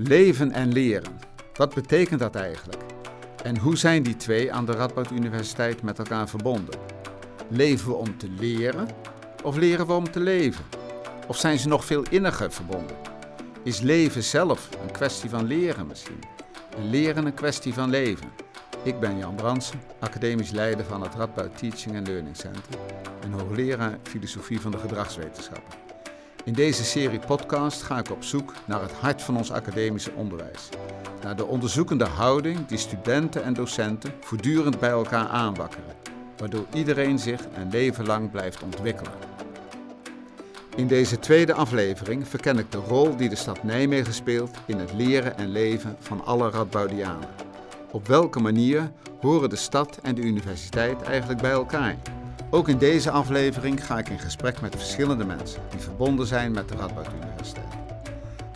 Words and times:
Leven 0.00 0.52
en 0.52 0.72
leren. 0.72 1.18
Wat 1.54 1.74
betekent 1.74 2.20
dat 2.20 2.34
eigenlijk? 2.34 2.82
En 3.42 3.58
hoe 3.58 3.76
zijn 3.76 4.02
die 4.02 4.16
twee 4.16 4.52
aan 4.52 4.66
de 4.66 4.72
Radboud 4.72 5.10
Universiteit 5.10 5.82
met 5.82 5.98
elkaar 5.98 6.28
verbonden? 6.28 6.80
Leven 7.48 7.88
we 7.88 7.94
om 7.94 8.18
te 8.18 8.28
leren 8.28 8.88
of 9.42 9.56
leren 9.56 9.86
we 9.86 9.92
om 9.92 10.10
te 10.10 10.20
leven? 10.20 10.64
Of 11.26 11.36
zijn 11.36 11.58
ze 11.58 11.68
nog 11.68 11.84
veel 11.84 12.02
inniger 12.10 12.52
verbonden? 12.52 12.96
Is 13.62 13.80
leven 13.80 14.22
zelf 14.22 14.68
een 14.82 14.90
kwestie 14.90 15.30
van 15.30 15.46
leren 15.46 15.86
misschien? 15.86 16.20
En 16.76 16.90
leren 16.90 17.26
een 17.26 17.34
kwestie 17.34 17.74
van 17.74 17.90
leven? 17.90 18.30
Ik 18.82 19.00
ben 19.00 19.18
Jan 19.18 19.34
Bransen, 19.34 19.80
academisch 20.00 20.50
leider 20.50 20.84
van 20.84 21.02
het 21.02 21.14
Radboud 21.14 21.58
Teaching 21.58 21.96
and 21.96 22.06
Learning 22.06 22.36
Center 22.36 22.78
en 23.22 23.32
hoogleraar 23.32 23.98
filosofie 24.02 24.60
van 24.60 24.70
de 24.70 24.78
gedragswetenschappen. 24.78 25.77
In 26.48 26.54
deze 26.54 26.84
serie 26.84 27.18
podcast 27.18 27.82
ga 27.82 27.98
ik 27.98 28.10
op 28.10 28.24
zoek 28.24 28.52
naar 28.64 28.82
het 28.82 28.92
hart 28.92 29.22
van 29.22 29.36
ons 29.36 29.52
academische 29.52 30.12
onderwijs. 30.14 30.68
Naar 31.22 31.36
de 31.36 31.44
onderzoekende 31.44 32.04
houding 32.04 32.66
die 32.66 32.78
studenten 32.78 33.44
en 33.44 33.54
docenten 33.54 34.12
voortdurend 34.20 34.78
bij 34.78 34.90
elkaar 34.90 35.26
aanwakkeren, 35.26 35.94
waardoor 36.36 36.66
iedereen 36.72 37.18
zich 37.18 37.40
een 37.54 37.70
leven 37.70 38.06
lang 38.06 38.30
blijft 38.30 38.62
ontwikkelen. 38.62 39.12
In 40.76 40.86
deze 40.86 41.18
tweede 41.18 41.52
aflevering 41.52 42.28
verken 42.28 42.58
ik 42.58 42.72
de 42.72 42.78
rol 42.78 43.16
die 43.16 43.28
de 43.28 43.36
stad 43.36 43.62
Nijmegen 43.62 44.14
speelt 44.14 44.56
in 44.66 44.78
het 44.78 44.92
leren 44.92 45.36
en 45.36 45.48
leven 45.48 45.96
van 46.00 46.24
alle 46.24 46.50
Radboudianen. 46.50 47.28
Op 47.90 48.06
welke 48.06 48.40
manier 48.40 48.90
horen 49.20 49.50
de 49.50 49.56
stad 49.56 49.98
en 50.02 50.14
de 50.14 50.22
universiteit 50.22 51.02
eigenlijk 51.02 51.40
bij 51.40 51.50
elkaar? 51.50 51.96
Ook 52.50 52.68
in 52.68 52.78
deze 52.78 53.10
aflevering 53.10 53.86
ga 53.86 53.98
ik 53.98 54.08
in 54.08 54.18
gesprek 54.18 54.60
met 54.60 54.76
verschillende 54.76 55.24
mensen 55.24 55.62
die 55.70 55.80
verbonden 55.80 56.26
zijn 56.26 56.52
met 56.52 56.68
de 56.68 56.74
Radboud 56.74 57.08
Universiteit. 57.22 57.74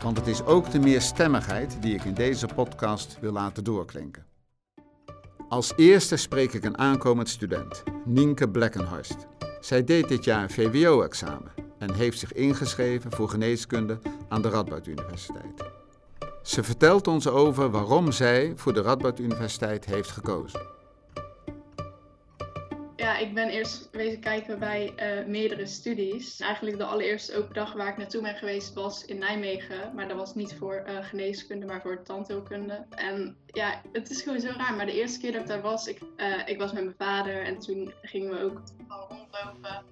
Want 0.03 0.17
het 0.17 0.27
is 0.27 0.45
ook 0.45 0.71
de 0.71 0.79
meerstemmigheid 0.79 1.77
die 1.81 1.95
ik 1.95 2.05
in 2.05 2.15
deze 2.15 2.47
podcast 2.55 3.19
wil 3.21 3.33
laten 3.33 3.65
doorklinken. 3.65 4.27
Als 5.49 5.73
eerste 5.77 6.17
spreek 6.17 6.53
ik 6.53 6.65
een 6.65 6.79
aankomend 6.79 7.29
student, 7.29 7.83
Nienke 8.05 8.49
Blekkenhorst. 8.49 9.27
Zij 9.61 9.85
deed 9.85 10.09
dit 10.09 10.25
jaar 10.25 10.43
een 10.43 10.51
VWO-examen 10.51 11.53
en 11.79 11.95
heeft 11.95 12.19
zich 12.19 12.33
ingeschreven 12.33 13.13
voor 13.13 13.29
geneeskunde 13.29 13.99
aan 14.29 14.43
de 14.43 14.49
Radboud 14.49 14.87
Universiteit. 14.87 15.71
Ze 16.43 16.63
vertelt 16.63 17.09
ons 17.09 17.29
over 17.29 17.71
waarom 17.71 18.13
zij 18.13 18.53
voor 18.57 18.73
de 18.73 18.83
Radboud 18.83 19.19
Universiteit 19.19 19.85
heeft 19.85 20.11
gekozen 20.11 20.81
ik 23.23 23.35
ben 23.35 23.49
eerst 23.49 23.89
wezen 23.91 24.21
kijken 24.21 24.59
bij 24.59 24.93
uh, 24.97 25.27
meerdere 25.27 25.67
studies. 25.67 26.41
Eigenlijk 26.41 26.79
de 26.79 26.85
allereerste 26.85 27.37
open 27.37 27.55
dag 27.55 27.73
waar 27.73 27.89
ik 27.89 27.97
naartoe 27.97 28.23
ben 28.23 28.35
geweest 28.35 28.75
was 28.75 29.05
in 29.05 29.19
Nijmegen. 29.19 29.95
Maar 29.95 30.09
dat 30.09 30.17
was 30.17 30.35
niet 30.35 30.55
voor 30.55 30.85
uh, 30.89 31.05
geneeskunde, 31.05 31.67
maar 31.67 31.81
voor 31.83 32.03
tandheelkunde. 32.03 32.87
En 32.91 33.37
ja, 33.47 33.83
het 33.93 34.11
is 34.11 34.23
gewoon 34.23 34.41
zo 34.41 34.51
raar. 34.57 34.75
Maar 34.75 34.87
de 34.87 35.01
eerste 35.01 35.21
keer 35.21 35.33
dat 35.33 35.41
ik 35.41 35.47
daar 35.47 35.61
was, 35.61 35.87
ik, 35.87 36.01
uh, 36.17 36.49
ik 36.49 36.59
was 36.59 36.73
met 36.73 36.85
mijn 36.85 36.97
vader. 36.99 37.43
En 37.43 37.59
toen 37.59 37.93
gingen 38.03 38.31
we 38.31 38.45
ook 38.45 38.63
rondlopen. 38.89 39.85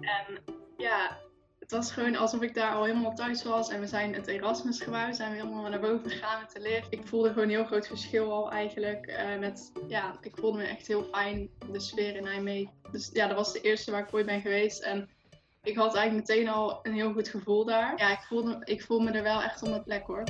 En 0.00 0.38
ja, 0.76 1.18
het 1.64 1.72
was 1.72 1.92
gewoon 1.92 2.16
alsof 2.16 2.42
ik 2.42 2.54
daar 2.54 2.74
al 2.74 2.84
helemaal 2.84 3.14
thuis 3.14 3.42
was. 3.42 3.68
En 3.68 3.80
we 3.80 3.86
zijn 3.86 4.14
het 4.14 4.26
Erasmusgebouw, 4.26 5.12
zijn 5.12 5.30
we 5.30 5.36
helemaal 5.36 5.70
naar 5.70 5.80
boven 5.80 6.10
gegaan 6.10 6.40
met 6.40 6.52
de 6.52 6.60
lift. 6.60 6.86
Ik 6.90 7.06
voelde 7.06 7.28
gewoon 7.28 7.44
een 7.44 7.50
heel 7.50 7.64
groot 7.64 7.86
verschil 7.86 8.32
al 8.32 8.50
eigenlijk. 8.50 9.06
Uh, 9.06 9.38
met, 9.38 9.72
ja, 9.88 10.18
ik 10.20 10.36
voelde 10.36 10.58
me 10.58 10.64
echt 10.64 10.86
heel 10.86 11.02
fijn, 11.12 11.48
de 11.72 11.80
sfeer 11.80 12.16
in 12.16 12.22
Nijmegen. 12.22 12.72
Dus 12.90 13.10
ja, 13.12 13.26
dat 13.26 13.36
was 13.36 13.52
de 13.52 13.60
eerste 13.60 13.90
waar 13.90 14.00
ik 14.00 14.14
ooit 14.14 14.26
ben 14.26 14.40
geweest. 14.40 14.82
En 14.82 15.08
ik 15.62 15.76
had 15.76 15.94
eigenlijk 15.94 16.28
meteen 16.28 16.48
al 16.48 16.78
een 16.82 16.92
heel 16.92 17.12
goed 17.12 17.28
gevoel 17.28 17.64
daar. 17.64 17.94
Ja, 17.96 18.12
ik 18.12 18.24
voelde, 18.28 18.60
ik 18.64 18.82
voel 18.82 19.00
me 19.00 19.10
er 19.10 19.22
wel 19.22 19.42
echt 19.42 19.62
op 19.62 19.68
mijn 19.68 19.84
plek 19.84 20.06
hoor. 20.06 20.24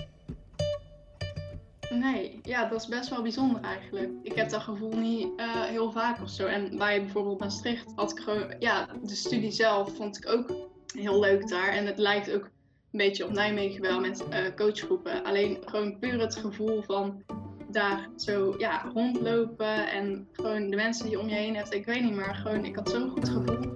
Nee, 1.91 2.41
ja, 2.43 2.69
dat 2.69 2.81
is 2.81 2.89
best 2.89 3.09
wel 3.09 3.23
bijzonder 3.23 3.63
eigenlijk. 3.63 4.11
Ik 4.23 4.35
heb 4.35 4.51
dat 4.51 4.63
gevoel 4.63 4.97
niet 4.97 5.29
uh, 5.37 5.63
heel 5.63 5.93
vaak 5.93 6.23
of 6.23 6.31
zo. 6.31 6.47
En 6.47 6.77
bij 6.77 7.01
bijvoorbeeld 7.03 7.39
Maastricht 7.39 7.93
had 7.95 8.11
ik 8.11 8.19
gewoon, 8.19 8.55
ja, 8.59 8.89
de 9.03 9.15
studie 9.15 9.51
zelf 9.51 9.97
vond 9.97 10.17
ik 10.17 10.29
ook 10.29 10.73
heel 10.95 11.21
leuk 11.21 11.49
daar. 11.49 11.69
En 11.69 11.87
het 11.87 11.99
lijkt 11.99 12.33
ook 12.33 12.45
een 12.45 12.99
beetje 12.99 13.25
op 13.25 13.33
Nijmegen 13.33 13.83
wel 13.83 14.01
met 14.01 14.25
uh, 14.31 14.39
coachgroepen. 14.57 15.25
Alleen 15.25 15.59
gewoon 15.65 15.99
puur 15.99 16.21
het 16.21 16.37
gevoel 16.37 16.83
van 16.83 17.23
daar 17.71 18.09
zo 18.17 18.55
ja, 18.59 18.91
rondlopen 18.95 19.91
en 19.91 20.29
gewoon 20.33 20.71
de 20.71 20.77
mensen 20.77 21.07
die 21.07 21.21
om 21.21 21.29
je 21.29 21.35
heen 21.35 21.57
hebt. 21.57 21.75
Ik 21.75 21.85
weet 21.85 22.03
niet, 22.03 22.15
maar 22.15 22.35
gewoon 22.35 22.65
ik 22.65 22.77
had 22.77 22.91
zo'n 22.91 23.11
goed 23.11 23.29
gevoel. 23.29 23.73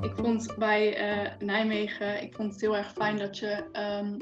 Ik 0.00 0.12
vond 0.14 0.54
bij 0.58 1.10
uh, 1.10 1.30
Nijmegen, 1.38 2.22
ik 2.22 2.34
vond 2.34 2.52
het 2.52 2.60
heel 2.60 2.76
erg 2.76 2.92
fijn 2.92 3.16
dat 3.16 3.38
je, 3.38 3.64
um, 4.02 4.16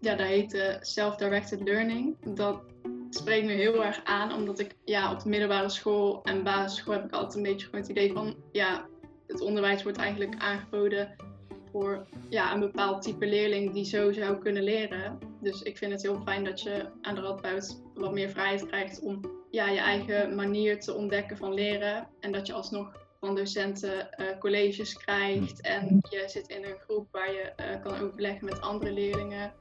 ja, 0.00 0.14
dat 0.14 0.26
heet 0.26 0.78
self-directed 0.80 1.60
learning. 1.60 2.16
Dat 2.34 2.62
spreekt 3.10 3.46
me 3.46 3.52
heel 3.52 3.84
erg 3.84 4.00
aan, 4.04 4.32
omdat 4.32 4.58
ik 4.58 4.76
ja, 4.84 5.12
op 5.12 5.22
de 5.22 5.28
middelbare 5.28 5.68
school 5.68 6.22
en 6.22 6.42
basisschool 6.42 6.94
heb 6.94 7.04
ik 7.04 7.12
altijd 7.12 7.34
een 7.34 7.42
beetje 7.42 7.66
gewoon 7.66 7.80
het 7.80 7.90
idee 7.90 8.12
van, 8.12 8.34
ja, 8.52 8.86
het 9.30 9.40
onderwijs 9.40 9.82
wordt 9.82 9.98
eigenlijk 9.98 10.34
aangeboden 10.38 11.16
voor 11.70 12.06
ja, 12.28 12.52
een 12.52 12.60
bepaald 12.60 13.02
type 13.02 13.26
leerling 13.26 13.72
die 13.72 13.84
zo 13.84 14.12
zou 14.12 14.38
kunnen 14.38 14.62
leren. 14.62 15.18
Dus 15.40 15.62
ik 15.62 15.78
vind 15.78 15.92
het 15.92 16.02
heel 16.02 16.20
fijn 16.24 16.44
dat 16.44 16.60
je 16.60 16.86
aan 17.02 17.14
de 17.14 17.20
Radboud 17.20 17.82
wat 17.94 18.12
meer 18.12 18.30
vrijheid 18.30 18.66
krijgt 18.66 19.00
om 19.00 19.20
ja, 19.50 19.68
je 19.68 19.78
eigen 19.78 20.34
manier 20.34 20.80
te 20.80 20.94
ontdekken 20.94 21.36
van 21.36 21.54
leren. 21.54 22.08
En 22.20 22.32
dat 22.32 22.46
je 22.46 22.52
alsnog 22.52 22.92
van 23.20 23.34
docenten 23.34 24.08
uh, 24.16 24.26
colleges 24.38 24.96
krijgt 24.96 25.60
en 25.60 26.00
je 26.10 26.24
zit 26.26 26.48
in 26.48 26.64
een 26.64 26.78
groep 26.84 27.08
waar 27.10 27.32
je 27.32 27.52
uh, 27.60 27.82
kan 27.82 27.98
overleggen 27.98 28.44
met 28.44 28.60
andere 28.60 28.92
leerlingen. 28.92 29.52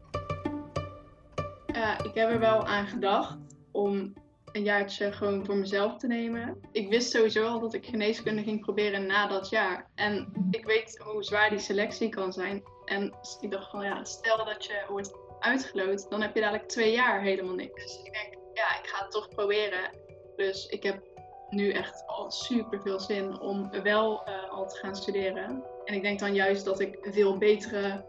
Uh, 1.75 1.97
ik 2.03 2.13
heb 2.13 2.29
er 2.29 2.40
wel 2.40 2.66
aan 2.66 2.88
gedacht 2.88 3.38
om 3.72 4.13
een 4.51 4.63
jaartje 4.63 5.11
gewoon 5.11 5.45
voor 5.45 5.55
mezelf 5.55 5.97
te 5.97 6.07
nemen. 6.07 6.59
Ik 6.71 6.89
wist 6.89 7.11
sowieso 7.11 7.45
al 7.45 7.59
dat 7.59 7.73
ik 7.73 7.85
geneeskunde 7.85 8.43
ging 8.43 8.61
proberen 8.61 9.05
na 9.05 9.27
dat 9.27 9.49
jaar. 9.49 9.89
En 9.95 10.31
ik 10.51 10.65
weet 10.65 11.01
hoe 11.03 11.23
zwaar 11.23 11.49
die 11.49 11.59
selectie 11.59 12.09
kan 12.09 12.33
zijn. 12.33 12.63
En 12.85 13.13
ik 13.39 13.51
dacht 13.51 13.69
van 13.69 13.83
ja, 13.83 14.03
stel 14.03 14.45
dat 14.45 14.65
je 14.65 14.85
wordt 14.89 15.13
uitgeloot, 15.39 16.09
dan 16.09 16.21
heb 16.21 16.35
je 16.35 16.41
dadelijk 16.41 16.67
twee 16.67 16.91
jaar 16.91 17.21
helemaal 17.21 17.55
niks. 17.55 17.83
Dus 17.83 18.01
ik 18.03 18.13
denk, 18.13 18.33
ja, 18.53 18.79
ik 18.79 18.87
ga 18.87 19.03
het 19.03 19.11
toch 19.11 19.29
proberen. 19.29 19.91
Dus 20.35 20.66
ik 20.66 20.83
heb 20.83 21.01
nu 21.49 21.71
echt 21.71 22.03
al 22.07 22.31
super 22.31 22.81
veel 22.81 22.99
zin 22.99 23.39
om 23.39 23.69
wel 23.83 24.27
uh, 24.27 24.51
al 24.51 24.67
te 24.67 24.77
gaan 24.77 24.95
studeren. 24.95 25.63
En 25.85 25.93
ik 25.93 26.01
denk 26.01 26.19
dan 26.19 26.33
juist 26.33 26.66
dat 26.66 26.79
ik 26.79 26.97
een 27.01 27.13
veel 27.13 27.37
betere 27.37 28.05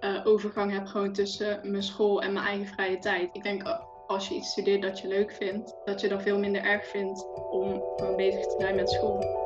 uh, 0.00 0.26
overgang 0.26 0.72
heb 0.72 0.86
gewoon 0.86 1.12
tussen 1.12 1.60
mijn 1.70 1.82
school 1.82 2.22
en 2.22 2.32
mijn 2.32 2.46
eigen 2.46 2.66
vrije 2.66 2.98
tijd. 2.98 3.36
Ik 3.36 3.42
denk 3.42 3.62
als 4.06 4.28
je 4.28 4.34
iets 4.34 4.50
studeert 4.50 4.82
dat 4.82 4.98
je 4.98 5.08
leuk 5.08 5.32
vindt, 5.32 5.74
dat 5.84 6.00
je 6.00 6.08
dan 6.08 6.20
veel 6.20 6.38
minder 6.38 6.62
erg 6.62 6.86
vindt 6.86 7.26
om 7.50 7.82
bezig 8.16 8.46
te 8.46 8.56
zijn 8.58 8.76
met 8.76 8.90
school. 8.90 9.42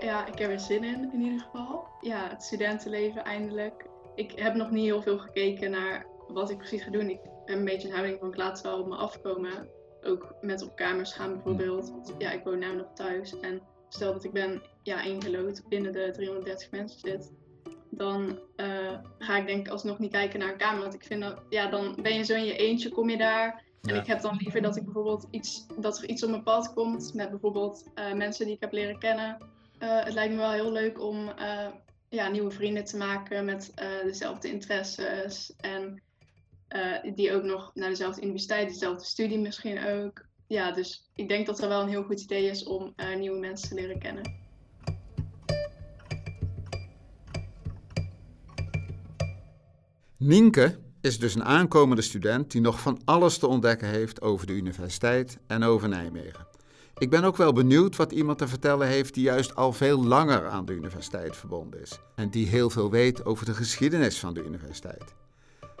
Ja, 0.00 0.26
ik 0.26 0.38
heb 0.38 0.50
er 0.50 0.60
zin 0.60 0.84
in 0.84 1.10
in 1.12 1.20
ieder 1.20 1.40
geval. 1.40 1.86
Ja, 2.00 2.28
het 2.28 2.42
studentenleven 2.42 3.24
eindelijk. 3.24 3.86
Ik 4.14 4.38
heb 4.38 4.54
nog 4.54 4.70
niet 4.70 4.84
heel 4.84 5.02
veel 5.02 5.18
gekeken 5.18 5.70
naar 5.70 6.06
wat 6.28 6.50
ik 6.50 6.58
precies 6.58 6.82
ga 6.82 6.90
doen. 6.90 7.10
Ik 7.10 7.20
heb 7.44 7.58
een 7.58 7.64
beetje 7.64 7.88
een 7.88 7.94
houding 7.94 8.18
van 8.18 8.28
ik 8.28 8.36
laat 8.36 8.56
het 8.56 8.66
wel 8.66 8.80
op 8.80 8.86
me 8.86 8.96
afkomen. 8.96 9.68
Ook 10.02 10.34
met 10.40 10.62
op 10.62 10.76
kamers 10.76 11.12
gaan 11.12 11.32
bijvoorbeeld. 11.32 11.90
Want 11.90 12.14
ja, 12.18 12.30
ik 12.30 12.44
woon 12.44 12.58
nog 12.58 12.92
thuis. 12.94 13.40
En 13.40 13.60
stel 13.88 14.12
dat 14.12 14.24
ik 14.24 14.32
ben 14.32 14.62
ja, 14.82 15.02
ingelood 15.02 15.68
binnen 15.68 15.92
de 15.92 16.10
330 16.10 16.70
mensen 16.70 17.00
zit 17.00 17.32
dan 17.96 18.38
uh, 18.56 18.98
ga 19.18 19.36
ik 19.36 19.46
denk 19.46 19.66
ik 19.66 19.72
alsnog 19.72 19.98
niet 19.98 20.10
kijken 20.10 20.38
naar 20.38 20.48
een 20.52 20.56
kamer. 20.56 20.80
Want 20.80 20.94
ik 20.94 21.04
vind 21.04 21.22
dat, 21.22 21.42
ja, 21.48 21.66
dan 21.66 21.98
ben 22.02 22.14
je 22.14 22.22
zo 22.22 22.34
in 22.34 22.44
je 22.44 22.56
eentje, 22.56 22.88
kom 22.88 23.10
je 23.10 23.16
daar. 23.16 23.64
En 23.82 23.94
ik 23.94 24.06
heb 24.06 24.20
dan 24.20 24.36
liever 24.36 24.62
dat 24.62 24.76
ik 24.76 24.84
bijvoorbeeld 24.84 25.26
iets, 25.30 25.66
dat 25.78 25.98
er 25.98 26.08
iets 26.08 26.22
op 26.24 26.30
mijn 26.30 26.42
pad 26.42 26.72
komt 26.74 27.14
met 27.14 27.30
bijvoorbeeld 27.30 27.84
uh, 27.94 28.12
mensen 28.12 28.46
die 28.46 28.54
ik 28.54 28.60
heb 28.60 28.72
leren 28.72 28.98
kennen. 28.98 29.36
Uh, 29.78 30.04
het 30.04 30.14
lijkt 30.14 30.32
me 30.32 30.38
wel 30.38 30.50
heel 30.50 30.72
leuk 30.72 31.00
om 31.00 31.32
ja, 32.08 32.28
nieuwe 32.28 32.50
vrienden 32.50 32.84
te 32.84 32.96
maken 32.96 33.44
met 33.44 33.72
dezelfde 34.04 34.48
interesses. 34.48 35.52
En 35.56 36.02
die 37.14 37.32
ook 37.32 37.42
nog 37.42 37.70
naar 37.74 37.88
dezelfde 37.88 38.22
universiteit, 38.22 38.68
dezelfde 38.68 39.04
studie 39.04 39.38
misschien 39.38 39.86
ook. 39.86 40.26
Ja, 40.46 40.72
dus 40.72 41.10
ik 41.14 41.28
denk 41.28 41.46
dat 41.46 41.58
dat 41.58 41.68
wel 41.68 41.82
een 41.82 41.88
heel 41.88 42.04
goed 42.04 42.20
idee 42.20 42.44
is 42.50 42.64
om 42.64 42.94
nieuwe 43.18 43.38
mensen 43.38 43.68
te 43.68 43.74
leren 43.74 43.98
kennen. 43.98 44.45
Nienke 50.26 50.78
is 51.00 51.18
dus 51.18 51.34
een 51.34 51.44
aankomende 51.44 52.02
student 52.02 52.50
die 52.50 52.60
nog 52.60 52.80
van 52.80 53.00
alles 53.04 53.38
te 53.38 53.46
ontdekken 53.46 53.88
heeft 53.88 54.20
over 54.22 54.46
de 54.46 54.52
universiteit 54.52 55.38
en 55.46 55.62
over 55.62 55.88
Nijmegen. 55.88 56.46
Ik 56.98 57.10
ben 57.10 57.24
ook 57.24 57.36
wel 57.36 57.52
benieuwd 57.52 57.96
wat 57.96 58.12
iemand 58.12 58.38
te 58.38 58.48
vertellen 58.48 58.86
heeft 58.86 59.14
die 59.14 59.22
juist 59.22 59.54
al 59.54 59.72
veel 59.72 60.04
langer 60.04 60.46
aan 60.46 60.64
de 60.64 60.72
universiteit 60.72 61.36
verbonden 61.36 61.80
is 61.80 62.00
en 62.14 62.30
die 62.30 62.46
heel 62.46 62.70
veel 62.70 62.90
weet 62.90 63.24
over 63.24 63.44
de 63.44 63.54
geschiedenis 63.54 64.18
van 64.18 64.34
de 64.34 64.44
universiteit. 64.44 65.14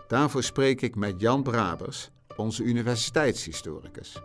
Daarvoor 0.08 0.42
spreek 0.42 0.80
ik 0.80 0.96
met 0.96 1.20
Jan 1.20 1.42
Brabers, 1.42 2.10
onze 2.36 2.62
universiteitshistoricus. 2.62 4.22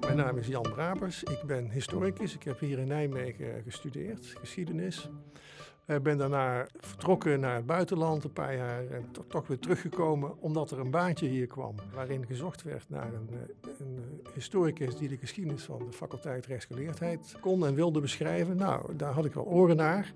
Mijn 0.00 0.16
naam 0.16 0.38
is 0.38 0.46
Jan 0.46 0.62
Brabers, 0.62 1.22
ik 1.22 1.42
ben 1.46 1.70
historicus. 1.70 2.34
Ik 2.34 2.42
heb 2.42 2.60
hier 2.60 2.78
in 2.78 2.88
Nijmegen 2.88 3.62
gestudeerd, 3.64 4.34
geschiedenis. 4.40 5.08
Uh, 5.86 5.96
ben 5.98 6.18
daarna 6.18 6.66
vertrokken 6.78 7.40
naar 7.40 7.54
het 7.54 7.66
buitenland 7.66 8.24
een 8.24 8.32
paar 8.32 8.56
jaar 8.56 8.86
en 8.90 9.04
to 9.12 9.24
toch 9.28 9.46
weer 9.46 9.58
teruggekomen 9.58 10.40
omdat 10.40 10.70
er 10.70 10.78
een 10.78 10.90
baantje 10.90 11.26
hier 11.26 11.46
kwam 11.46 11.74
waarin 11.94 12.26
gezocht 12.26 12.62
werd 12.62 12.84
naar 12.88 13.06
een, 13.06 13.28
eh, 13.30 13.70
een 13.78 13.98
eh, 14.24 14.34
historicus 14.34 14.96
die 14.96 15.08
de 15.08 15.16
geschiedenis 15.16 15.62
van 15.62 15.78
de 15.78 15.96
faculteit 15.96 16.46
rechtsgeleerdheid 16.46 17.36
kon 17.40 17.66
en 17.66 17.74
wilde 17.74 18.00
beschrijven. 18.00 18.56
Nou, 18.56 18.96
daar 18.96 19.12
had 19.12 19.24
ik 19.24 19.32
wel 19.32 19.44
oren 19.44 19.76
naar. 19.76 20.12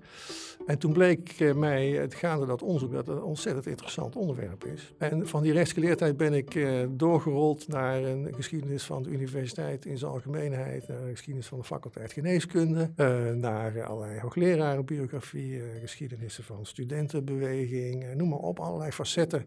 En 0.65 0.77
toen 0.77 0.93
bleek 0.93 1.53
mij 1.55 1.89
het 1.89 2.13
gaande 2.13 2.45
dat 2.45 2.61
onderzoek 2.61 2.91
dat 2.91 3.07
een 3.07 3.21
ontzettend 3.21 3.65
interessant 3.65 4.15
onderwerp 4.15 4.65
is. 4.65 4.93
En 4.97 5.27
van 5.27 5.43
die 5.43 5.53
rechtsgeleerdheid 5.53 6.17
ben 6.17 6.33
ik 6.33 6.67
doorgerold 6.89 7.67
naar 7.67 8.03
een 8.03 8.33
geschiedenis 8.35 8.83
van 8.83 9.03
de 9.03 9.09
universiteit 9.09 9.85
in 9.85 9.97
zijn 9.97 10.11
algemeenheid, 10.11 10.87
naar 10.87 11.01
een 11.01 11.11
geschiedenis 11.11 11.47
van 11.47 11.57
de 11.57 11.63
faculteit 11.63 12.13
geneeskunde, 12.13 12.91
naar 13.35 13.83
allerlei 13.83 14.19
hooglerarenbiografie 14.19 15.56
eh, 15.61 15.79
geschiedenissen 15.79 16.43
van 16.43 16.65
studentenbeweging, 16.65 18.03
eh, 18.03 18.15
noem 18.15 18.29
maar 18.29 18.39
op, 18.39 18.59
allerlei 18.59 18.91
facetten 18.91 19.43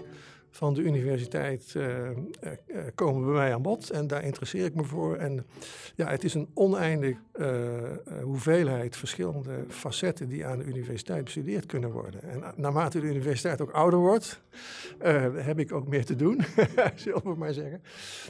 van 0.50 0.74
de 0.74 0.82
universiteit 0.82 1.74
uh, 1.76 2.08
komen 2.94 3.24
bij 3.24 3.34
mij 3.34 3.54
aan 3.54 3.62
bod. 3.62 3.90
En 3.90 4.06
daar 4.06 4.24
interesseer 4.24 4.64
ik 4.64 4.74
me 4.74 4.84
voor. 4.84 5.16
En 5.16 5.46
ja, 5.94 6.08
het 6.08 6.24
is 6.24 6.34
een 6.34 6.48
oneindig 6.54 7.16
hoeveelheid 8.22 8.96
verschillende 8.96 9.64
facetten 9.68 10.28
die 10.28 10.46
aan 10.46 10.58
de 10.58 10.64
universiteit 10.64 11.24
bestudeerd 11.24 11.66
kunnen 11.66 11.90
worden. 11.90 12.22
En 12.22 12.42
naarmate 12.56 13.00
de 13.00 13.06
universiteit 13.06 13.60
ook 13.60 13.70
ouder 13.70 13.98
wordt, 13.98 14.40
heb 15.34 15.58
ik 15.58 15.72
ook 15.72 15.88
meer 15.88 16.04
te 16.04 16.16
doen, 16.16 16.40
zullen 16.94 17.22
we 17.22 17.34
maar 17.36 17.52
zeggen. 17.52 17.82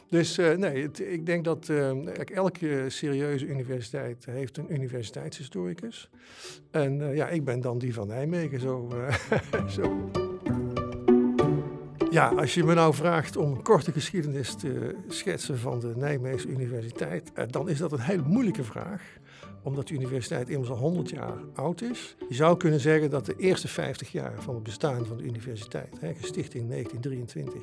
Dus 0.08 0.36
nee, 0.36 0.90
ik 0.92 1.26
denk 1.26 1.44
dat 1.44 1.66
kijk, 2.12 2.30
elke 2.30 2.84
serieuze 2.88 3.46
universiteit 3.46 4.24
heeft 4.24 4.56
een 4.56 4.72
universiteitshistoricus. 4.72 6.10
En 6.70 7.14
ja, 7.14 7.28
ik 7.28 7.44
ben 7.44 7.60
dan 7.60 7.78
die 7.78 7.94
van 7.94 8.06
Nijmegen, 8.06 8.60
zo. 8.60 8.88
zo. 9.76 10.10
Ja, 12.10 12.28
als 12.28 12.54
je 12.54 12.64
me 12.64 12.74
nou 12.74 12.94
vraagt 12.94 13.36
om 13.36 13.52
een 13.52 13.62
korte 13.62 13.92
geschiedenis 13.92 14.54
te 14.54 14.96
schetsen 15.08 15.58
van 15.58 15.80
de 15.80 15.92
Nijmeegse 15.96 16.48
Universiteit, 16.48 17.32
eh, 17.32 17.44
dan 17.50 17.68
is 17.68 17.78
dat 17.78 17.92
een 17.92 18.00
hele 18.00 18.22
moeilijke 18.22 18.64
vraag 18.64 19.02
omdat 19.62 19.88
de 19.88 19.94
universiteit 19.94 20.48
immers 20.48 20.70
al 20.70 20.76
100 20.76 21.10
jaar 21.10 21.38
oud 21.54 21.82
is. 21.82 22.16
Je 22.28 22.34
zou 22.34 22.56
kunnen 22.56 22.80
zeggen 22.80 23.10
dat 23.10 23.26
de 23.26 23.36
eerste 23.36 23.68
50 23.68 24.12
jaar 24.12 24.42
van 24.42 24.54
het 24.54 24.62
bestaan 24.62 25.06
van 25.06 25.16
de 25.16 25.22
universiteit, 25.22 25.98
gesticht 26.00 26.54
in 26.54 26.68
1923, 26.68 27.62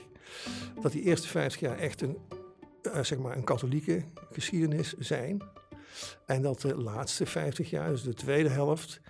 dat 0.81 0.91
die 0.91 1.01
eerste 1.01 1.27
50 1.27 1.59
jaar 1.61 1.77
echt 1.77 2.01
een, 2.01 2.17
uh, 2.83 3.03
zeg 3.03 3.17
maar 3.17 3.37
een 3.37 3.43
katholieke 3.43 4.03
geschiedenis 4.31 4.93
zijn. 4.97 5.41
En 6.25 6.41
dat 6.41 6.61
de 6.61 6.75
laatste 6.75 7.25
50 7.25 7.69
jaar, 7.69 7.89
dus 7.89 8.03
de 8.03 8.13
tweede 8.13 8.49
helft, 8.49 9.01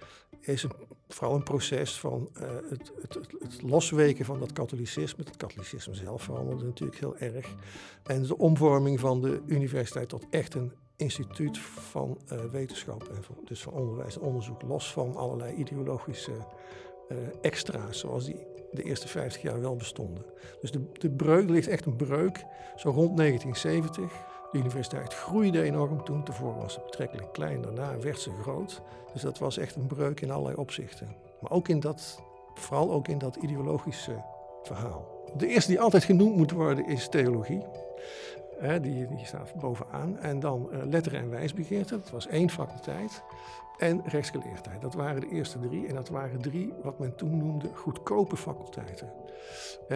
is 0.48 0.64
een, 0.64 0.72
vooral 1.08 1.36
een 1.36 1.44
proces 1.44 2.00
van 2.00 2.30
uh, 2.42 2.50
het, 2.70 2.92
het, 3.02 3.14
het, 3.40 3.62
losweken 3.62 4.26
van 4.26 4.40
dat 4.40 4.54
katholicisme. 4.54 5.24
Het 5.24 5.38
katholicisme 5.38 5.96
zelf 5.96 6.24
veranderde 6.24 6.66
natuurlijk 6.66 7.00
heel 7.00 7.18
erg. 7.18 7.56
En 8.04 8.24
de 8.24 8.38
omvorming 8.38 9.00
van 9.00 9.22
de 9.22 9.42
universiteit 9.46 10.10
tot 10.10 10.26
echt 10.30 10.54
een 10.54 10.72
instituut 10.96 11.58
van 11.58 12.18
uh, 12.32 12.40
wetenschap 12.52 13.04
en 13.04 13.24
van, 13.24 13.36
dus 13.46 13.62
van 13.62 13.74
onderwijs 13.74 14.16
en 14.16 14.22
onderzoek, 14.22 14.62
los 14.62 14.92
van 14.92 15.16
allerlei 15.16 15.56
ideologische 15.56 16.32
uh, 17.10 17.18
extra's, 17.42 18.00
zoals 18.00 18.26
die 18.26 18.46
de 18.72 18.84
eerste 18.84 19.08
50 19.08 19.42
jaar 19.42 19.62
wel 19.62 19.76
bestonden. 19.76 20.26
Dus 20.62 20.72
de, 20.72 20.92
de 20.92 21.10
breuk, 21.10 21.50
ligt 21.50 21.68
echt 21.68 21.86
een 21.86 21.96
breuk, 21.96 22.46
zo 22.76 22.90
rond 22.90 23.18
1970. 23.18 24.27
De 24.52 24.58
universiteit 24.58 25.14
groeide 25.14 25.62
enorm 25.62 26.04
toen. 26.04 26.24
Tevoren 26.24 26.62
was 26.62 26.74
ze 26.74 26.80
betrekkelijk 26.86 27.34
klein, 27.34 27.62
daarna 27.62 28.00
werd 28.00 28.20
ze 28.20 28.32
groot. 28.42 28.82
Dus 29.14 29.22
dat 29.22 29.38
was 29.38 29.58
echt 29.58 29.76
een 29.76 29.88
breuk 29.88 30.22
in 30.22 30.32
allerlei 30.32 30.56
opzichten. 30.56 31.16
Maar 31.42 31.52
ook 31.52 31.68
in 31.68 31.80
dat, 31.80 32.20
vooral 32.54 32.92
ook 32.92 33.08
in 33.08 33.18
dat 33.18 33.36
ideologische 33.36 34.24
verhaal. 34.64 35.06
De 35.38 35.48
eerste 35.48 35.72
die 35.72 35.82
altijd 35.82 36.04
genoemd 36.04 36.36
moet 36.36 36.52
worden 36.52 36.88
is 36.88 37.10
theologie. 37.10 37.64
Die, 38.82 39.08
die 39.08 39.26
staat 39.26 39.54
bovenaan. 39.56 40.18
En 40.18 40.40
dan 40.40 40.70
uh, 40.72 40.80
letteren 40.86 41.20
en 41.20 41.30
wijsbegeerte, 41.30 41.96
dat 41.96 42.10
was 42.10 42.28
één 42.28 42.50
faculteit. 42.50 43.24
En 43.78 44.02
rechtsgeleerdheid, 44.06 44.82
dat 44.82 44.94
waren 44.94 45.22
de 45.22 45.30
eerste 45.30 45.60
drie. 45.60 45.88
En 45.88 45.96
dat 45.96 46.10
waren 46.10 46.42
drie 46.42 46.74
wat 46.84 47.00
men 47.00 47.16
toen 47.16 47.38
noemde 47.38 47.70
goedkope 47.74 48.38
faculteiten 48.38 49.12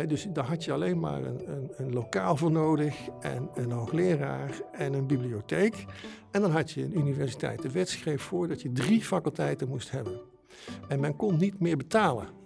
dus 0.08 0.28
daar 0.34 0.46
had 0.46 0.64
je 0.64 0.74
alleen 0.74 1.00
maar 1.00 1.24
een, 1.24 1.52
een, 1.52 1.72
een, 1.78 1.94
lokaal 1.94 2.36
voor 2.36 2.52
nodig 2.52 3.08
en 3.20 3.50
een 3.54 3.72
hoogleraar 3.72 4.62
en 4.72 4.94
een 4.94 5.08
bibliotheek. 5.08 5.86
En 6.32 6.42
dan 6.42 6.52
had 6.52 6.72
je 6.72 6.84
een 6.84 6.98
universiteit. 6.98 7.62
De 7.62 7.72
wet 7.72 7.90
schreef 7.90 8.22
voor 8.22 8.48
dat 8.48 8.62
je 8.62 8.72
drie 8.72 9.02
faculteiten 9.02 9.68
moest 9.68 9.92
hebben. 9.92 10.22
En 10.88 11.00
men 11.00 11.16
kon 11.16 11.38
niet 11.38 11.60
meer 11.60 11.78
betalen. 11.78 12.41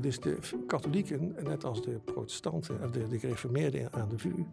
Dus 0.00 0.20
de 0.20 0.38
katholieken, 0.66 1.34
net 1.42 1.64
als 1.64 1.82
de 1.82 2.00
protestanten, 2.04 2.82
of 2.84 2.90
de, 2.90 3.08
de 3.08 3.18
gereformeerden 3.18 3.92
aan 3.92 4.08
de 4.08 4.18
VU, 4.18 4.44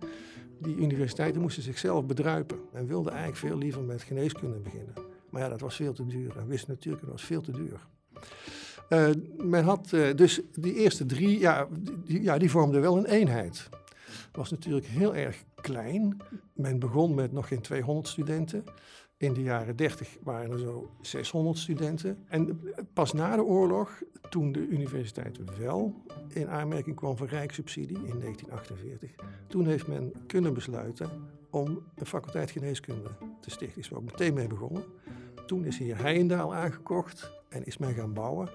die 0.59 0.75
universiteiten 0.75 1.41
moesten 1.41 1.63
zichzelf 1.63 2.05
bedruipen. 2.05 2.57
En 2.73 2.87
wilden 2.87 3.11
eigenlijk 3.11 3.41
veel 3.41 3.57
liever 3.57 3.81
met 3.81 4.01
geneeskunde 4.01 4.59
beginnen. 4.59 4.93
Maar 5.29 5.41
ja, 5.41 5.49
dat 5.49 5.61
was 5.61 5.75
veel 5.75 5.93
te 5.93 6.05
duur. 6.05 6.37
En 6.37 6.67
dat 6.79 6.99
was 7.01 7.23
veel 7.23 7.41
te 7.41 7.51
duur. 7.51 7.87
Uh, 8.89 9.09
men 9.37 9.63
had 9.63 9.91
uh, 9.91 10.15
dus 10.15 10.41
die 10.51 10.73
eerste 10.73 11.05
drie, 11.05 11.39
ja 11.39 11.67
die, 12.05 12.21
ja, 12.21 12.37
die 12.37 12.49
vormden 12.49 12.81
wel 12.81 12.97
een 12.97 13.05
eenheid. 13.05 13.69
Was 14.31 14.51
natuurlijk 14.51 14.85
heel 14.85 15.15
erg 15.15 15.43
klein. 15.55 16.17
Men 16.53 16.79
begon 16.79 17.15
met 17.15 17.31
nog 17.31 17.47
geen 17.47 17.61
200 17.61 18.07
studenten. 18.07 18.63
In 19.25 19.33
de 19.33 19.41
jaren 19.41 19.75
30 19.75 20.17
waren 20.23 20.51
er 20.51 20.59
zo 20.59 20.89
600 21.01 21.57
studenten. 21.57 22.17
En 22.27 22.61
pas 22.93 23.13
na 23.13 23.35
de 23.35 23.43
oorlog, 23.43 24.01
toen 24.29 24.51
de 24.51 24.67
universiteit 24.67 25.57
wel 25.57 25.93
in 26.27 26.47
aanmerking 26.47 26.95
kwam 26.95 27.17
voor 27.17 27.27
rijkssubsidie 27.27 27.97
in 27.97 28.19
1948, 28.19 29.11
toen 29.47 29.65
heeft 29.65 29.87
men 29.87 30.13
kunnen 30.27 30.53
besluiten 30.53 31.09
om 31.49 31.83
een 31.95 32.05
faculteit 32.05 32.51
geneeskunde 32.51 33.09
te 33.41 33.49
stichten. 33.49 33.81
Is 33.81 33.89
er 33.89 33.97
ook 33.97 34.03
meteen 34.03 34.33
mee 34.33 34.47
begonnen. 34.47 34.83
Toen 35.45 35.65
is 35.65 35.77
hier 35.77 35.97
Heijendaal 35.97 36.55
aangekocht 36.55 37.31
en 37.49 37.65
is 37.65 37.77
men 37.77 37.93
gaan 37.93 38.13
bouwen. 38.13 38.49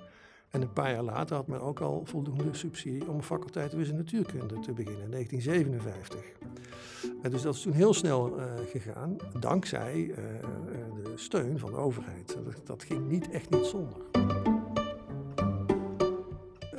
En 0.50 0.62
een 0.62 0.72
paar 0.72 0.92
jaar 0.92 1.02
later 1.02 1.36
had 1.36 1.46
men 1.46 1.60
ook 1.60 1.80
al 1.80 2.02
voldoende 2.04 2.54
subsidie 2.54 3.08
om 3.08 3.16
een 3.16 3.22
faculteit 3.22 3.72
wiskunde 3.72 4.02
natuurkunde 4.02 4.60
te 4.60 4.72
beginnen, 4.72 5.04
in 5.04 5.10
1957. 5.10 6.20
En 7.22 7.30
dus 7.30 7.42
dat 7.42 7.54
is 7.54 7.60
toen 7.60 7.72
heel 7.72 7.94
snel 7.94 8.38
uh, 8.38 8.44
gegaan, 8.70 9.16
dankzij 9.38 9.96
uh, 9.96 10.16
de 11.04 11.12
steun 11.14 11.58
van 11.58 11.70
de 11.70 11.76
overheid. 11.76 12.36
Dat, 12.64 12.82
ging 12.82 13.08
niet 13.08 13.30
echt 13.30 13.50
niet 13.50 13.64
zonder. 13.64 13.98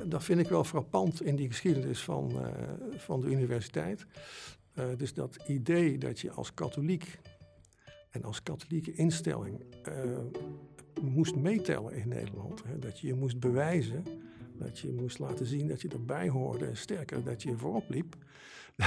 Dat 0.06 0.24
vind 0.24 0.40
ik 0.40 0.48
wel 0.48 0.64
frappant 0.64 1.22
in 1.22 1.36
die 1.36 1.48
geschiedenis 1.48 2.04
van, 2.04 2.32
van 2.98 3.22
de 3.22 3.28
universiteit. 3.28 4.06
dus 4.98 5.14
dat 5.14 5.38
idee 5.48 5.98
dat 5.98 6.20
je 6.20 6.32
als 6.32 6.54
katholiek 6.54 7.20
en 8.10 8.24
als 8.24 8.44
katholieke 8.44 8.94
instelling 8.94 9.64
moest 11.02 11.36
meetellen 11.36 11.94
in 11.94 12.08
Nederland. 12.08 12.64
Hè? 12.64 12.80
Dat 12.80 13.00
je 13.00 13.08
je 13.08 13.14
moest 13.14 13.40
bewijzen, 13.40 14.04
dat 14.58 14.80
je 14.80 14.92
moest 14.92 15.20
laten 15.20 15.46
zien 15.46 15.68
dat 15.68 15.82
je 15.82 15.88
erbij 15.88 16.30
hoorde. 16.30 16.66
En 16.66 16.78
sterker, 16.78 17.24
dat 17.24 17.44
je 17.44 17.58
voorop 17.58 17.90
liep. 17.90 18.16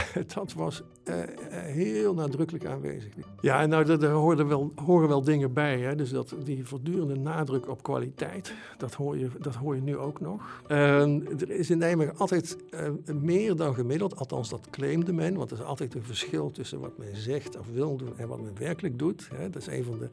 dat 0.35 0.53
was 0.53 0.83
uh, 1.05 1.15
heel 1.53 2.15
nadrukkelijk 2.15 2.67
aanwezig. 2.67 3.13
Ja, 3.41 3.61
en 3.61 3.69
nou, 3.69 3.99
daar 3.99 4.11
horen 4.11 4.49
wel, 4.49 4.73
horen 4.75 5.09
wel 5.09 5.23
dingen 5.23 5.53
bij. 5.53 5.81
Hè? 5.81 5.95
Dus 5.95 6.11
dat, 6.11 6.35
die 6.45 6.67
voortdurende 6.67 7.17
nadruk 7.17 7.69
op 7.69 7.83
kwaliteit, 7.83 8.55
dat 8.79 8.95
hoor 8.95 9.19
je, 9.19 9.29
dat 9.41 9.55
hoor 9.55 9.75
je 9.75 9.83
nu 9.83 9.97
ook 9.97 10.21
nog. 10.21 10.63
Uh, 10.69 11.41
er 11.41 11.51
is 11.51 11.71
in 11.71 11.79
Nijmegen 11.79 12.17
altijd 12.17 12.57
uh, 12.71 13.15
meer 13.15 13.57
dan 13.57 13.75
gemiddeld, 13.75 14.17
althans 14.17 14.49
dat 14.49 14.69
claimde 14.71 15.13
men, 15.13 15.37
want 15.37 15.51
er 15.51 15.59
is 15.59 15.65
altijd 15.65 15.95
een 15.95 16.05
verschil 16.05 16.51
tussen 16.51 16.81
wat 16.81 16.99
men 16.99 17.17
zegt 17.17 17.59
of 17.59 17.67
wil 17.73 17.97
doen 17.97 18.19
en 18.19 18.29
wat 18.29 18.41
men 18.41 18.59
werkelijk 18.59 18.99
doet. 18.99 19.29
Hè? 19.35 19.51
Dat 19.51 19.63
is 19.63 19.69
een 19.69 19.85
van 19.85 19.99
de. 19.99 20.09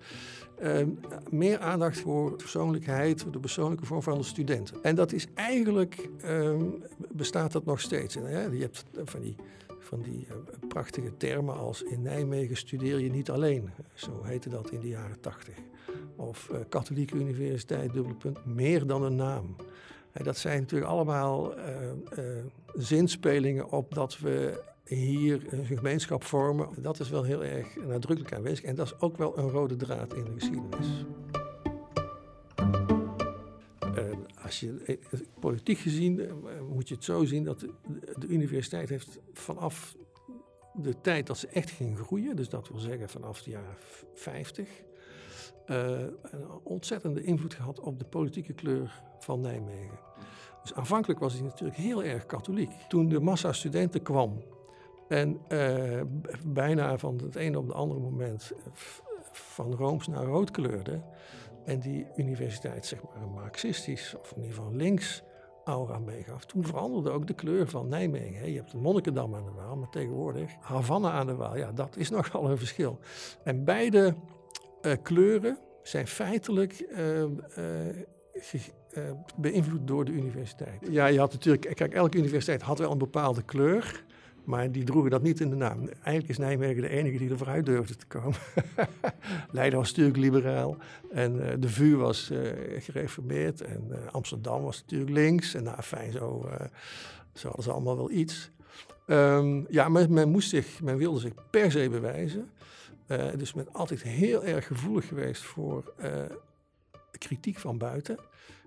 Ehm, 0.61 0.89
meer 1.29 1.59
aandacht 1.59 1.99
voor 1.99 2.35
persoonlijkheid, 2.35 3.25
de 3.31 3.39
persoonlijke 3.39 3.85
vorm 3.85 4.01
van 4.01 4.17
de 4.17 4.23
studenten. 4.23 4.83
En 4.83 4.95
dat 4.95 5.11
is 5.11 5.27
eigenlijk, 5.33 6.09
ehm, 6.21 6.63
bestaat 7.09 7.51
dat 7.51 7.65
nog 7.65 7.79
steeds. 7.79 8.13
Je 8.13 8.19
hebt 8.59 8.85
van 9.03 9.21
die 9.21 9.35
van 9.79 10.01
die 10.01 10.27
uh, 10.29 10.35
prachtige 10.67 11.17
termen 11.17 11.57
als 11.57 11.83
in 11.83 12.01
Nijmegen 12.01 12.57
studeer 12.57 12.99
je 12.99 13.09
niet 13.09 13.29
alleen. 13.29 13.69
Zo 13.93 14.23
heette 14.23 14.49
dat 14.49 14.71
in 14.71 14.79
de 14.79 14.87
jaren 14.87 15.19
tachtig. 15.19 15.55
Of 16.15 16.49
uh, 16.51 16.57
katholieke 16.69 17.15
universiteit, 17.15 17.93
dubbele 17.93 18.15
punt, 18.15 18.45
meer 18.45 18.87
dan 18.87 19.03
een 19.03 19.15
naam. 19.15 19.55
Dat 20.11 20.37
zijn 20.37 20.59
natuurlijk 20.59 20.91
allemaal 20.91 21.53
zinspelingen 22.73 23.71
op 23.71 23.93
dat 23.93 24.19
we 24.19 24.63
hier 24.95 25.53
een 25.53 25.65
gemeenschap 25.65 26.23
vormen. 26.23 26.69
Dat 26.77 26.99
is 26.99 27.09
wel 27.09 27.23
heel 27.23 27.43
erg 27.43 27.75
nadrukkelijk 27.75 28.35
aanwezig. 28.35 28.65
En 28.65 28.75
dat 28.75 28.85
is 28.85 28.99
ook 28.99 29.17
wel 29.17 29.37
een 29.37 29.49
rode 29.49 29.75
draad 29.75 30.13
in 30.13 30.23
de 30.23 30.31
geschiedenis 30.31 31.05
als 34.51 34.59
je, 34.59 34.83
eh, 34.85 35.19
politiek 35.39 35.77
gezien 35.77 36.19
eh, 36.19 36.31
moet 36.69 36.87
je 36.87 36.95
het 36.95 37.03
zo 37.03 37.25
zien 37.25 37.43
dat 37.43 37.59
de, 37.59 38.27
universiteit 38.27 38.89
heeft 38.89 39.19
vanaf 39.33 39.95
de 40.73 41.01
tijd 41.01 41.27
dat 41.27 41.37
ze 41.37 41.47
echt 41.47 41.69
ging 41.69 41.99
groeien, 41.99 42.35
dus 42.35 42.49
dat 42.49 42.69
wil 42.69 42.79
zeggen 42.79 43.09
vanaf 43.09 43.41
de 43.43 43.49
jaren 43.49 43.75
50, 44.13 44.69
een 45.65 46.15
ontzettende 46.63 47.23
invloed 47.23 47.53
gehad 47.53 47.79
op 47.79 47.99
de 47.99 48.05
politieke 48.05 48.53
kleur 48.53 49.01
van 49.19 49.41
Nijmegen. 49.41 49.99
Dus 50.61 50.73
aanvankelijk 50.73 51.19
was 51.19 51.33
hij 51.33 51.41
natuurlijk 51.41 51.77
heel 51.77 52.03
erg 52.03 52.25
katholiek. 52.25 52.71
Toen 52.87 53.09
de 53.09 53.19
massa 53.19 53.53
studenten 53.53 54.01
kwam 54.01 54.43
en 55.11 55.39
bijna 56.45 56.97
van 56.97 57.19
het 57.23 57.35
ene 57.35 57.57
op 57.57 57.67
het 57.67 57.75
andere 57.75 57.99
moment 57.99 58.51
van 59.31 59.73
rooms 59.73 60.07
naar 60.07 60.23
rood 60.23 60.51
kleurde, 60.51 61.01
en 61.65 61.79
die 61.79 62.07
universiteit 62.15 62.85
zeg 62.85 62.99
maar 63.03 63.23
een 63.23 63.33
marxistisch 63.33 64.15
of 64.19 64.31
in 64.31 64.41
ieder 64.41 64.55
geval 64.55 64.73
links 64.73 65.23
aura 65.63 65.99
meegaf. 65.99 66.45
Toen 66.45 66.65
veranderde 66.65 67.09
ook 67.09 67.27
de 67.27 67.33
kleur 67.33 67.67
van 67.67 67.87
Nijmegen. 67.87 68.51
Je 68.51 68.57
hebt 68.57 68.71
de 68.71 68.77
Monnikendam 68.77 69.35
aan 69.35 69.45
de 69.45 69.51
Waal, 69.51 69.75
maar 69.75 69.89
tegenwoordig 69.89 70.51
Havana 70.59 71.11
aan 71.11 71.27
de 71.27 71.35
Waal. 71.35 71.57
Ja, 71.57 71.71
dat 71.71 71.97
is 71.97 72.09
nogal 72.19 72.49
een 72.49 72.57
verschil. 72.57 72.99
En 73.43 73.63
beide 73.63 74.15
uh, 74.81 74.91
kleuren 75.01 75.57
zijn 75.83 76.07
feitelijk 76.07 76.85
uh, 76.97 77.23
beïnvloed 79.37 79.87
door 79.87 80.05
de 80.05 80.11
universiteit. 80.11 80.87
Ja, 80.89 81.05
je 81.05 81.19
had 81.19 81.31
natuurlijk, 81.31 81.75
kijk, 81.75 81.93
elke 81.93 82.17
universiteit 82.17 82.61
had 82.61 82.79
wel 82.79 82.91
een 82.91 82.97
bepaalde 82.97 83.41
kleur. 83.43 84.03
Maar 84.43 84.71
die 84.71 84.83
droegen 84.83 85.11
dat 85.11 85.21
niet 85.21 85.39
in 85.39 85.49
de 85.49 85.55
naam. 85.55 85.77
Eigenlijk 85.87 86.27
is 86.27 86.37
Nijmegen 86.37 86.81
de 86.81 86.89
enige 86.89 87.17
die 87.17 87.29
er 87.29 87.37
vooruit 87.37 87.65
durfde 87.65 87.95
te 87.95 88.05
komen. 88.05 88.37
Leiden 89.51 89.79
was 89.79 89.89
natuurlijk 89.89 90.17
liberaal. 90.17 90.77
En 91.11 91.35
uh, 91.35 91.47
de 91.59 91.69
VU 91.69 91.95
was 91.95 92.31
uh, 92.31 92.39
gereformeerd. 92.79 93.61
En 93.61 93.87
uh, 93.89 93.97
Amsterdam 94.11 94.63
was 94.63 94.81
natuurlijk 94.81 95.11
links. 95.11 95.53
En 95.53 95.63
nou, 95.63 95.81
fijn, 95.81 96.11
zo, 96.11 96.49
zo 97.33 97.47
hadden 97.47 97.63
ze 97.63 97.71
allemaal 97.71 97.97
wel 97.97 98.11
iets. 98.11 98.51
Um, 99.07 99.65
ja, 99.69 99.89
maar 99.89 100.11
men, 100.11 100.29
moest 100.29 100.49
zich, 100.49 100.81
men 100.81 100.97
wilde 100.97 101.19
zich 101.19 101.33
per 101.49 101.71
se 101.71 101.89
bewijzen. 101.89 102.49
dus 103.37 103.53
men 103.53 103.67
altijd 103.71 104.01
heel 104.01 104.43
erg 104.43 104.67
gevoelig 104.67 105.07
geweest 105.07 105.41
voor 105.41 105.93
kritiek 107.17 107.57
van 107.57 107.77
buiten. 107.77 108.17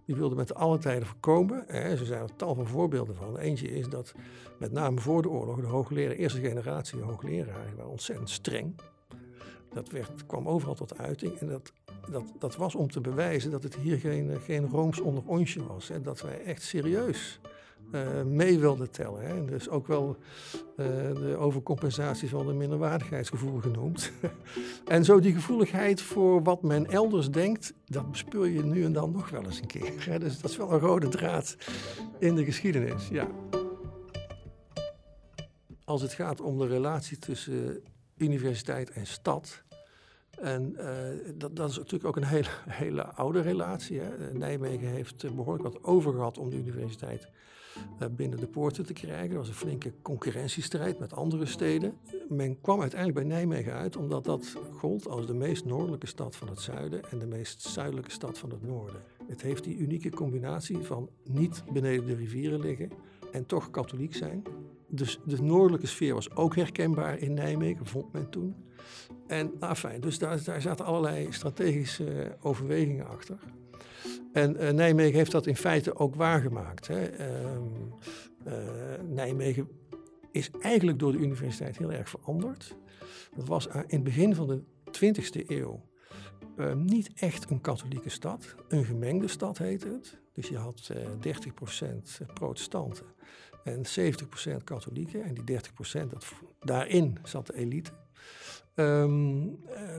Die 0.07 0.15
wilde 0.15 0.35
met 0.35 0.55
alle 0.55 0.79
tijden 0.79 1.07
voorkomen. 1.07 1.65
Hè, 1.67 2.05
zijn 2.05 2.23
er 2.23 2.37
tal 2.37 2.55
van 2.55 2.67
voorbeelden 2.67 3.15
van. 3.15 3.39
Eentje 3.39 3.69
is 3.69 3.89
dat 3.89 4.15
met 4.59 4.73
name 4.73 5.01
voor 5.01 5.23
de 5.23 5.29
oorlog 5.29 5.61
de 5.61 5.67
hoogleraar, 5.67 6.15
eerste 6.15 6.41
generatie 6.41 7.01
hoogleraren, 7.01 7.77
waren 7.77 7.91
ontzettend 7.91 8.31
streng. 8.31 8.75
Dat 9.73 9.91
werd, 9.91 10.27
kwam 10.27 10.49
overal 10.49 10.75
tot 10.75 10.99
uiting. 10.99 11.39
En 11.39 11.49
dat, 11.49 11.73
dat, 12.11 12.25
dat 12.39 12.57
was 12.57 12.75
om 12.75 12.91
te 12.91 13.01
bewijzen 13.01 13.51
dat 13.51 13.63
het 13.63 13.77
hier 13.77 13.99
geen, 13.99 14.41
geen 14.41 14.69
rooms 14.69 15.01
onder 15.01 15.23
onsje 15.27 15.67
was. 15.67 15.91
En 15.91 16.03
dat 16.03 16.21
wij 16.21 16.43
echt 16.43 16.63
serieus 16.63 17.41
uh, 17.95 18.23
mee 18.23 18.59
wilden 18.59 18.91
tellen. 18.91 19.27
Hè. 19.27 19.45
Dus 19.45 19.69
ook 19.69 19.87
wel 19.87 20.17
uh, 20.77 20.87
de 21.15 21.37
overcompensatie 21.39 22.29
van 22.29 22.47
de 22.47 22.53
minderwaardigheidsgevoel 22.53 23.61
genoemd. 23.61 24.13
en 24.87 25.05
zo 25.05 25.21
die 25.21 25.35
gevoeligheid 25.35 26.03
voor 26.03 26.43
wat 26.43 26.63
men 26.63 26.87
elders 26.87 27.31
denkt, 27.31 27.73
dat 27.87 28.11
bespeur 28.11 28.47
je 28.47 28.65
nu 28.65 28.85
en 28.85 28.93
dan 28.93 29.11
nog 29.11 29.31
wel 29.31 29.45
eens 29.45 29.61
een 29.61 29.67
keer. 29.67 30.07
Hè. 30.11 30.19
Dus 30.19 30.41
dat 30.41 30.51
is 30.51 30.57
wel 30.57 30.73
een 30.73 30.79
rode 30.79 31.09
draad 31.09 31.57
in 32.19 32.35
de 32.35 32.45
geschiedenis, 32.45 33.09
ja. 33.09 33.29
Als 35.85 36.03
het 36.03 36.13
gaat 36.13 36.41
om 36.41 36.59
de 36.59 36.67
relatie 36.67 37.19
tussen 37.19 37.83
universiteit 38.17 38.91
en 38.91 39.07
stad, 39.07 39.64
en 40.41 40.77
uh, 40.79 40.89
dat, 41.35 41.57
dat, 41.57 41.71
is 41.71 41.77
natuurlijk 41.77 42.05
ook 42.05 42.17
een 42.17 42.25
hele, 42.25 42.49
hele 42.85 43.07
oude 43.07 43.41
relatie. 43.41 44.01
Hè. 44.01 44.33
Nijmegen 44.33 44.89
heeft 44.89 45.35
behoorlijk 45.35 45.75
wat 45.75 45.85
over 45.85 46.13
gehad 46.13 46.39
om 46.39 46.51
de 46.51 46.57
universiteit 46.57 47.29
binnen 48.11 48.39
de 48.41 48.47
poorten 48.47 48.87
te 48.87 48.93
krijgen. 48.93 49.31
Er 49.31 49.37
was 49.37 49.49
een 49.49 49.55
flinke 49.55 49.93
concurrentiestrijd 50.03 50.99
met 50.99 51.13
andere 51.13 51.47
steden. 51.47 51.95
Men 52.29 52.61
kwam 52.61 52.81
uiteindelijk 52.81 53.27
bij 53.27 53.37
Nijmegen 53.37 53.73
uit 53.73 53.97
omdat 53.97 54.25
dat 54.25 54.57
gold 54.73 55.09
als 55.09 55.27
de 55.27 55.35
meest 55.35 55.65
noordelijke 55.65 56.07
stad 56.07 56.37
van 56.37 56.49
het 56.49 56.61
zuiden 56.61 57.11
en 57.11 57.19
de 57.19 57.27
meest 57.27 57.63
zuidelijke 57.63 58.11
stad 58.11 58.39
van 58.39 58.51
het 58.51 58.63
noorden. 58.63 59.03
Het 59.27 59.43
heeft 59.43 59.65
die 59.65 59.77
unieke 59.77 60.11
combinatie 60.11 60.79
van 60.79 61.09
niet 61.23 61.63
beneden 61.73 62.07
de 62.07 62.15
rivieren 62.15 62.61
liggen 62.61 62.91
en 63.33 63.47
toch 63.47 63.71
katholiek 63.71 64.15
zijn. 64.15 64.43
Dus 64.95 65.19
de 65.25 65.43
noordelijke 65.43 65.87
sfeer 65.87 66.15
was 66.15 66.37
ook 66.37 66.57
herkenbaar 66.57 67.19
in 67.19 67.35
Nijmegen, 67.35 67.87
vond 67.87 68.13
men 68.13 68.31
toen. 68.31 68.55
En 69.27 69.53
nou 69.61 69.75
fijn, 69.75 70.01
dus 70.01 70.19
daar, 70.19 70.45
daar 70.45 70.61
zaten 70.61 70.85
allerlei 70.85 71.33
strategische 71.33 72.37
overwegingen 72.41 73.09
achter. 73.09 73.39
En 74.33 74.63
uh, 74.63 74.71
Nijmegen 74.71 75.17
heeft 75.17 75.31
dat 75.31 75.47
in 75.47 75.57
feite 75.57 75.97
ook 75.97 76.15
waargemaakt. 76.15 76.87
Hè. 76.87 77.19
Uh, 77.19 77.27
uh, 78.47 78.53
Nijmegen 79.09 79.69
is 80.31 80.51
eigenlijk 80.61 80.99
door 80.99 81.13
de 81.13 81.19
universiteit 81.19 81.79
heel 81.79 81.93
erg 81.93 82.09
veranderd. 82.09 82.77
Dat 83.37 83.49
was 83.49 83.67
in 83.67 83.83
het 83.87 84.05
begin 84.05 84.35
van 84.35 84.47
de 84.47 84.63
20e 84.91 85.47
eeuw 85.47 85.85
ehm, 86.57 86.85
niet 86.85 87.11
echt 87.15 87.51
een 87.51 87.61
katholieke 87.61 88.09
stad. 88.09 88.55
Een 88.69 88.85
gemengde 88.85 89.29
stad 89.29 89.59
heette 89.59 89.89
het. 89.89 90.19
Dus 90.33 90.49
je 90.49 90.57
had 90.57 90.93
30% 92.23 92.33
protestanten 92.35 93.07
en 93.65 93.83
70% 94.61 94.65
katholieken. 94.65 95.25
En 95.25 95.35
die 95.35 95.61
30%, 96.05 96.09
dat, 96.09 96.33
daarin 96.61 97.19
zat 97.23 97.47
de 97.47 97.57
elite. 97.57 97.91
Um, 98.75 99.59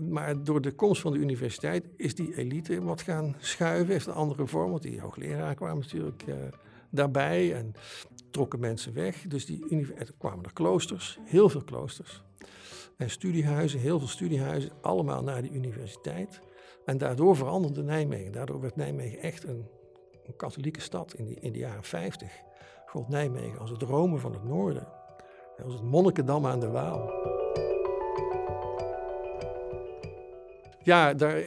maar 0.09 0.43
door 0.43 0.61
de 0.61 0.71
komst 0.71 1.01
van 1.01 1.11
de 1.11 1.17
universiteit 1.17 1.85
is 1.97 2.15
die 2.15 2.37
elite 2.37 2.83
wat 2.83 3.01
gaan 3.01 3.35
schuiven. 3.39 3.93
Heeft 3.93 4.07
een 4.07 4.13
andere 4.13 4.47
vorm, 4.47 4.69
want 4.69 4.81
die 4.81 5.01
hoogleraren 5.01 5.55
kwamen 5.55 5.79
natuurlijk 5.79 6.23
uh, 6.27 6.35
daarbij 6.89 7.55
en 7.55 7.73
trokken 8.31 8.59
mensen 8.59 8.93
weg. 8.93 9.21
Dus 9.27 9.45
die 9.45 9.93
er 9.95 10.11
kwamen 10.17 10.45
er 10.45 10.53
kloosters, 10.53 11.19
heel 11.23 11.49
veel 11.49 11.63
kloosters. 11.63 12.23
En 12.97 13.09
studiehuizen, 13.09 13.79
heel 13.79 13.99
veel 13.99 14.07
studiehuizen, 14.07 14.71
allemaal 14.81 15.23
naar 15.23 15.41
de 15.41 15.51
universiteit. 15.51 16.39
En 16.85 16.97
daardoor 16.97 17.35
veranderde 17.35 17.83
Nijmegen. 17.83 18.31
Daardoor 18.31 18.61
werd 18.61 18.75
Nijmegen 18.75 19.19
echt 19.19 19.43
een, 19.43 19.67
een 20.25 20.35
katholieke 20.35 20.81
stad 20.81 21.13
in, 21.13 21.25
die, 21.25 21.39
in 21.39 21.51
de 21.51 21.59
jaren 21.59 21.83
50 21.83 22.43
gold 22.85 23.09
Nijmegen 23.09 23.59
als 23.59 23.69
het 23.69 23.81
Rome 23.81 24.17
van 24.17 24.33
het 24.33 24.43
noorden. 24.43 24.87
Als 25.63 25.73
het 25.73 25.83
Monnikendam 25.83 26.45
aan 26.45 26.59
de 26.59 26.69
Waal. 26.69 27.11
Ja, 30.85 31.13
daar, 31.13 31.43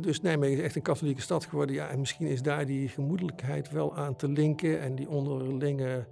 dus 0.00 0.20
Nijmegen 0.20 0.58
is 0.58 0.64
echt 0.64 0.76
een 0.76 0.82
katholieke 0.82 1.20
stad 1.20 1.44
geworden. 1.44 1.74
Ja, 1.74 1.88
en 1.88 1.98
misschien 1.98 2.26
is 2.26 2.42
daar 2.42 2.66
die 2.66 2.88
gemoedelijkheid 2.88 3.70
wel 3.70 3.96
aan 3.96 4.16
te 4.16 4.28
linken. 4.28 4.80
En 4.80 4.94
die 4.94 5.08
onderlinge, 5.08 6.06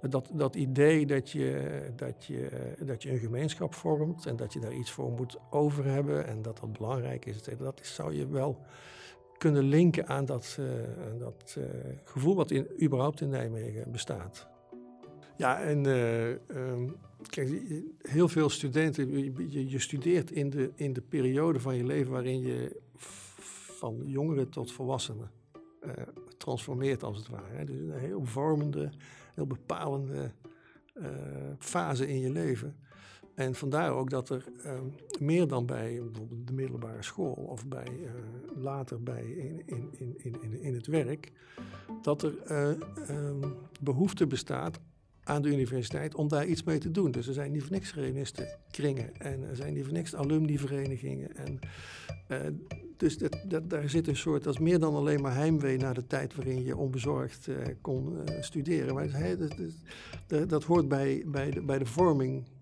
dat, 0.00 0.28
dat 0.32 0.54
idee 0.54 1.06
dat 1.06 1.30
je, 1.30 1.80
dat, 1.96 2.24
je, 2.24 2.48
dat 2.80 3.02
je 3.02 3.10
een 3.10 3.18
gemeenschap 3.18 3.74
vormt. 3.74 4.26
En 4.26 4.36
dat 4.36 4.52
je 4.52 4.60
daar 4.60 4.72
iets 4.72 4.90
voor 4.90 5.10
moet 5.10 5.38
over 5.50 5.84
hebben. 5.84 6.26
En 6.26 6.42
dat 6.42 6.58
dat 6.60 6.72
belangrijk 6.72 7.26
is. 7.26 7.42
Dat 7.42 7.80
zou 7.82 8.14
je 8.14 8.28
wel 8.28 8.58
kunnen 9.44 9.64
linken 9.64 10.06
aan 10.06 10.24
dat, 10.24 10.56
uh, 10.60 10.66
dat 11.18 11.56
uh, 11.58 11.64
gevoel 12.04 12.34
wat 12.34 12.50
in, 12.50 12.66
überhaupt 12.82 13.20
in 13.20 13.28
Nijmegen 13.28 13.92
bestaat. 13.92 14.48
Ja, 15.36 15.60
en 15.60 15.84
uh, 15.86 16.28
um, 16.28 16.96
kijk, 17.26 17.62
heel 17.98 18.28
veel 18.28 18.48
studenten, 18.48 19.08
je, 19.50 19.68
je, 19.68 19.78
studeert 19.78 20.30
in 20.30 20.50
de, 20.50 20.70
in 20.74 20.92
de 20.92 21.00
periode 21.00 21.60
van 21.60 21.76
je 21.76 21.84
leven 21.84 22.12
waarin 22.12 22.40
je 22.40 22.80
van 23.78 24.02
jongeren 24.04 24.48
tot 24.48 24.72
volwassenen 24.72 25.30
transformeert 26.36 27.02
als 27.02 27.16
het 27.16 27.28
ware. 27.28 27.64
Dus 27.64 27.76
een 27.76 27.92
heel 27.92 28.24
vormende, 28.24 28.90
heel 29.34 29.46
bepalende 29.46 30.30
fase 31.58 32.08
in 32.08 32.20
je 32.20 32.30
leven. 32.30 32.76
En 33.34 33.54
vandaar 33.54 33.92
ook 33.92 34.10
dat 34.10 34.28
er 34.28 34.44
ehm, 34.62 34.84
meer 35.20 35.48
dan 35.48 35.66
bij 35.66 36.00
bijvoorbeeld 36.02 36.46
de 36.46 36.52
middelbare 36.52 37.02
school 37.02 37.32
of 37.32 37.66
bij, 37.66 37.88
uh, 38.02 38.10
later 38.62 39.02
bij 39.02 39.24
in, 39.24 39.62
in, 39.96 40.14
in, 40.16 40.60
in, 40.60 40.74
het 40.74 40.86
werk, 40.86 41.32
dat 42.02 42.22
er 42.22 42.34
uh, 42.50 42.68
um, 43.10 43.40
behoefte 43.80 44.26
bestaat 44.26 44.80
aan 45.22 45.42
de 45.42 45.48
universiteit 45.48 46.14
om 46.14 46.28
daar 46.28 46.46
iets 46.46 46.62
mee 46.62 46.78
te 46.78 46.90
doen. 46.90 47.10
Dus 47.10 47.26
er 47.26 47.34
zijn 47.34 47.52
niet 47.52 47.62
voor 47.62 47.72
niks 47.72 47.94
kringen 48.70 49.16
en 49.16 49.48
er 49.48 49.56
zijn 49.56 49.74
niet 49.74 49.84
voor 49.84 49.92
niks 49.92 50.14
alumniverenigingen. 50.14 51.36
En, 51.36 51.58
uh, 52.28 52.38
dus 52.96 53.18
dat, 53.18 53.44
dat, 53.48 53.70
daar 53.70 53.88
zit 53.88 54.08
een 54.08 54.16
soort, 54.16 54.44
dat 54.44 54.54
is 54.54 54.60
meer 54.60 54.78
dan 54.78 54.94
alleen 54.94 55.20
maar 55.20 55.34
heimwee 55.34 55.76
naar 55.76 55.94
de 55.94 56.06
tijd 56.06 56.34
waarin 56.34 56.64
je 56.64 56.76
onbezorgd 56.76 57.48
kon 57.80 58.18
studeren. 58.40 58.94
Maar 58.94 59.36
dat, 59.38 59.54
dat, 60.26 60.48
dat, 60.48 60.64
hoort 60.64 60.88
bij, 60.88 61.22
bij, 61.26 61.50
de, 61.50 61.62
bij 61.62 61.78
de 61.78 61.86
vorming 61.86 62.44
eh, 62.44 62.53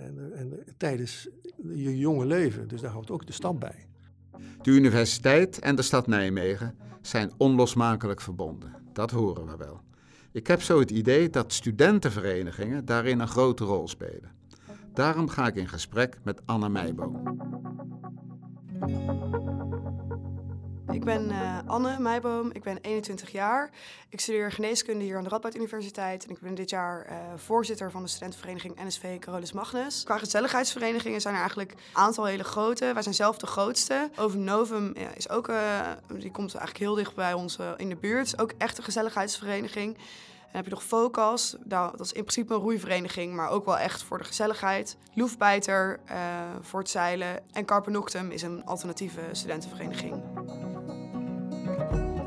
en, 0.00 0.32
en, 0.34 0.64
tijdens 0.76 1.28
je 1.74 1.98
jonge 1.98 2.26
leven. 2.26 2.68
Dus 2.68 2.80
daar 2.80 2.90
houdt 2.90 3.10
ook 3.10 3.26
de 3.26 3.32
stad 3.32 3.58
bij. 3.58 3.86
De 4.62 4.70
universiteit 4.70 5.58
en 5.58 5.76
de 5.76 5.82
stad 5.82 6.06
Nijmegen 6.06 6.74
zijn 7.00 7.32
onlosmakelijk 7.36 8.20
verbonden. 8.20 8.74
Dat 8.92 9.10
horen 9.10 9.46
we 9.46 9.56
wel. 9.56 9.80
Ik 10.32 10.46
heb 10.46 10.62
zo 10.62 10.78
het 10.78 10.90
idee 10.90 11.30
dat 11.30 11.52
studentenverenigingen 11.52 12.84
daarin 12.84 13.20
een 13.20 13.28
grote 13.28 13.64
rol 13.64 13.88
spelen. 13.88 14.30
Daarom 14.92 15.28
ga 15.28 15.46
ik 15.46 15.54
in 15.54 15.68
gesprek 15.68 16.18
met 16.22 16.40
Anna 16.44 16.68
Meijboom. 16.68 17.22
Ik 20.92 21.04
ben 21.04 21.30
uh, 21.30 21.58
Anne 21.66 21.98
Meijboom, 21.98 22.50
ik 22.52 22.62
ben 22.62 22.78
21 22.80 23.32
jaar. 23.32 23.70
Ik 24.08 24.20
studeer 24.20 24.52
geneeskunde 24.52 25.04
hier 25.04 25.16
aan 25.16 25.22
de 25.22 25.28
Radboud 25.28 25.54
Universiteit 25.54 26.24
en 26.24 26.30
ik 26.30 26.40
ben 26.40 26.54
dit 26.54 26.70
jaar 26.70 27.06
uh, 27.06 27.16
voorzitter 27.36 27.90
van 27.90 28.02
de 28.02 28.08
studentenvereniging 28.08 28.84
NSV 28.84 29.18
Carolus 29.18 29.52
Magnus. 29.52 30.04
Qua 30.04 30.18
gezelligheidsverenigingen 30.18 31.20
zijn 31.20 31.34
er 31.34 31.40
eigenlijk 31.40 31.72
een 31.72 31.78
aantal 31.92 32.24
hele 32.24 32.44
grote. 32.44 32.90
Wij 32.92 33.02
zijn 33.02 33.14
zelf 33.14 33.38
de 33.38 33.46
grootste. 33.46 34.10
Over 34.16 34.38
Novum 34.38 34.92
ja, 34.94 35.08
is 35.14 35.28
ook, 35.28 35.48
uh, 35.48 35.80
die 36.12 36.30
komt 36.30 36.54
eigenlijk 36.54 36.84
heel 36.84 36.94
dicht 36.94 37.14
bij 37.14 37.32
ons 37.32 37.58
in 37.76 37.88
de 37.88 37.96
buurt. 37.96 38.26
Is 38.26 38.38
ook 38.38 38.52
echt 38.58 38.78
een 38.78 38.84
gezelligheidsvereniging. 38.84 39.96
Dan 40.48 40.56
heb 40.56 40.64
je 40.64 40.70
nog 40.70 40.84
Focus, 40.84 41.56
nou, 41.64 41.96
dat 41.96 42.06
is 42.06 42.12
in 42.12 42.22
principe 42.22 42.54
een 42.54 42.60
roeivereniging, 42.60 43.34
maar 43.34 43.48
ook 43.48 43.64
wel 43.64 43.78
echt 43.78 44.02
voor 44.02 44.18
de 44.18 44.24
gezelligheid. 44.24 44.96
Loefbijter 45.14 46.00
uh, 46.10 46.14
voor 46.60 46.80
het 46.80 46.90
zeilen. 46.90 47.40
En 47.52 47.64
Carpe 47.64 47.90
Noctem 47.90 48.30
is 48.30 48.42
een 48.42 48.64
alternatieve 48.64 49.20
studentenvereniging. 49.32 50.22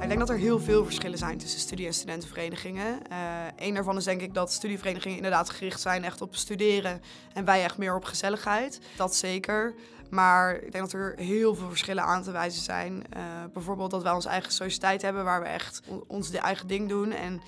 Ik 0.02 0.18
denk 0.18 0.20
dat 0.20 0.30
er 0.30 0.44
heel 0.44 0.60
veel 0.60 0.86
verschillen 0.86 1.18
zijn 1.18 1.38
tussen 1.38 1.60
studie- 1.60 1.86
en 1.86 1.94
studentenverenigingen. 1.94 3.00
Uh, 3.12 3.18
een 3.56 3.74
daarvan 3.74 3.98
is 3.98 4.04
denk 4.04 4.22
ik 4.22 4.34
dat 4.34 4.52
studieverenigingen 4.52 5.16
inderdaad 5.16 5.50
gericht 5.50 5.82
zijn 5.82 6.04
echt 6.04 6.22
op 6.22 6.36
studeren 6.36 7.02
en 7.34 7.46
wij 7.46 7.64
echt 7.64 7.78
meer 7.78 7.96
op 7.96 8.04
gezelligheid. 8.04 8.80
Dat 8.98 9.16
zeker. 9.16 9.74
Maar 10.10 10.56
ik 10.56 10.72
denk 10.72 10.84
dat 10.84 10.94
er 10.94 11.14
heel 11.18 11.56
veel 11.56 11.70
verschillen 11.70 12.04
aan 12.04 12.24
te 12.24 12.32
wijzen 12.32 12.62
zijn. 12.62 12.94
Uh, 12.94 13.24
bijvoorbeeld 13.54 13.92
dat 13.92 14.04
wij 14.04 14.12
onze 14.12 14.30
eigen 14.30 14.52
sociëteit 14.52 15.02
hebben 15.02 15.24
waar 15.24 15.42
we 15.42 15.48
echt 15.48 15.82
ons 16.08 16.32
eigen 16.32 16.68
ding 16.68 16.90
doen. 16.90 17.12
En 17.12 17.42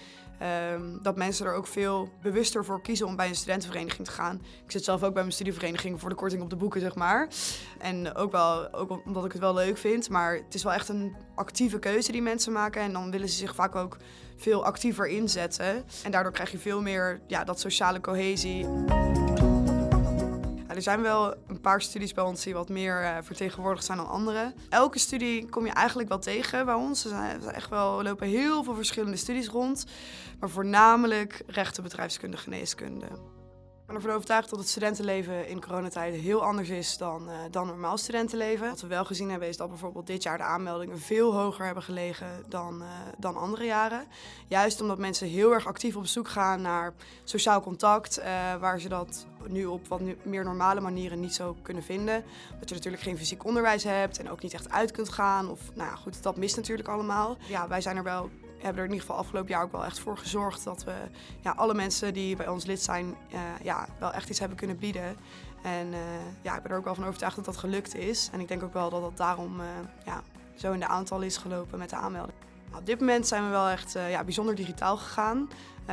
Um, 0.44 1.00
dat 1.02 1.16
mensen 1.16 1.46
er 1.46 1.54
ook 1.54 1.68
veel 1.68 2.10
bewuster 2.22 2.66
voor 2.66 2.82
kiezen 2.82 3.08
om 3.08 3.16
bij 3.16 3.28
een 3.28 3.36
studentenvereniging 3.36 4.08
te 4.08 4.14
gaan. 4.14 4.42
Ik 4.66 4.72
zit 4.72 4.84
zelf 4.84 5.04
ook 5.04 5.14
bij 5.14 5.22
mijn 5.22 5.34
studievereniging 5.34 6.00
voor 6.00 6.10
de 6.10 6.16
korting 6.16 6.42
op 6.42 6.50
de 6.50 6.56
boeken, 6.56 6.82
zeg 6.82 6.96
maar. 6.96 7.28
En 7.80 8.16
ook 8.16 8.32
wel 8.32 8.74
ook 8.74 9.02
omdat 9.06 9.26
ik 9.26 9.32
het 9.32 9.42
wel 9.42 9.54
leuk 9.54 9.78
vind. 9.78 10.10
Maar 10.10 10.36
het 10.36 10.54
is 10.54 10.64
wel 10.64 10.74
echt 10.74 10.90
een 10.90 11.16
actieve 11.36 11.80
keuze 11.80 12.12
die 12.12 12.22
mensen 12.22 12.52
maken. 12.52 12.82
En 12.82 12.94
dan 12.94 13.12
willen 13.12 13.30
ze 13.30 13.36
zich 13.36 13.56
vaak 13.56 13.76
ook 13.76 13.98
veel 14.38 14.66
actiever 14.66 15.08
inzetten. 15.08 15.86
En 16.04 16.12
daardoor 16.12 16.32
krijg 16.32 16.52
je 16.52 16.58
veel 16.58 16.82
meer 16.82 17.22
ja, 17.28 17.44
dat 17.44 17.60
sociale 17.60 18.02
cohesie 18.02 18.68
er 20.75 20.82
zijn 20.82 21.01
wel 21.01 21.36
een 21.48 21.62
paar 21.62 21.82
studies 21.82 22.13
bij 22.13 22.24
ons 22.24 22.44
die 22.44 22.53
wat 22.53 22.70
meer 22.70 23.01
uh, 23.01 23.18
vertegenwoordigd 23.22 23.86
zijn 23.86 23.98
dan 23.98 24.08
andere. 24.08 24.53
Elke 24.70 25.00
studie 25.00 25.50
kom 25.50 25.65
je 25.65 25.72
eigenlijk 25.72 26.10
wel 26.10 26.20
tegen 26.20 26.65
bij 26.65 26.75
ons. 26.75 27.06
Er 27.06 27.48
echt 27.48 27.70
wel, 27.70 27.98
er 27.98 28.03
lopen 28.03 28.27
heel 28.27 28.63
veel 28.63 28.75
verschillende 28.75 29.18
studies 29.18 29.48
rond. 29.48 29.86
Maar 30.39 30.50
voornamelijk 30.50 31.42
rechten, 31.48 31.84
bedrijfskunde, 31.84 32.38
geneeskunde. 32.38 33.08
Ik 33.84 33.90
ben 33.90 33.98
ervan 33.98 34.16
overtuigd 34.16 34.50
dat 34.50 34.60
het 34.60 34.68
studentenleven 34.68 35.48
in 35.48 35.62
coronatijd 35.62 36.16
heel 36.16 36.44
anders 36.44 36.70
is 36.70 36.98
dan, 36.98 37.30
uh, 37.30 37.36
dan 37.52 37.68
normaal 37.68 37.98
studentenleven. 37.98 38.70
Wat 38.70 38.82
we 38.82 38.88
wel 38.88 39.06
gezien 39.06 39.30
hebben 39.30 39.48
is 39.48 39.58
dat 39.58 39.70
bijvoorbeeld 39.70 40.08
dit 40.08 40.24
jaar 40.24 40.38
de 40.38 40.44
aanmeldingen 40.44 41.00
veel 41.00 41.34
hoger 41.34 41.66
hebben 41.66 41.84
gelegen 41.84 42.28
dan, 42.48 42.82
uh, 42.82 42.88
dan 43.18 43.36
andere 43.38 43.66
jaren. 43.66 44.08
Juist 44.48 44.82
omdat 44.82 44.98
mensen 44.98 45.28
heel 45.28 45.54
erg 45.54 45.68
actief 45.68 45.96
op 45.96 46.06
zoek 46.06 46.28
gaan 46.28 46.62
naar 46.62 46.94
sociaal 47.24 47.62
contact, 47.62 48.20
uh, 48.20 48.25
waar 48.56 48.80
ze 48.80 48.90
dat 48.90 49.25
nu 49.48 49.66
op 49.66 49.88
wat 49.88 50.02
meer 50.24 50.44
normale 50.44 50.82
manieren 50.82 51.20
niet 51.20 51.34
zo 51.34 51.56
kunnen 51.62 51.84
vinden. 51.84 52.24
Dat 52.60 52.70
je 52.70 52.75
natuurlijk 52.75 53.04
geen 53.04 53.18
fysiek 53.18 53.46
onderwijs 53.46 53.84
hebt 53.84 54.20
en 54.20 54.30
ook 54.30 54.42
niet 54.42 54.54
echt 54.54 54.70
uit 54.70 54.92
kunt 54.92 55.10
gaan. 55.10 55.50
Of 55.50 55.60
nou 55.74 55.90
ja, 55.90 55.96
goed, 55.96 56.24
dat 56.24 56.38
mist 56.38 56.56
natuurlijk 56.56 56.88
allemaal. 56.88 57.38
Ja, 57.48 57.68
wij 57.68 57.82
zijn 57.82 57.98
er 57.98 58.04
wel 58.04 58.30
hebben 58.63 58.82
er 58.82 58.88
in 58.88 58.93
ieder 58.93 59.08
geval 59.08 59.22
afgelopen 59.22 59.50
jaar 59.50 59.63
ook 59.63 59.72
wel 59.72 59.86
echt 59.86 60.00
voor 60.00 60.17
gezorgd 60.17 60.63
dat 60.63 60.84
we 60.84 60.93
ja, 61.41 61.51
alle 61.51 61.74
mensen 61.74 62.13
die 62.13 62.36
bij 62.36 62.48
ons 62.48 62.65
lid 62.65 62.82
zijn, 62.82 63.15
uh, 63.34 63.39
ja, 63.62 63.88
wel 64.00 64.12
echt 64.12 64.29
iets 64.29 64.39
hebben 64.39 64.58
kunnen 64.58 64.77
bieden. 64.77 65.15
En 65.63 65.88
uh, 65.88 66.00
ja, 66.41 66.55
ik 66.55 66.63
ben 66.63 66.72
er 66.72 66.77
ook 66.77 66.84
wel 66.84 66.96
van 66.96 67.05
overtuigd 67.05 67.36
dat 67.36 67.46
dat 67.46 67.58
gelukt 67.58 67.96
is. 67.96 68.29
En 68.32 68.39
ik 68.39 68.48
denk 68.48 68.63
ook 68.63 68.74
wel 68.74 68.89
dat 68.89 69.01
dat 69.01 69.17
daarom 69.17 69.60
uh, 69.60 69.65
ja, 70.05 70.22
zo 70.55 70.72
in 70.72 70.79
de 70.79 70.88
aantal 70.88 71.22
is 71.22 71.38
gelopen 71.38 71.79
met 71.79 71.89
de 71.89 71.96
aanmelding. 71.96 72.38
Op 72.75 72.86
dit 72.86 73.00
moment 73.00 73.27
zijn 73.27 73.44
we 73.44 73.50
wel 73.50 73.68
echt 73.68 73.92
ja, 74.10 74.24
bijzonder 74.24 74.56
digitaal 74.56 74.98
gegaan. 74.98 75.50
Uh, 75.84 75.89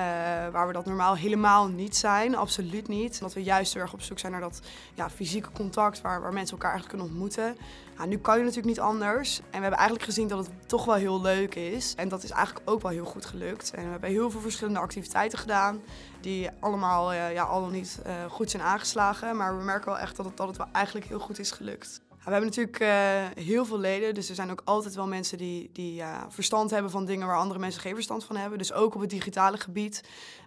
waar 0.53 0.67
we 0.67 0.73
dat 0.73 0.85
normaal 0.85 1.17
helemaal 1.17 1.69
niet 1.69 1.97
zijn, 1.97 2.37
absoluut 2.37 2.89
niet. 2.89 3.21
Dat 3.21 3.35
we 3.35 3.43
juist 3.43 3.73
heel 3.73 3.83
erg 3.83 3.93
op 3.93 4.03
zoek 4.03 4.19
zijn 4.19 4.33
naar 4.33 4.41
dat 4.41 4.61
ja, 4.95 5.11
fysieke 5.11 5.51
contact 5.53 6.01
waar, 6.01 6.21
waar 6.21 6.33
mensen 6.33 6.57
elkaar 6.57 6.71
eigenlijk 6.71 6.99
kunnen 6.99 7.17
ontmoeten. 7.17 7.57
Nou, 7.97 8.09
nu 8.09 8.19
kan 8.19 8.35
je 8.35 8.41
natuurlijk 8.41 8.69
niet 8.69 8.81
anders. 8.81 9.39
En 9.39 9.45
we 9.51 9.61
hebben 9.61 9.79
eigenlijk 9.79 10.05
gezien 10.05 10.29
dat 10.29 10.39
het 10.39 10.69
toch 10.69 10.85
wel 10.85 10.95
heel 10.95 11.21
leuk 11.21 11.55
is. 11.55 11.95
En 11.97 12.09
dat 12.09 12.23
is 12.23 12.31
eigenlijk 12.31 12.71
ook 12.71 12.83
wel 12.83 12.91
heel 12.91 13.05
goed 13.05 13.27
gelukt. 13.27 13.71
En 13.75 13.85
we 13.85 13.91
hebben 13.91 14.11
heel 14.11 14.31
veel 14.31 14.41
verschillende 14.41 14.81
activiteiten 14.81 15.39
gedaan. 15.39 15.81
Die 16.21 16.51
allemaal 16.61 17.13
uh, 17.13 17.33
ja, 17.33 17.43
al 17.43 17.67
niet 17.67 18.01
uh, 18.07 18.13
goed 18.29 18.51
zijn 18.51 18.63
aangeslagen. 18.63 19.37
Maar 19.37 19.59
we 19.59 19.65
merken 19.65 19.91
wel 19.91 19.99
echt 19.99 20.17
dat 20.17 20.27
het, 20.27 20.37
dat 20.37 20.49
het 20.49 20.57
wel 20.57 20.69
eigenlijk 20.73 21.07
heel 21.07 21.21
goed 21.21 21.39
is 21.39 21.51
gelukt. 21.51 22.01
We 22.31 22.37
hebben 22.37 22.55
natuurlijk 22.55 22.83
uh, 22.83 23.45
heel 23.45 23.65
veel 23.65 23.79
leden, 23.79 24.15
dus 24.15 24.29
er 24.29 24.35
zijn 24.35 24.51
ook 24.51 24.63
altijd 24.65 24.95
wel 24.95 25.07
mensen 25.07 25.39
die, 25.39 25.71
die 25.73 26.03
verstand 26.29 26.71
hebben 26.71 26.91
van 26.91 27.05
dingen 27.05 27.27
waar 27.27 27.37
andere 27.37 27.61
mensen 27.61 27.81
geen 27.81 27.95
verstand 27.95 28.25
van 28.25 28.37
hebben. 28.37 28.59
Dus 28.59 28.73
ook 28.73 28.95
op 28.95 29.01
het 29.01 29.11
digitale 29.11 29.57
gebied 29.57 30.03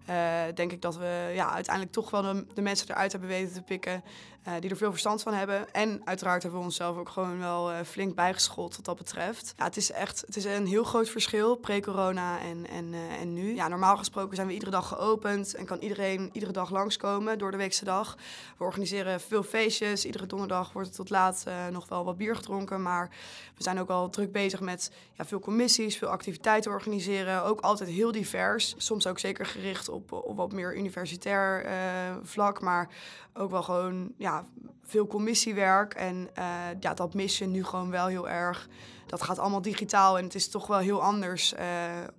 uh, 0.10 0.42
denk 0.56 0.72
ik 0.72 0.82
dat 0.82 0.98
we 0.98 1.32
ja, 1.36 1.54
uiteindelijk 1.54 1.96
toch 1.96 2.10
wel 2.10 2.22
de, 2.22 2.46
de, 2.54 2.62
mensen 2.62 2.90
eruit 2.90 3.12
hebben 3.12 3.30
weten 3.30 3.54
te 3.54 3.62
pikken 3.62 4.04
die 4.60 4.70
er 4.70 4.78
veel 4.78 4.92
verstand 4.92 5.22
van 5.22 5.34
hebben. 5.34 5.74
En 5.74 6.02
uiteraard 6.04 6.42
hebben 6.42 6.60
we 6.60 6.66
onszelf 6.66 6.98
ook 6.98 7.10
gewoon 7.10 7.40
wel 7.40 7.84
flink 7.86 8.16
bijgeschoold 8.16 8.76
wat 8.76 8.86
dat 8.86 8.98
betreft. 8.98 9.54
Ja, 9.58 9.64
het 9.64 9.78
is 9.78 9.92
echt 9.92 10.24
het 10.26 10.36
is 10.36 10.46
een 10.46 10.68
heel 10.68 10.84
groot 10.84 11.10
verschil, 11.10 11.56
pre-corona 11.56 12.40
en, 12.40 12.68
en, 12.70 12.94
en 13.20 13.34
nu. 13.34 13.56
Ja, 13.56 13.68
normaal 13.68 13.98
gesproken 13.98 14.36
zijn 14.36 14.48
we 14.48 14.54
iedere 14.54 14.72
dag 14.72 14.88
geopend 14.88 15.56
en 15.56 15.66
kan 15.66 15.80
iedereen 15.80 16.30
iedere 16.34 16.52
dag 16.52 16.70
langskomen 16.70 17.38
door 17.38 17.52
de 17.52 17.58
weekse 17.58 17.86
dag. 17.86 18.18
We 18.58 18.64
organiseren 18.64 19.22
veel 19.22 19.44
feestjes, 19.44 20.06
iedere 20.06 20.26
donderdag 20.26 20.74
wordt 20.74 20.88
het 20.88 20.98
tot 20.98 21.10
laat 21.10 21.46
nog 21.72 21.90
wel 21.90 22.06
wat 22.06 22.18
bier 22.18 22.36
gedronken. 22.36 22.82
Maar 22.82 23.10
we 23.56 23.64
zijn 23.64 23.80
ook 23.80 23.90
al 23.90 24.10
druk 24.10 24.32
bezig 24.32 24.60
met 24.60 24.92
ja, 25.14 25.26
veel 25.26 25.40
commissies, 25.40 25.98
veel 25.98 26.08
activiteiten 26.08 26.72
organiseren. 26.72 27.44
Ook 27.44 27.60
altijd 27.60 27.90
heel 27.90 28.12
divers. 28.12 28.76
Soms 28.78 29.08
ook 29.08 29.20
zeker 29.20 29.46
gericht 29.46 29.90
op, 29.90 30.12
op 30.12 30.38
wat 30.38 30.52
meer 30.52 30.78
universitair 30.78 31.66
vlak. 32.24 32.62
Maar 32.62 32.90
ook 33.34 33.52
wel 33.52 33.64
gewoon 33.64 34.12
ja, 34.18 34.33
veel 34.84 35.08
commissiewerk. 35.08 35.94
En 35.94 36.30
uh, 36.38 36.46
ja, 36.80 36.94
dat 36.94 37.14
mis 37.14 37.38
je 37.38 37.46
nu 37.46 37.64
gewoon 37.64 37.90
wel 37.90 38.08
heel 38.08 38.30
erg. 38.30 38.70
Dat 39.06 39.22
gaat 39.22 39.40
allemaal 39.40 39.62
digitaal 39.62 40.18
en 40.18 40.24
het 40.24 40.36
is 40.36 40.50
toch 40.50 40.68
wel 40.68 40.78
heel 40.78 41.02
anders 41.02 41.54
uh, 41.54 41.60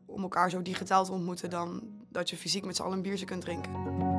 om 0.06 0.22
elkaar 0.22 0.50
zo 0.50 0.62
digitaal 0.62 1.04
te 1.04 1.12
ontmoeten 1.12 1.50
dan 1.50 1.82
dat 2.08 2.30
je 2.30 2.36
fysiek 2.36 2.64
met 2.64 2.76
z'n 2.76 2.82
allen 2.82 2.96
een 2.96 3.02
biertje 3.02 3.26
kunt 3.26 3.40
drinken. 3.40 4.13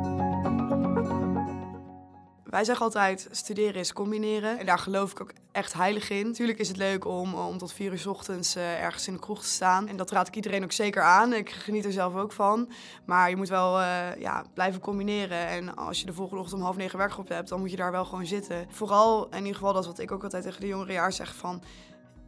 Wij 2.56 2.63
zeggen 2.63 2.86
altijd, 2.86 3.28
studeren 3.32 3.76
is 3.76 3.94
combineren. 3.94 4.60
En 4.60 4.65
daar 4.65 4.80
geloof 4.80 5.12
ik 5.12 5.22
ook 5.22 5.32
echt 5.52 5.74
heilig 5.74 6.10
in. 6.10 6.28
Natuurlijk 6.28 6.60
is 6.60 6.68
het 6.68 6.78
leuk 6.78 7.06
om, 7.06 7.34
om 7.34 7.58
tot 7.58 7.74
vier 7.74 7.91
uur 7.91 8.00
s 8.00 8.06
ochtends 8.06 8.56
uh, 8.56 8.84
ergens 8.84 9.08
in 9.08 9.13
de 9.13 9.20
kroeg 9.20 9.41
te 9.41 9.48
staan. 9.48 9.88
En 9.88 9.98
dat 9.98 10.12
raad 10.12 10.28
ik 10.28 10.36
iedereen 10.36 10.63
ook 10.63 10.72
zeker 10.72 11.02
aan. 11.02 11.34
Ik 11.34 11.50
geniet 11.50 11.86
er 11.86 11.91
zelf 11.91 12.15
ook 12.15 12.32
van. 12.32 12.70
Maar 13.06 13.30
je 13.30 13.36
moet 13.36 13.50
wel 13.50 13.80
uh, 13.80 14.15
ja, 14.20 14.46
blijven 14.54 14.82
combineren. 14.82 15.48
En 15.48 15.76
als 15.76 16.00
je 16.00 16.06
de 16.06 16.13
volgende 16.13 16.41
ochtend 16.41 16.60
om 16.60 16.65
half 16.65 16.78
negen 16.78 16.98
werkgroep 16.98 17.28
hebt, 17.28 17.50
dan 17.50 17.60
moet 17.60 17.72
je 17.72 17.78
daar 17.78 17.91
wel 17.91 18.06
gewoon 18.06 18.26
zitten. 18.26 18.68
Vooral, 18.70 19.28
in 19.30 19.38
ieder 19.38 19.54
geval, 19.54 19.74
dat 19.74 19.82
is 19.82 19.88
wat 19.88 20.00
ik 20.00 20.12
ook 20.12 20.24
altijd 20.24 20.44
tegen 20.44 20.62
de 20.62 20.68
jongere 20.68 20.94
jaar 20.94 21.13
zeg 21.13 21.36
van 21.36 21.63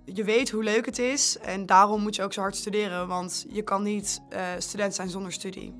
je 0.06 0.24
weet 0.24 0.50
hoe 0.50 0.63
leuk 0.63 0.86
het 0.86 1.00
is 1.00 1.38
en 1.38 1.66
daarom 1.66 2.02
moet 2.02 2.16
je 2.16 2.24
ook 2.24 2.34
zo 2.34 2.42
hard 2.42 2.56
studeren, 2.56 3.08
want 3.08 3.46
je 3.50 3.62
kan 3.62 3.84
niet 3.84 4.22
uh, 4.34 4.40
student 4.58 4.96
zijn 4.96 5.10
zonder 5.10 5.32
studie. 5.32 5.74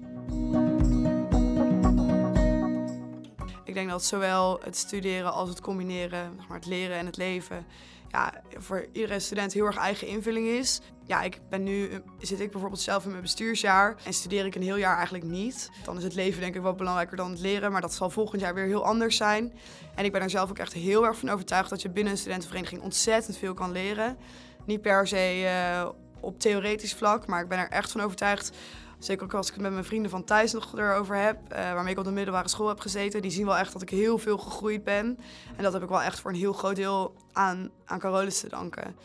Ik 3.68 3.74
denk 3.74 3.90
dat 3.90 4.04
zowel 4.04 4.60
het 4.64 4.78
studeren 4.78 5.34
als 5.34 5.50
het 5.50 5.62
combineren, 5.62 6.40
maar 6.48 6.58
het 6.58 6.66
leren 6.66 6.98
en 6.98 7.06
het 7.06 7.18
leven, 7.18 7.66
ja, 8.10 8.34
voor 8.58 8.86
iedere 8.92 9.20
student 9.20 9.54
heel 9.54 9.66
erg 9.66 9.78
eigen 9.78 10.08
invulling 10.08 10.48
is. 10.48 10.82
Ja, 11.04 11.22
ik 11.22 11.40
ben 11.50 11.64
nu, 11.64 11.90
zit 12.20 12.40
ik 12.40 12.52
bijvoorbeeld 12.52 12.82
zelf 12.82 13.04
in 13.04 13.10
mijn 13.10 13.22
bestuursjaar 13.22 13.96
en 14.04 14.14
studeer 14.14 14.46
ik 14.46 14.56
een 14.56 14.62
heel 14.62 14.76
jaar 14.76 14.96
eigenlijk 14.96 15.26
niet. 15.26 15.70
Dan 15.84 15.98
is 15.98 16.04
het 16.04 16.16
leven 16.16 16.42
denk 16.42 16.56
ik 16.56 16.62
wel 16.62 16.74
belangrijker 16.74 17.18
dan 17.18 17.32
het 17.32 17.40
leren, 17.40 17.72
maar 17.72 17.82
dat 17.82 17.94
zal 17.94 18.10
volgend 18.10 18.42
jaar 18.42 18.54
weer 18.54 18.66
heel 18.66 18.86
anders 18.86 19.18
zijn. 19.18 19.54
En 19.96 20.06
ik 20.06 20.12
ben 20.12 20.22
er 20.22 20.30
zelf 20.30 20.50
ook 20.50 20.60
echt 20.60 20.74
heel 20.74 21.06
erg 21.06 21.18
van 21.18 21.30
overtuigd 21.30 21.70
dat 21.70 21.82
je 21.82 21.90
binnen 21.90 22.14
een 22.14 22.20
studentenvereniging 22.20 22.82
ontzettend 22.82 23.38
veel 23.38 23.54
kan 23.54 23.72
leren. 23.72 24.18
Niet 24.66 24.82
per 24.82 25.08
se 25.08 25.42
uh, 25.44 25.90
op 26.20 26.40
theoretisch 26.40 26.94
vlak, 26.94 27.28
maar 27.28 27.42
ik 27.42 27.48
ben 27.48 27.60
er 27.60 27.70
echt 27.70 27.92
van 27.92 28.02
overtuigd 28.02 28.52
Zeker 29.00 29.24
ook 29.24 29.34
als 29.34 29.48
ik 29.48 29.54
het 29.54 29.62
met 29.62 29.72
mijn 29.72 29.86
vrienden 29.86 30.12
van 30.12 30.24
thuis 30.24 30.54
nog 30.54 30.78
erover 30.78 31.16
heb, 31.16 31.38
uh, 31.52 31.58
waarmee 31.58 31.92
ik 31.92 32.00
op 32.00 32.06
de 32.06 32.12
middelbare 32.12 32.50
school 32.50 32.68
heb 32.68 32.80
gezeten. 32.80 33.22
Die 33.22 33.32
zien 33.32 33.46
wel 33.46 33.58
echt 33.58 33.74
dat 33.74 33.82
ik 33.82 33.90
heel 33.90 34.18
veel 34.18 34.38
gegroeid 34.38 34.84
ben. 34.84 35.18
En 35.56 35.64
dat 35.64 35.74
heb 35.74 35.84
ik 35.84 35.90
wel 35.90 36.02
echt 36.02 36.20
voor 36.20 36.32
een 36.32 36.38
heel 36.38 36.54
groot 36.54 36.76
deel 36.76 37.16
aan, 37.32 37.70
aan 37.86 38.00
Carolus 38.00 38.40
te 38.40 38.50
danken 38.50 38.96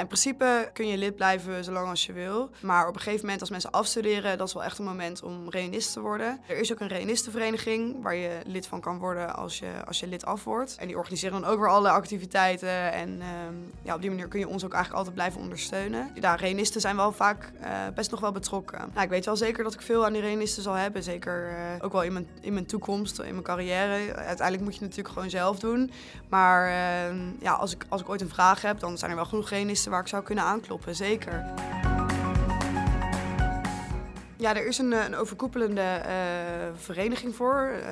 in 0.00 0.06
principe 0.06 0.70
kun 0.72 0.86
je 0.86 0.96
lid 0.96 1.16
blijven 1.16 1.64
zolang 1.64 1.88
als 1.88 2.06
je 2.06 2.12
wil. 2.12 2.50
Maar 2.60 2.88
op 2.88 2.94
een 2.94 3.00
gegeven 3.00 3.20
moment 3.20 3.40
als 3.40 3.50
mensen 3.50 3.70
afstuderen, 3.70 4.38
dat 4.38 4.48
is 4.48 4.54
wel 4.54 4.64
echt 4.64 4.78
een 4.78 4.84
moment 4.84 5.22
om 5.22 5.50
reïnist 5.50 5.92
te 5.92 6.00
worden. 6.00 6.40
Er 6.46 6.56
is 6.56 6.72
ook 6.72 6.80
een 6.80 6.88
reïnistenvereniging 6.88 8.02
waar 8.02 8.14
je 8.14 8.38
lid 8.46 8.66
van 8.66 8.80
kan 8.80 8.98
worden 8.98 9.36
als 9.36 9.58
je, 9.58 9.70
als 9.86 10.00
je 10.00 10.06
lid 10.06 10.24
af 10.24 10.44
wordt. 10.44 10.76
En 10.78 10.86
die 10.86 10.96
organiseren 10.96 11.40
dan 11.40 11.50
ook 11.50 11.58
weer 11.58 11.70
alle 11.70 11.90
activiteiten. 11.90 12.92
En 12.92 13.08
um, 13.08 13.72
ja, 13.82 13.94
op 13.94 14.00
die 14.00 14.10
manier 14.10 14.28
kun 14.28 14.38
je 14.38 14.48
ons 14.48 14.64
ook 14.64 14.72
eigenlijk 14.72 14.98
altijd 14.98 15.14
blijven 15.14 15.40
ondersteunen. 15.40 16.10
Ja, 16.20 16.34
reïnisten 16.34 16.80
zijn 16.80 16.96
wel 16.96 17.12
vaak 17.12 17.52
uh, 17.62 17.68
best 17.94 18.10
nog 18.10 18.20
wel 18.20 18.32
betrokken. 18.32 18.78
Nou, 18.92 19.04
ik 19.04 19.10
weet 19.10 19.24
wel 19.24 19.36
zeker 19.36 19.64
dat 19.64 19.74
ik 19.74 19.80
veel 19.80 20.04
aan 20.04 20.12
die 20.12 20.22
reïnisten 20.22 20.62
zal 20.62 20.74
hebben. 20.74 21.02
Zeker 21.02 21.50
uh, 21.50 21.56
ook 21.84 21.92
wel 21.92 22.02
in 22.02 22.12
mijn, 22.12 22.28
in 22.40 22.52
mijn 22.52 22.66
toekomst, 22.66 23.18
in 23.18 23.32
mijn 23.32 23.42
carrière. 23.42 24.14
Uiteindelijk 24.14 24.62
moet 24.62 24.74
je 24.74 24.78
het 24.78 24.88
natuurlijk 24.88 25.14
gewoon 25.14 25.30
zelf 25.30 25.58
doen. 25.58 25.90
Maar 26.28 26.68
uh, 26.68 27.20
ja, 27.40 27.52
als, 27.52 27.74
ik, 27.74 27.84
als 27.88 28.00
ik 28.00 28.08
ooit 28.08 28.20
een 28.20 28.28
vraag 28.28 28.62
heb, 28.62 28.78
dan 28.80 28.98
zijn 28.98 29.10
er 29.10 29.16
wel 29.16 29.26
genoeg 29.26 29.48
reïnisten 29.48 29.83
waar 29.90 30.00
ik 30.00 30.08
zou 30.08 30.22
kunnen 30.22 30.44
aankloppen, 30.44 30.94
zeker. 30.94 31.44
Ja, 34.44 34.56
er 34.56 34.66
is 34.66 34.78
een, 34.78 34.92
een 34.92 35.16
overkoepelende 35.16 36.02
uh, 36.06 36.10
vereniging 36.74 37.34
voor. 37.34 37.72
Uh, 37.76 37.88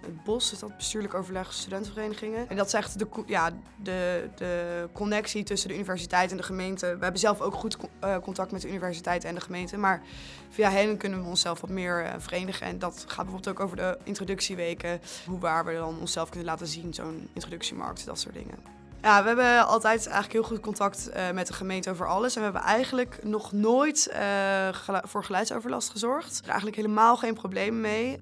het 0.00 0.24
BOS 0.24 0.52
is 0.52 0.58
dat 0.58 0.76
bestuurlijk 0.76 1.14
overleg 1.14 1.52
studentenverenigingen. 1.52 2.48
En 2.48 2.56
dat 2.56 2.70
zegt 2.70 2.98
de, 2.98 3.06
ja, 3.26 3.50
de, 3.82 4.28
de 4.34 4.88
connectie 4.92 5.42
tussen 5.42 5.68
de 5.68 5.74
universiteit 5.74 6.30
en 6.30 6.36
de 6.36 6.42
gemeente. 6.42 6.86
We 6.86 7.02
hebben 7.02 7.20
zelf 7.20 7.40
ook 7.40 7.54
goed 7.54 7.76
contact 8.22 8.52
met 8.52 8.62
de 8.62 8.68
universiteit 8.68 9.24
en 9.24 9.34
de 9.34 9.40
gemeente. 9.40 9.76
Maar 9.76 10.02
via 10.48 10.70
hen 10.70 10.96
kunnen 10.96 11.22
we 11.22 11.28
onszelf 11.28 11.60
wat 11.60 11.70
meer 11.70 12.14
verenigen. 12.18 12.66
En 12.66 12.78
dat 12.78 13.04
gaat 13.06 13.24
bijvoorbeeld 13.24 13.48
ook 13.48 13.64
over 13.64 13.76
de 13.76 13.98
introductieweken. 14.04 15.00
Hoe 15.26 15.38
waar 15.38 15.64
we 15.64 15.72
dan 15.72 15.98
onszelf 16.00 16.28
kunnen 16.28 16.48
laten 16.48 16.66
zien, 16.66 16.94
zo'n 16.94 17.28
introductiemarkt, 17.32 18.06
dat 18.06 18.18
soort 18.18 18.34
dingen. 18.34 18.85
Ja, 19.02 19.22
we 19.22 19.28
hebben 19.28 19.66
altijd 19.66 20.06
eigenlijk 20.06 20.32
heel 20.32 20.42
goed 20.42 20.60
contact 20.60 21.10
uh, 21.16 21.30
met 21.30 21.46
de 21.46 21.52
gemeente 21.52 21.90
over 21.90 22.08
alles. 22.08 22.34
En 22.34 22.38
we 22.38 22.44
hebben 22.44 22.62
eigenlijk 22.62 23.18
nog 23.22 23.52
nooit 23.52 24.10
uh, 24.12 24.98
voor 25.02 25.24
geluidsoverlast 25.24 25.90
gezorgd. 25.90 26.38
Er 26.38 26.46
eigenlijk 26.46 26.76
helemaal 26.76 27.16
geen 27.16 27.34
probleem 27.34 27.80
mee. 27.80 28.20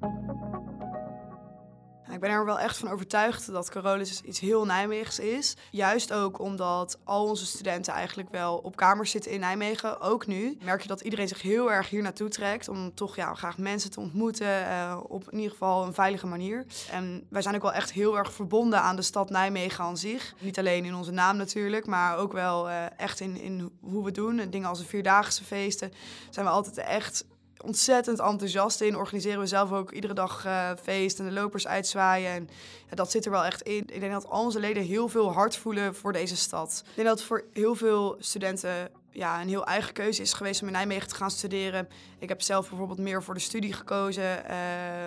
Ben 2.24 2.32
er 2.32 2.44
wel 2.44 2.58
echt 2.58 2.76
van 2.76 2.88
overtuigd 2.88 3.52
dat 3.52 3.70
Carolus 3.70 4.20
iets 4.20 4.40
heel 4.40 4.64
Nijmeegs 4.64 5.18
is. 5.18 5.56
Juist 5.70 6.12
ook 6.12 6.38
omdat 6.38 6.98
al 7.04 7.28
onze 7.28 7.46
studenten 7.46 7.92
eigenlijk 7.92 8.30
wel 8.30 8.56
op 8.56 8.76
kamers 8.76 9.10
zitten 9.10 9.30
in 9.30 9.40
Nijmegen, 9.40 10.00
ook 10.00 10.26
nu. 10.26 10.58
Merk 10.62 10.82
je 10.82 10.88
dat 10.88 11.00
iedereen 11.00 11.28
zich 11.28 11.42
heel 11.42 11.72
erg 11.72 11.88
hier 11.88 12.02
naartoe 12.02 12.28
trekt 12.28 12.68
om 12.68 12.94
toch 12.94 13.16
ja, 13.16 13.34
graag 13.34 13.58
mensen 13.58 13.90
te 13.90 14.00
ontmoeten 14.00 14.60
uh, 14.60 15.00
op 15.08 15.30
in 15.30 15.37
ieder 15.37 15.52
geval 15.52 15.87
een 15.87 15.94
veilige 15.94 16.26
manier. 16.26 16.66
En 16.90 17.26
wij 17.30 17.42
zijn 17.42 17.54
ook 17.54 17.62
wel 17.62 17.72
echt 17.72 17.92
heel 17.92 18.18
erg 18.18 18.32
verbonden 18.32 18.80
aan 18.80 18.96
de 18.96 19.02
stad 19.02 19.30
Nijmegen 19.30 19.84
aan 19.84 19.96
zich. 19.96 20.34
Niet 20.38 20.58
alleen 20.58 20.84
in 20.84 20.94
onze 20.94 21.12
naam 21.12 21.37
natuurlijk, 21.37 21.87
maar 21.87 22.16
ook 22.16 22.32
wel 22.32 22.68
uh, 22.68 22.84
echt 22.96 23.20
in, 23.20 23.40
in 23.40 23.70
hoe 23.80 24.04
we 24.04 24.10
doen. 24.10 24.50
Dingen 24.50 24.68
als 24.68 24.78
de 24.78 24.84
Vierdaagse 24.84 25.44
feesten 25.44 25.92
zijn 26.30 26.46
we 26.46 26.52
altijd 26.52 26.76
echt 26.76 27.24
ontzettend 27.64 28.18
enthousiast 28.18 28.81
in. 28.81 28.96
Organiseren 28.96 29.40
we 29.40 29.46
zelf 29.46 29.72
ook 29.72 29.92
iedere 29.92 30.14
dag 30.14 30.46
uh, 30.46 30.70
feest 30.83 31.18
en 31.18 31.24
de 31.24 31.33
lopers 31.33 31.66
uitzwaaien. 31.66 32.31
En 32.31 32.48
ja, 32.88 32.94
dat 32.96 33.11
zit 33.11 33.24
er 33.24 33.31
wel 33.31 33.44
echt 33.44 33.62
in. 33.62 33.87
Ik 33.92 34.00
denk 34.00 34.12
dat 34.12 34.29
al 34.29 34.44
onze 34.44 34.61
leden 34.61 34.83
heel 34.83 35.09
veel 35.09 35.33
hart 35.33 35.57
voelen 35.57 35.94
voor 35.94 36.12
deze 36.12 36.37
stad. 36.37 36.83
Ik 36.87 36.94
denk 36.94 37.09
dat 37.09 37.18
het 37.18 37.27
voor 37.27 37.44
heel 37.53 37.74
veel 37.74 38.16
studenten 38.18 38.90
ja, 39.11 39.40
een 39.40 39.48
heel 39.48 39.66
eigen 39.66 39.92
keuze 39.92 40.22
is 40.22 40.33
geweest 40.33 40.61
om 40.61 40.66
in 40.66 40.72
Nijmegen 40.72 41.09
te 41.09 41.14
gaan 41.14 41.31
studeren. 41.31 41.88
Ik 42.18 42.29
heb 42.29 42.42
zelf 42.42 42.68
bijvoorbeeld 42.68 42.98
meer 42.98 43.22
voor 43.22 43.35
de 43.35 43.40
studie 43.40 43.72
gekozen 43.72 44.22
uh, 44.50 45.05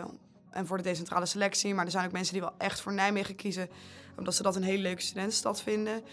en 0.50 0.65
voor 0.65 0.78
de 0.78 0.84
decentrale 0.84 1.26
selectie. 1.26 1.74
Maar 1.74 1.86
er 1.86 1.91
zijn 1.91 2.06
ook 2.06 2.12
mensen 2.12 2.34
die 2.34 2.41
wel 2.41 2.54
echt 2.58 2.82
voor 2.82 2.93
Nijmegen 2.93 3.36
kiezen, 3.36 3.70
omdat 4.17 4.36
ze 4.36 4.43
dat 4.43 4.56
een 4.56 4.63
hele 4.63 4.82
leuke 4.82 5.02
studentenstad 5.02 5.62
vinden. 5.62 6.04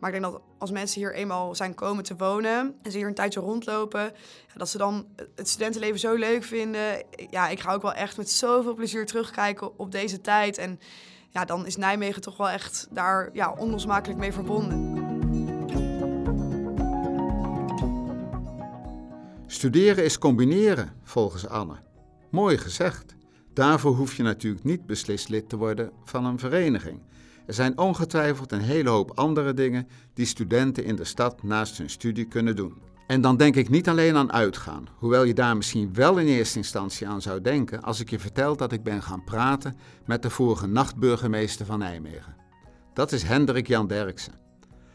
Maar 0.00 0.14
ik 0.14 0.20
denk 0.20 0.32
dat 0.32 0.42
als 0.58 0.70
mensen 0.70 1.00
hier 1.00 1.14
eenmaal 1.14 1.54
zijn 1.54 1.74
komen 1.74 2.04
te 2.04 2.16
wonen 2.16 2.74
en 2.82 2.90
ze 2.90 2.98
hier 2.98 3.06
een 3.06 3.14
tijdje 3.14 3.40
rondlopen, 3.40 4.12
dat 4.56 4.68
ze 4.68 4.78
dan 4.78 5.06
het 5.36 5.48
studentenleven 5.48 5.98
zo 5.98 6.14
leuk 6.14 6.44
vinden. 6.44 7.04
Ja, 7.30 7.48
ik 7.48 7.60
ga 7.60 7.72
ook 7.72 7.82
wel 7.82 7.92
echt 7.92 8.16
met 8.16 8.30
zoveel 8.30 8.74
plezier 8.74 9.06
terugkijken 9.06 9.78
op 9.78 9.92
deze 9.92 10.20
tijd. 10.20 10.58
En 10.58 10.80
ja, 11.28 11.44
dan 11.44 11.66
is 11.66 11.76
Nijmegen 11.76 12.22
toch 12.22 12.36
wel 12.36 12.48
echt 12.48 12.88
daar 12.90 13.30
ja, 13.32 13.52
onlosmakelijk 13.52 14.18
mee 14.18 14.32
verbonden. 14.32 14.98
Studeren 19.46 20.04
is 20.04 20.18
combineren, 20.18 20.92
volgens 21.02 21.48
Anne. 21.48 21.74
Mooi 22.30 22.58
gezegd. 22.58 23.14
Daarvoor 23.52 23.94
hoef 23.94 24.14
je 24.14 24.22
natuurlijk 24.22 24.64
niet 24.64 24.86
beslist 24.86 25.28
lid 25.28 25.48
te 25.48 25.56
worden 25.56 25.92
van 26.04 26.24
een 26.24 26.38
vereniging. 26.38 27.00
Er 27.50 27.56
zijn 27.56 27.78
ongetwijfeld 27.78 28.52
een 28.52 28.60
hele 28.60 28.90
hoop 28.90 29.10
andere 29.14 29.54
dingen 29.54 29.88
die 30.14 30.26
studenten 30.26 30.84
in 30.84 30.96
de 30.96 31.04
stad 31.04 31.42
naast 31.42 31.78
hun 31.78 31.90
studie 31.90 32.24
kunnen 32.24 32.56
doen. 32.56 32.74
En 33.06 33.20
dan 33.20 33.36
denk 33.36 33.56
ik 33.56 33.68
niet 33.68 33.88
alleen 33.88 34.16
aan 34.16 34.32
uitgaan, 34.32 34.88
hoewel 34.96 35.24
je 35.24 35.34
daar 35.34 35.56
misschien 35.56 35.94
wel 35.94 36.18
in 36.18 36.26
eerste 36.26 36.58
instantie 36.58 37.08
aan 37.08 37.22
zou 37.22 37.40
denken 37.40 37.82
als 37.82 38.00
ik 38.00 38.10
je 38.10 38.18
vertel 38.18 38.56
dat 38.56 38.72
ik 38.72 38.82
ben 38.82 39.02
gaan 39.02 39.24
praten 39.24 39.76
met 40.06 40.22
de 40.22 40.30
vorige 40.30 40.66
nachtburgemeester 40.66 41.66
van 41.66 41.78
Nijmegen. 41.78 42.36
Dat 42.94 43.12
is 43.12 43.22
Hendrik 43.22 43.66
Jan 43.66 43.86
Derksen. 43.86 44.34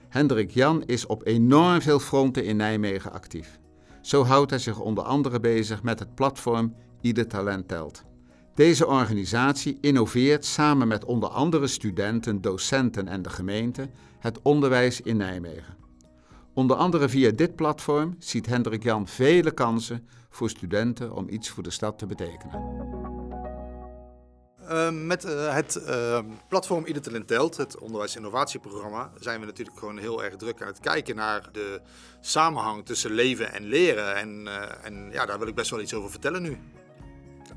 Hendrik 0.10 0.52
Jan 0.52 0.84
is 0.84 1.06
op 1.06 1.28
enorm 1.28 1.82
veel 1.82 2.00
fronten 2.00 2.46
in 2.46 2.56
Nijmegen 2.56 3.12
actief. 3.12 3.60
Zo 4.02 4.24
houdt 4.24 4.50
hij 4.50 4.60
zich 4.60 4.80
onder 4.80 5.04
andere 5.04 5.39
bezig 5.39 5.84
met 5.84 6.00
het 6.00 6.15
platform 6.15 6.76
Ieder 7.02 7.28
Talent 7.28 7.68
Telt. 7.68 8.04
Deze 8.56 8.88
organisatie 8.88 9.78
innoveert 9.82 10.46
samen 10.46 10.88
met 10.88 11.06
onder 11.06 11.30
andere 11.30 11.68
studenten, 11.68 12.41
docenten 12.41 13.08
en 13.08 13.22
de 13.22 13.30
gemeente 13.30 13.89
het 14.20 14.39
onderwijs 14.41 15.02
in 15.02 15.18
Nijmegen. 15.18 15.78
Onder 16.54 16.78
andere 16.78 17.10
via 17.10 17.32
dit 17.32 17.56
platform 17.56 18.15
ziet 18.20 18.46
Hendrik 18.46 18.84
Jan 18.84 19.08
vele 19.08 19.52
kansen 19.52 20.08
voor 20.30 20.50
studenten 20.50 21.13
om 21.13 21.30
iets 21.30 21.50
voor 21.50 21.63
de 21.63 21.72
stad 21.72 21.98
te 21.98 22.06
betekenen. 22.06 22.84
Uh, 24.70 24.89
met 24.91 25.26
uh, 25.26 25.54
het 25.54 25.84
uh, 25.88 26.20
platform 26.50 26.86
Ieder 26.86 27.02
Talent 27.02 27.28
Telt, 27.28 27.58
het 27.58 27.80
onderwijs-innovatieprogramma, 27.80 29.12
zijn 29.20 29.39
we 29.39 29.46
natuurlijk 29.46 29.78
gewoon 29.78 29.98
heel 29.98 30.24
erg 30.24 30.36
druk 30.36 30.62
aan 30.62 30.68
het 30.68 30.80
kijken 30.80 31.15
naar 31.15 31.50
de 31.52 31.82
samenhang 32.22 32.86
tussen 32.86 33.12
leven 33.12 33.54
en 33.54 33.63
leren. 33.63 34.15
En, 34.15 34.48
en 34.84 35.10
ja, 35.12 35.26
daar 35.26 35.39
wil 35.39 35.48
ik 35.48 35.56
best 35.56 35.70
wel 35.70 35.82
iets 35.82 35.94
over 35.94 36.12
vertellen 36.12 36.41
nu. 36.41 36.58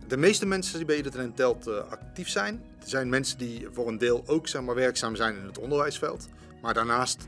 De 0.08 0.16
meeste 0.16 0.46
mensen 0.46 0.76
die 0.76 0.86
bij 0.86 0.96
Ieder 0.96 1.12
Talent 1.12 1.36
Telt 1.36 1.66
actief 1.90 2.28
zijn, 2.28 2.62
zijn 2.84 3.08
mensen 3.08 3.38
die 3.38 3.68
voor 3.72 3.88
een 3.88 3.98
deel 3.98 4.22
ook 4.26 4.48
zeg 4.48 4.62
maar, 4.62 4.74
werkzaam 4.74 5.16
zijn 5.16 5.36
in 5.36 5.44
het 5.44 5.58
onderwijsveld. 5.58 6.28
Maar 6.62 6.74
daarnaast 6.74 7.26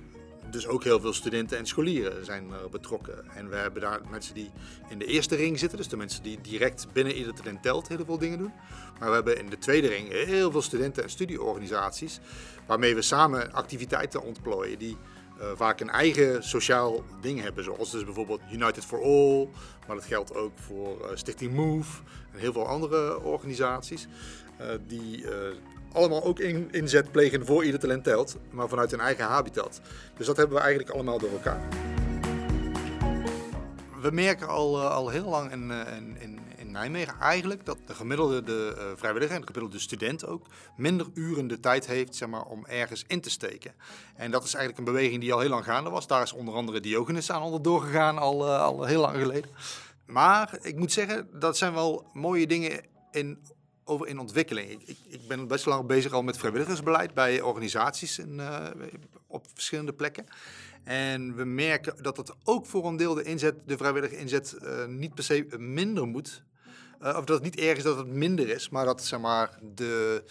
dus 0.50 0.66
ook 0.66 0.84
heel 0.84 1.00
veel 1.00 1.12
studenten 1.12 1.58
en 1.58 1.66
scholieren 1.66 2.24
zijn 2.24 2.50
betrokken. 2.70 3.30
En 3.34 3.48
we 3.48 3.56
hebben 3.56 3.82
daar 3.82 4.00
mensen 4.10 4.34
die 4.34 4.50
in 4.88 4.98
de 4.98 5.04
eerste 5.04 5.36
ring 5.36 5.58
zitten, 5.58 5.78
dus 5.78 5.88
de 5.88 5.96
mensen 5.96 6.22
die 6.22 6.40
direct 6.40 6.86
binnen 6.92 7.14
Ieder 7.14 7.34
Talent 7.34 7.62
Telt 7.62 7.88
heel 7.88 8.04
veel 8.04 8.18
dingen 8.18 8.38
doen. 8.38 8.52
Maar 8.98 9.08
we 9.08 9.14
hebben 9.14 9.38
in 9.38 9.50
de 9.50 9.58
tweede 9.58 9.88
ring 9.88 10.08
heel 10.08 10.50
veel 10.50 10.62
studenten- 10.62 11.02
en 11.02 11.10
studieorganisaties 11.10 12.20
waarmee 12.66 12.94
we 12.94 13.02
samen 13.02 13.52
activiteiten 13.52 14.22
ontplooien 14.22 14.78
die 14.78 14.96
uh, 15.40 15.46
vaak 15.54 15.80
een 15.80 15.90
eigen 15.90 16.42
sociaal 16.42 17.04
ding 17.20 17.40
hebben. 17.40 17.64
Zoals 17.64 17.90
dus 17.90 18.04
bijvoorbeeld 18.04 18.40
United 18.52 18.84
for 18.84 19.02
All, 19.02 19.48
maar 19.86 19.96
dat 19.96 20.04
geldt 20.04 20.34
ook 20.34 20.52
voor 20.54 20.98
uh, 21.00 21.06
Stichting 21.14 21.52
Move 21.52 22.02
en 22.32 22.38
heel 22.38 22.52
veel 22.52 22.66
andere 22.66 23.20
organisaties. 23.22 24.08
Uh, 24.60 24.66
die 24.86 25.24
allemaal 25.92 26.24
ook 26.24 26.38
in, 26.38 26.68
inzet 26.70 27.10
plegen 27.10 27.46
voor 27.46 27.64
ieder 27.64 27.80
talent 27.80 28.04
telt, 28.04 28.36
maar 28.50 28.68
vanuit 28.68 28.90
hun 28.90 29.00
eigen 29.00 29.24
habitat. 29.24 29.80
Dus 30.16 30.26
dat 30.26 30.36
hebben 30.36 30.56
we 30.56 30.62
eigenlijk 30.62 30.94
allemaal 30.94 31.18
door 31.18 31.30
elkaar. 31.30 31.60
We 34.00 34.10
merken 34.10 34.48
al, 34.48 34.80
al 34.80 35.08
heel 35.08 35.28
lang 35.28 35.52
in, 35.52 35.70
in, 36.18 36.39
Nijmegen 36.70 37.14
eigenlijk 37.20 37.64
dat 37.64 37.78
de 37.86 37.94
gemiddelde 37.94 38.42
de, 38.42 38.74
uh, 38.76 38.84
vrijwilliger 38.96 39.34
en 39.34 39.40
de 39.40 39.46
gemiddelde 39.46 39.78
student 39.78 40.26
ook 40.26 40.46
minder 40.76 41.06
uren 41.14 41.46
de 41.46 41.60
tijd 41.60 41.86
heeft 41.86 42.14
zeg 42.14 42.28
maar, 42.28 42.44
om 42.44 42.66
ergens 42.66 43.04
in 43.06 43.20
te 43.20 43.30
steken. 43.30 43.74
En 44.16 44.30
dat 44.30 44.44
is 44.44 44.54
eigenlijk 44.54 44.78
een 44.78 44.94
beweging 44.94 45.20
die 45.20 45.32
al 45.32 45.40
heel 45.40 45.48
lang 45.48 45.64
gaande 45.64 45.90
was. 45.90 46.06
Daar 46.06 46.22
is 46.22 46.32
onder 46.32 46.54
andere 46.54 46.80
Diogenes 46.80 47.30
aan 47.30 47.42
onderdoor 47.42 47.80
gegaan 47.80 48.18
al, 48.18 48.46
uh, 48.46 48.60
al 48.60 48.84
heel 48.84 49.00
lang 49.00 49.16
geleden. 49.16 49.50
Maar 50.06 50.58
ik 50.62 50.76
moet 50.76 50.92
zeggen, 50.92 51.28
dat 51.40 51.56
zijn 51.56 51.72
wel 51.74 52.10
mooie 52.12 52.46
dingen 52.46 52.80
in, 53.10 53.38
over 53.84 54.06
in 54.06 54.18
ontwikkeling. 54.18 54.70
Ik, 54.70 54.98
ik, 55.08 55.28
ben 55.28 55.48
best 55.48 55.66
lang 55.66 55.86
bezig 55.86 56.12
al 56.12 56.22
met 56.22 56.38
vrijwilligersbeleid 56.38 57.14
bij 57.14 57.40
organisaties 57.40 58.18
in, 58.18 58.34
uh, 58.38 58.66
op 59.26 59.46
verschillende 59.54 59.92
plekken. 59.92 60.26
En 60.84 61.36
we 61.36 61.44
merken 61.44 62.02
dat 62.02 62.16
het 62.16 62.32
ook 62.44 62.66
voor 62.66 62.86
een 62.86 62.96
deel 62.96 63.14
de 63.14 63.22
inzet, 63.22 63.54
de 63.66 63.76
vrijwillige 63.76 64.16
inzet, 64.16 64.56
niet 64.88 65.14
per 65.14 65.24
se 65.24 65.46
minder 65.58 66.06
moet. 66.06 66.42
Uh, 67.02 67.16
of 67.16 67.24
dat 67.24 67.28
het 67.28 67.42
niet 67.42 67.56
erg 67.56 67.76
is 67.76 67.82
dat 67.82 67.96
het 67.96 68.06
minder 68.06 68.48
is, 68.48 68.68
maar 68.68 68.84
dat 68.84 69.04
zeg 69.04 69.20
maar, 69.20 69.58
de 69.74 70.24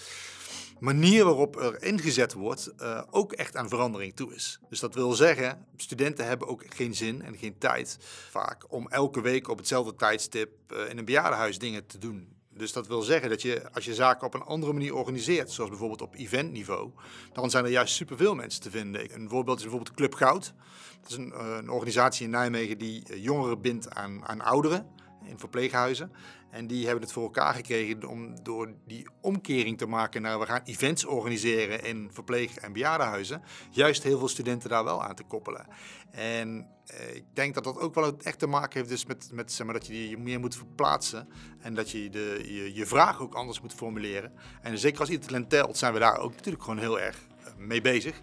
manier 0.79 1.25
waarop 1.25 1.55
er 1.55 1.83
ingezet 1.83 2.33
wordt 2.33 2.71
uh, 2.81 3.01
ook 3.09 3.33
echt 3.33 3.55
aan 3.55 3.69
verandering 3.69 4.15
toe 4.15 4.33
is. 4.35 4.59
Dus 4.69 4.79
dat 4.79 4.93
wil 4.93 5.11
zeggen, 5.11 5.65
studenten 5.75 6.25
hebben 6.25 6.47
ook 6.47 6.63
geen 6.69 6.95
zin 6.95 7.21
en 7.21 7.37
geen 7.37 7.57
tijd 7.57 7.97
vaak 8.29 8.65
om 8.73 8.87
elke 8.87 9.21
week 9.21 9.47
op 9.47 9.57
hetzelfde 9.57 9.95
tijdstip 9.95 10.49
uh, 10.73 10.89
in 10.89 10.97
een 10.97 11.05
bejaardenhuis 11.05 11.59
dingen 11.59 11.85
te 11.85 11.97
doen. 11.97 12.37
Dus 12.53 12.73
dat 12.73 12.87
wil 12.87 13.01
zeggen 13.01 13.29
dat 13.29 13.41
je, 13.41 13.71
als 13.73 13.85
je 13.85 13.93
zaken 13.93 14.27
op 14.27 14.33
een 14.33 14.41
andere 14.41 14.73
manier 14.73 14.95
organiseert, 14.95 15.51
zoals 15.51 15.69
bijvoorbeeld 15.69 16.01
op 16.01 16.15
eventniveau, 16.15 16.91
dan 17.33 17.49
zijn 17.49 17.65
er 17.65 17.71
juist 17.71 17.95
superveel 17.95 18.35
mensen 18.35 18.61
te 18.61 18.71
vinden. 18.71 19.15
Een 19.15 19.29
voorbeeld 19.29 19.57
is 19.57 19.63
bijvoorbeeld 19.63 19.95
Club 19.95 20.13
Goud. 20.13 20.53
Dat 21.01 21.09
is 21.11 21.17
een, 21.17 21.39
een 21.39 21.69
organisatie 21.69 22.25
in 22.25 22.31
Nijmegen 22.31 22.77
die 22.77 23.21
jongeren 23.21 23.61
bindt 23.61 23.89
aan, 23.89 24.25
aan 24.25 24.41
ouderen 24.41 24.97
in 25.23 25.39
verpleeghuizen. 25.39 26.11
En 26.49 26.67
die 26.67 26.85
hebben 26.85 27.03
het 27.03 27.11
voor 27.11 27.23
elkaar 27.23 27.53
gekregen 27.53 28.03
om 28.07 28.43
door 28.43 28.73
die 28.87 29.07
omkering 29.21 29.77
te 29.77 29.85
maken 29.85 30.21
naar 30.21 30.39
we 30.39 30.45
gaan 30.45 30.61
events 30.63 31.05
organiseren 31.05 31.83
in 31.83 32.09
verpleeg- 32.11 32.57
en 32.57 32.73
bejaardenhuizen. 32.73 33.41
Juist 33.69 34.03
heel 34.03 34.17
veel 34.17 34.27
studenten 34.27 34.69
daar 34.69 34.83
wel 34.83 35.03
aan 35.03 35.15
te 35.15 35.23
koppelen. 35.23 35.67
En 36.11 36.67
eh, 36.85 37.15
ik 37.15 37.25
denk 37.33 37.53
dat 37.53 37.63
dat 37.63 37.77
ook 37.79 37.95
wel 37.95 38.17
echt 38.17 38.39
te 38.39 38.47
maken 38.47 38.77
heeft 38.77 38.89
dus 38.89 39.05
met, 39.05 39.29
met 39.33 39.59
maar, 39.65 39.73
dat 39.73 39.87
je 39.87 40.09
je 40.09 40.17
meer 40.17 40.39
moet 40.39 40.55
verplaatsen. 40.55 41.27
En 41.59 41.73
dat 41.73 41.91
je 41.91 42.09
de, 42.09 42.41
je, 42.45 42.73
je 42.73 42.85
vraag 42.85 43.21
ook 43.21 43.33
anders 43.33 43.61
moet 43.61 43.73
formuleren. 43.73 44.33
En 44.61 44.77
zeker 44.77 44.99
als 44.99 45.09
ieder 45.09 45.25
talent 45.25 45.49
telt 45.49 45.77
zijn 45.77 45.93
we 45.93 45.99
daar 45.99 46.17
ook 46.17 46.35
natuurlijk 46.35 46.63
gewoon 46.63 46.79
heel 46.79 46.99
erg 46.99 47.27
mee 47.57 47.81
bezig. 47.81 48.21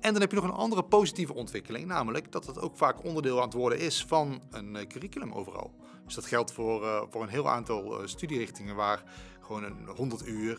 En 0.00 0.12
dan 0.12 0.20
heb 0.20 0.30
je 0.30 0.36
nog 0.36 0.44
een 0.44 0.50
andere 0.50 0.84
positieve 0.84 1.34
ontwikkeling, 1.34 1.86
namelijk 1.86 2.32
dat 2.32 2.46
het 2.46 2.60
ook 2.60 2.76
vaak 2.76 3.04
onderdeel 3.04 3.36
aan 3.36 3.44
het 3.44 3.54
worden 3.54 3.78
is 3.78 4.04
van 4.04 4.42
een 4.50 4.88
curriculum 4.88 5.32
overal. 5.32 5.74
Dus 6.06 6.14
dat 6.14 6.26
geldt 6.26 6.52
voor, 6.52 7.06
voor 7.10 7.22
een 7.22 7.28
heel 7.28 7.48
aantal 7.48 8.00
studierichtingen 8.04 8.76
waar 8.76 9.02
gewoon 9.40 9.64
een 9.64 9.88
100 9.96 10.26
uur 10.26 10.58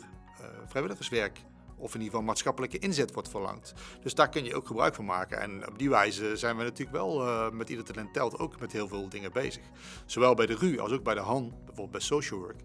vrijwilligerswerk 0.68 1.40
of 1.80 1.94
in 1.94 2.00
ieder 2.00 2.10
geval 2.10 2.22
maatschappelijke 2.22 2.80
inzet 2.80 3.14
wordt 3.14 3.30
verlangd. 3.30 3.74
Dus 4.02 4.14
daar 4.14 4.30
kun 4.30 4.44
je 4.44 4.56
ook 4.56 4.68
gebruik 4.68 4.96
van 4.96 5.06
maken. 5.06 5.42
En 5.42 5.68
op 5.68 5.80
die 5.80 5.90
wijze 5.90 6.38
zijn 6.38 6.58
we 6.58 6.64
natuurlijk 6.64 6.98
wel 6.98 7.52
met 7.52 7.70
ieder 7.70 7.86
talent 7.86 8.14
telt 8.14 8.40
ook 8.40 8.60
met 8.60 8.72
heel 8.72 8.88
veel 8.88 9.10
dingen 9.10 9.32
bezig. 9.32 9.64
Zowel 10.06 10.34
bij 10.34 10.46
de 10.46 10.56
RU 10.56 10.80
als 10.80 10.92
ook 10.92 11.04
bij 11.04 11.14
de 11.14 11.20
HAN, 11.20 11.50
bijvoorbeeld 11.50 11.92
bij 11.92 12.02
social 12.02 12.40
work. 12.40 12.62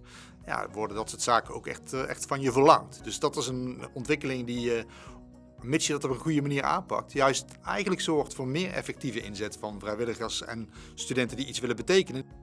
Ja, 0.46 0.68
worden 0.72 0.96
dat 0.96 1.10
soort 1.10 1.22
zaken 1.22 1.54
ook 1.54 1.66
echt, 1.66 1.92
echt 1.92 2.26
van 2.26 2.40
je 2.40 2.52
verlangd. 2.52 3.04
Dus 3.04 3.18
dat 3.18 3.36
is 3.36 3.46
een 3.46 3.82
ontwikkeling 3.94 4.46
die 4.46 4.84
mits 5.60 5.86
je 5.86 5.92
dat 5.92 6.04
op 6.04 6.10
een 6.10 6.16
goede 6.16 6.42
manier 6.42 6.62
aanpakt, 6.62 7.12
juist 7.12 7.44
eigenlijk 7.64 8.00
zorgt 8.00 8.34
voor 8.34 8.46
meer 8.46 8.72
effectieve 8.72 9.20
inzet 9.20 9.56
van 9.60 9.80
vrijwilligers 9.80 10.42
en 10.42 10.70
studenten 10.94 11.36
die 11.36 11.46
iets 11.46 11.58
willen 11.58 11.76
betekenen. 11.76 12.41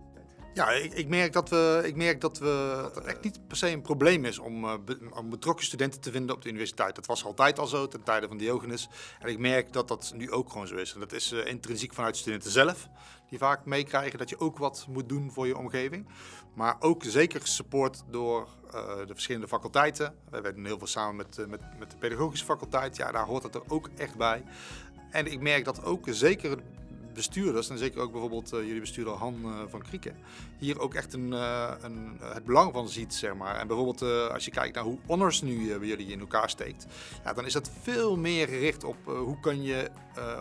Ja, 0.54 0.70
ik, 0.70 0.94
ik, 0.94 1.08
merk 1.08 1.34
dat 1.34 1.50
we, 1.50 1.82
ik 1.86 1.96
merk 1.96 2.22
dat, 2.22 2.38
we, 2.38 2.80
dat 2.82 2.96
het 2.96 3.06
echt 3.06 3.24
niet 3.24 3.48
per 3.48 3.58
se 3.58 3.70
een 3.70 3.82
probleem 3.82 4.26
is 4.26 4.40
om, 4.40 4.64
uh, 4.64 4.74
om, 5.14 5.30
betrokken 5.30 5.66
studenten 5.66 6.00
te 6.00 6.12
vinden 6.12 6.36
op 6.36 6.42
de 6.42 6.50
universiteit. 6.50 6.96
Dat 6.96 7.06
was 7.06 7.26
altijd 7.26 7.60
al 7.60 7.68
zo 7.68 7.88
ten 7.88 8.04
tijde 8.04 8.28
van 8.28 8.38
Diogenes. 8.38 8.90
En 9.20 9.30
ik 9.30 9.40
merk 9.40 9.74
dat 9.74 9.88
dat 9.88 10.12
nu 10.16 10.32
ook 10.32 10.52
gewoon 10.52 10.68
zo 10.68 10.76
is. 10.76 10.94
En 10.94 11.00
dat 11.00 11.12
is 11.12 11.32
uh, 11.34 11.46
intrinsiek 11.46 11.94
vanuit 11.94 12.18
studenten 12.18 12.52
zelf, 12.52 12.88
die 13.30 13.40
vaak 13.40 13.66
meekrijgen 13.66 14.20
dat 14.20 14.30
je 14.30 14.40
ook 14.40 14.58
wat 14.58 14.86
moet 14.90 15.10
doen 15.10 15.32
voor 15.32 15.48
je 15.48 15.58
omgeving. 15.58 16.08
Maar 16.56 16.76
ook 16.80 17.04
zeker 17.04 17.48
support 17.48 18.04
door 18.10 18.48
uh, 18.74 18.98
de 18.98 19.14
verschillende 19.14 19.48
faculteiten. 19.48 20.16
Wij 20.30 20.54
doen 20.54 20.66
heel 20.66 20.78
veel 20.78 20.88
samen 20.88 21.16
met, 21.16 21.48
met, 21.48 21.62
met 21.80 21.92
de 21.92 21.98
pedagogische 21.98 22.46
faculteit. 22.46 22.96
Ja, 22.96 23.12
daar 23.12 23.26
hoort 23.26 23.44
het 23.44 23.56
er 23.56 23.64
ook 23.68 23.90
echt 23.98 24.18
bij. 24.18 24.44
En 25.12 25.32
ik 25.32 25.40
merk 25.40 25.66
dat 25.66 25.84
ook 25.84 26.06
zeker 26.10 26.60
bestuurders, 27.20 27.70
en 27.70 27.78
zeker 27.78 28.02
ook 28.02 28.12
bijvoorbeeld 28.12 28.54
uh, 28.54 28.60
jullie 28.60 28.80
bestuurder 28.80 29.14
Han 29.14 29.36
uh, 29.44 29.62
van 29.68 29.82
Krieken, 29.82 30.16
hier 30.60 30.80
ook 30.80 30.94
echt 30.94 31.14
een, 31.14 31.32
uh, 31.32 31.72
een, 31.82 32.20
het 32.24 32.46
belang 32.46 32.74
van 32.74 32.90
ziet. 32.90 33.14
Zeg 33.14 33.36
maar. 33.36 33.56
En 33.56 33.68
bijvoorbeeld 33.68 34.32
als 34.32 34.46
je 34.46 34.52
kijkt 34.52 34.76
naar 34.76 34.84
hoe 34.84 35.00
Honors 35.06 35.42
nu 35.42 35.78
bij 35.78 35.88
jullie 35.88 36.12
in 36.12 36.20
elkaar 36.20 36.50
steekt, 36.50 36.86
ja, 37.24 37.34
dan 37.34 37.46
is 37.46 37.54
dat 37.54 37.72
veel 37.82 38.18
meer 38.18 38.48
gericht 38.48 38.84
op 38.84 38.98
hoe 39.06 39.40
kan 39.40 39.64
je 39.64 39.90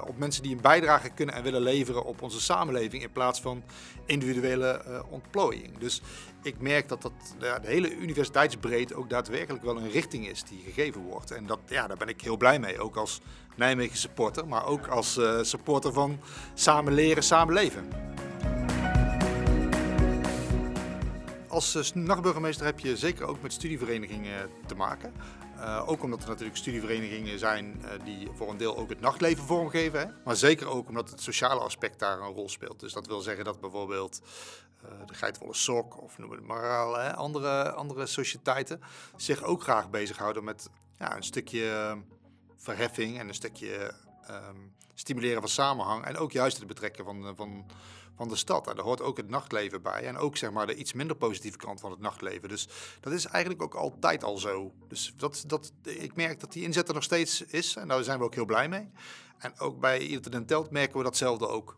op 0.07 0.19
mensen 0.19 0.43
die 0.43 0.55
een 0.55 0.61
bijdrage 0.61 1.09
kunnen 1.09 1.35
en 1.35 1.43
willen 1.43 1.61
leveren 1.61 2.05
op 2.05 2.23
onze 2.23 2.41
samenleving 2.41 3.03
in 3.03 3.13
plaats 3.13 3.41
van 3.41 3.63
individuele 4.07 5.05
ontplooiing. 5.11 5.79
Dus 5.79 6.03
ik 6.43 6.61
merk 6.61 6.89
dat, 6.89 7.03
dat 7.03 7.13
ja, 7.41 7.59
de 7.59 7.67
hele 7.67 7.97
universiteitsbreedte 7.97 8.95
ook 8.95 9.11
daadwerkelijk 9.11 9.65
wel 9.65 9.77
een 9.77 9.91
richting 9.91 10.29
is 10.29 10.43
die 10.43 10.63
gegeven 10.65 11.01
wordt. 11.01 11.31
En 11.31 11.47
dat, 11.47 11.59
ja, 11.67 11.87
daar 11.87 11.97
ben 11.97 12.09
ik 12.09 12.21
heel 12.21 12.37
blij 12.37 12.59
mee, 12.59 12.81
ook 12.81 12.97
als 12.97 13.21
Nijmegen 13.57 13.97
supporter, 13.97 14.49
maar 14.49 14.67
ook 14.67 14.87
als 14.87 15.21
supporter 15.43 15.93
van 15.93 16.21
samen 16.55 16.93
leren, 16.93 17.23
samen 17.23 17.55
leven. 17.55 17.89
Als 21.49 21.75
uh, 21.75 22.05
nachtburgemeester 22.05 22.67
heb 22.67 22.81
je 22.81 22.97
zeker 22.97 23.27
ook 23.27 23.43
met 23.43 23.53
studieverenigingen 23.53 24.51
te 24.67 24.75
maken. 24.75 25.13
Uh, 25.57 25.89
ook 25.89 26.03
omdat 26.03 26.23
er 26.23 26.29
natuurlijk 26.29 26.57
studieverenigingen 26.57 27.39
zijn 27.39 27.83
die 28.05 28.29
voor 28.35 28.51
een 28.51 28.57
deel 28.57 28.77
ook 28.77 28.89
het 28.89 29.01
nachtleven 29.01 29.45
vormgeven. 29.45 30.01
Hè? 30.01 30.07
Maar 30.25 30.37
zeker 30.37 30.67
ook 30.69 30.89
omdat 30.89 31.11
het 31.11 31.21
sociale 31.21 31.61
aspect 31.61 31.99
daar 31.99 32.21
een 32.21 32.33
rol 32.33 32.49
speelt. 32.49 32.81
Dus 32.81 32.93
dat 32.93 33.07
wil 33.07 33.21
zeggen 33.21 33.45
dat 33.45 33.61
bijvoorbeeld 33.61 34.21
de 35.07 35.15
Geitwolle 35.15 35.55
Sok 35.55 36.03
of 36.03 36.19
noem 36.19 36.31
het 36.31 36.47
maar 36.47 37.05
hè? 37.05 37.15
andere, 37.15 37.73
andere 37.73 38.07
sociëteiten 38.07 38.81
zich 39.17 39.43
ook 39.43 39.63
graag 39.63 39.91
bezighouden 39.91 40.45
met 40.45 40.71
ja, 40.99 41.17
een 41.17 41.23
stukje 41.23 41.97
verheffing 42.57 43.19
en 43.19 43.29
een 43.29 43.35
stukje 43.35 43.93
um, 44.31 44.73
stimuleren 44.95 45.41
van 45.41 45.51
samenhang. 45.51 46.05
En 46.05 46.17
ook 46.17 46.33
juist 46.33 46.59
het 46.59 46.67
betrekken 46.67 47.05
van, 47.05 47.33
van, 47.37 47.67
van 48.19 48.29
de 48.29 48.37
stad. 48.37 48.69
En 48.69 48.77
daar 48.77 48.85
hoort 48.85 49.01
ook 49.01 49.17
het 49.17 49.29
nachtleven 49.29 49.83
bij. 49.83 50.03
En 50.03 50.17
ook 50.17 50.37
zeg 50.37 50.51
maar 50.51 50.67
de 50.67 50.75
iets 50.75 50.93
minder 50.93 51.17
positieve 51.17 51.57
kant 51.57 51.81
van 51.81 51.91
het 51.91 52.01
nachtleven. 52.01 52.49
Dus 52.49 52.69
dat 53.01 53.13
is 53.13 53.27
eigenlijk 53.27 53.63
ook 53.63 53.75
altijd 53.75 54.25
al 54.25 54.39
zo. 54.39 54.73
Dus 54.89 55.13
dat, 55.17 55.45
dat, 55.47 55.73
ik 55.83 56.15
merk 56.17 56.41
dat 56.41 56.53
die 56.53 56.63
inzet 56.63 56.89
er 56.89 56.95
nog 56.95 57.03
steeds 57.03 57.43
is. 57.43 57.77
En 57.77 57.89
daar 57.89 58.05
zijn 58.05 58.19
we 58.19 58.25
ook 58.25 58.35
heel 58.35 58.45
blij 58.45 58.69
mee. 58.69 58.91
En 59.39 59.59
ook 59.59 59.81
bij 59.81 59.99
Ieder 59.99 60.47
Telt 60.47 60.71
merken 60.71 60.99
we 60.99 61.05
datzelfde 61.05 61.49
ook. 61.49 61.77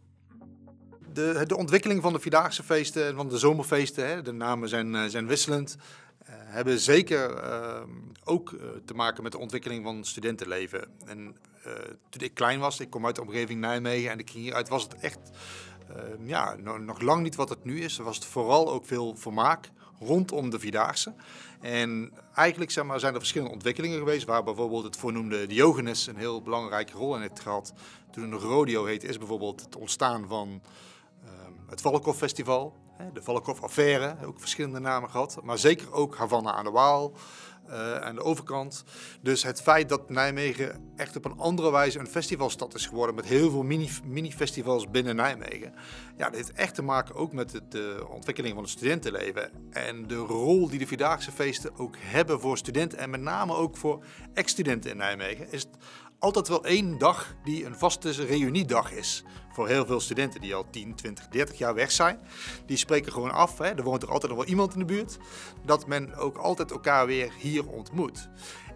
De, 1.12 1.44
de 1.46 1.56
ontwikkeling 1.56 2.02
van 2.02 2.12
de 2.12 2.20
Vierdaagse 2.20 2.62
feesten 2.62 3.06
en 3.06 3.14
van 3.14 3.28
de 3.28 3.38
zomerfeesten, 3.38 4.08
hè, 4.08 4.22
de 4.22 4.32
namen 4.32 4.68
zijn, 4.68 4.94
eh, 4.94 5.04
zijn 5.04 5.26
wisselend. 5.26 5.76
Eh, 6.18 6.34
hebben 6.36 6.78
zeker 6.78 7.44
uh, 7.44 7.82
ook 8.24 8.54
te 8.84 8.94
maken 8.94 9.22
met 9.22 9.32
de 9.32 9.38
ontwikkeling 9.38 9.84
van 9.84 10.04
studentenleven. 10.04 10.88
En 11.06 11.36
toen 12.08 12.22
ik 12.22 12.34
klein 12.34 12.60
was, 12.60 12.80
ik 12.80 12.90
kom 12.90 13.06
uit 13.06 13.14
de 13.14 13.22
omgeving 13.22 13.60
Nijmegen 13.60 14.10
en 14.10 14.18
ik 14.18 14.30
ging 14.30 14.42
hieruit, 14.42 14.68
was 14.68 14.82
het 14.82 14.94
echt 14.94 15.18
ehm, 15.96 16.26
ja, 16.26 16.56
nog, 16.56 17.00
lang 17.00 17.22
niet 17.22 17.34
wat 17.34 17.48
het 17.48 17.64
nu 17.64 17.80
is. 17.80 17.98
Er 17.98 18.04
was 18.04 18.16
het 18.16 18.24
vooral 18.24 18.72
ook 18.72 18.84
veel 18.84 19.16
vermaak 19.16 19.70
rondom 19.98 20.50
de 20.50 20.58
Vierdaagse. 20.58 21.14
En 21.60 22.12
eigenlijk 22.34 22.70
zeg 22.70 22.84
maar, 22.84 23.00
zijn 23.00 23.12
er 23.12 23.18
verschillende 23.18 23.54
ontwikkelingen 23.54 23.98
geweest, 23.98 24.26
waar 24.26 24.42
bijvoorbeeld 24.42 24.84
het 24.84 24.96
voornoemde 24.96 25.46
Diogenes 25.46 26.06
een 26.06 26.16
heel 26.16 26.42
belangrijke 26.42 26.92
rol 26.92 27.14
in 27.14 27.20
heeft 27.20 27.40
gehad. 27.40 27.72
Toen 28.10 28.32
een 28.32 28.38
rodeo 28.38 28.84
heette, 28.84 29.06
is 29.06 29.18
bijvoorbeeld 29.18 29.60
het 29.60 29.76
ontstaan 29.76 30.28
van 30.28 30.62
ehm, 31.24 31.52
het 31.68 31.80
Valkhof 31.80 32.16
Festival. 32.16 32.74
De 33.12 33.22
Valkhof-affaire, 33.22 34.16
ook 34.24 34.40
verschillende 34.40 34.80
namen 34.80 35.10
gehad. 35.10 35.38
Maar 35.42 35.58
zeker 35.58 35.92
ook 35.92 36.16
Havana 36.16 36.52
aan 36.52 36.64
de 36.64 36.70
Waal 36.70 37.12
uh, 37.70 37.96
aan 37.96 38.14
de 38.14 38.22
overkant. 38.22 38.84
Dus 39.20 39.42
het 39.42 39.62
feit 39.62 39.88
dat 39.88 40.10
Nijmegen 40.10 40.92
echt 40.96 41.16
op 41.16 41.24
een 41.24 41.38
andere 41.38 41.70
wijze 41.70 41.98
een 41.98 42.06
festivalstad 42.06 42.74
is 42.74 42.86
geworden... 42.86 43.14
met 43.14 43.24
heel 43.24 43.50
veel 43.50 43.62
mini-festivals 44.04 44.82
mini 44.82 44.92
binnen 44.92 45.16
Nijmegen. 45.16 45.74
Ja, 46.16 46.24
dat 46.24 46.34
heeft 46.34 46.52
echt 46.52 46.74
te 46.74 46.82
maken 46.82 47.14
ook 47.14 47.32
met 47.32 47.60
de, 47.68 48.06
ontwikkeling 48.10 48.54
van 48.54 48.62
het 48.62 48.72
studentenleven. 48.72 49.50
En 49.70 50.06
de 50.06 50.16
rol 50.16 50.68
die 50.68 50.78
de 50.78 50.86
Vierdaagse 50.86 51.32
feesten 51.32 51.78
ook 51.78 51.96
hebben 51.98 52.40
voor 52.40 52.58
studenten... 52.58 52.98
en 52.98 53.10
met 53.10 53.20
name 53.20 53.54
ook 53.54 53.76
voor 53.76 54.04
ex-studenten 54.34 54.90
in 54.90 54.96
Nijmegen... 54.96 55.52
is 55.52 55.66
altijd 56.20 56.48
wel 56.48 56.64
één 56.64 56.98
dag 56.98 57.34
die 57.44 57.64
een 57.64 57.76
vaste 57.76 58.10
reuniedag 58.10 58.92
is. 58.92 59.22
Voor 59.52 59.68
heel 59.68 59.86
veel 59.86 60.00
studenten 60.00 60.40
die 60.40 60.54
al 60.54 60.70
10, 60.70 60.94
20, 60.94 61.28
30 61.28 61.58
jaar 61.58 61.74
weg 61.74 61.90
zijn. 61.90 62.20
Die 62.66 62.76
spreken 62.76 63.12
gewoon 63.12 63.32
af, 63.32 63.58
hè, 63.58 63.64
er 63.64 63.82
woont 63.82 64.02
er 64.02 64.10
altijd 64.10 64.32
nog 64.32 64.40
wel 64.40 64.50
iemand 64.50 64.72
in 64.72 64.78
de 64.78 64.84
buurt. 64.84 65.18
Dat 65.64 65.86
men 65.86 66.14
ook 66.14 66.36
altijd 66.36 66.70
elkaar 66.70 67.06
weer 67.06 67.32
hier 67.38 67.68
ontmoet. 67.68 68.28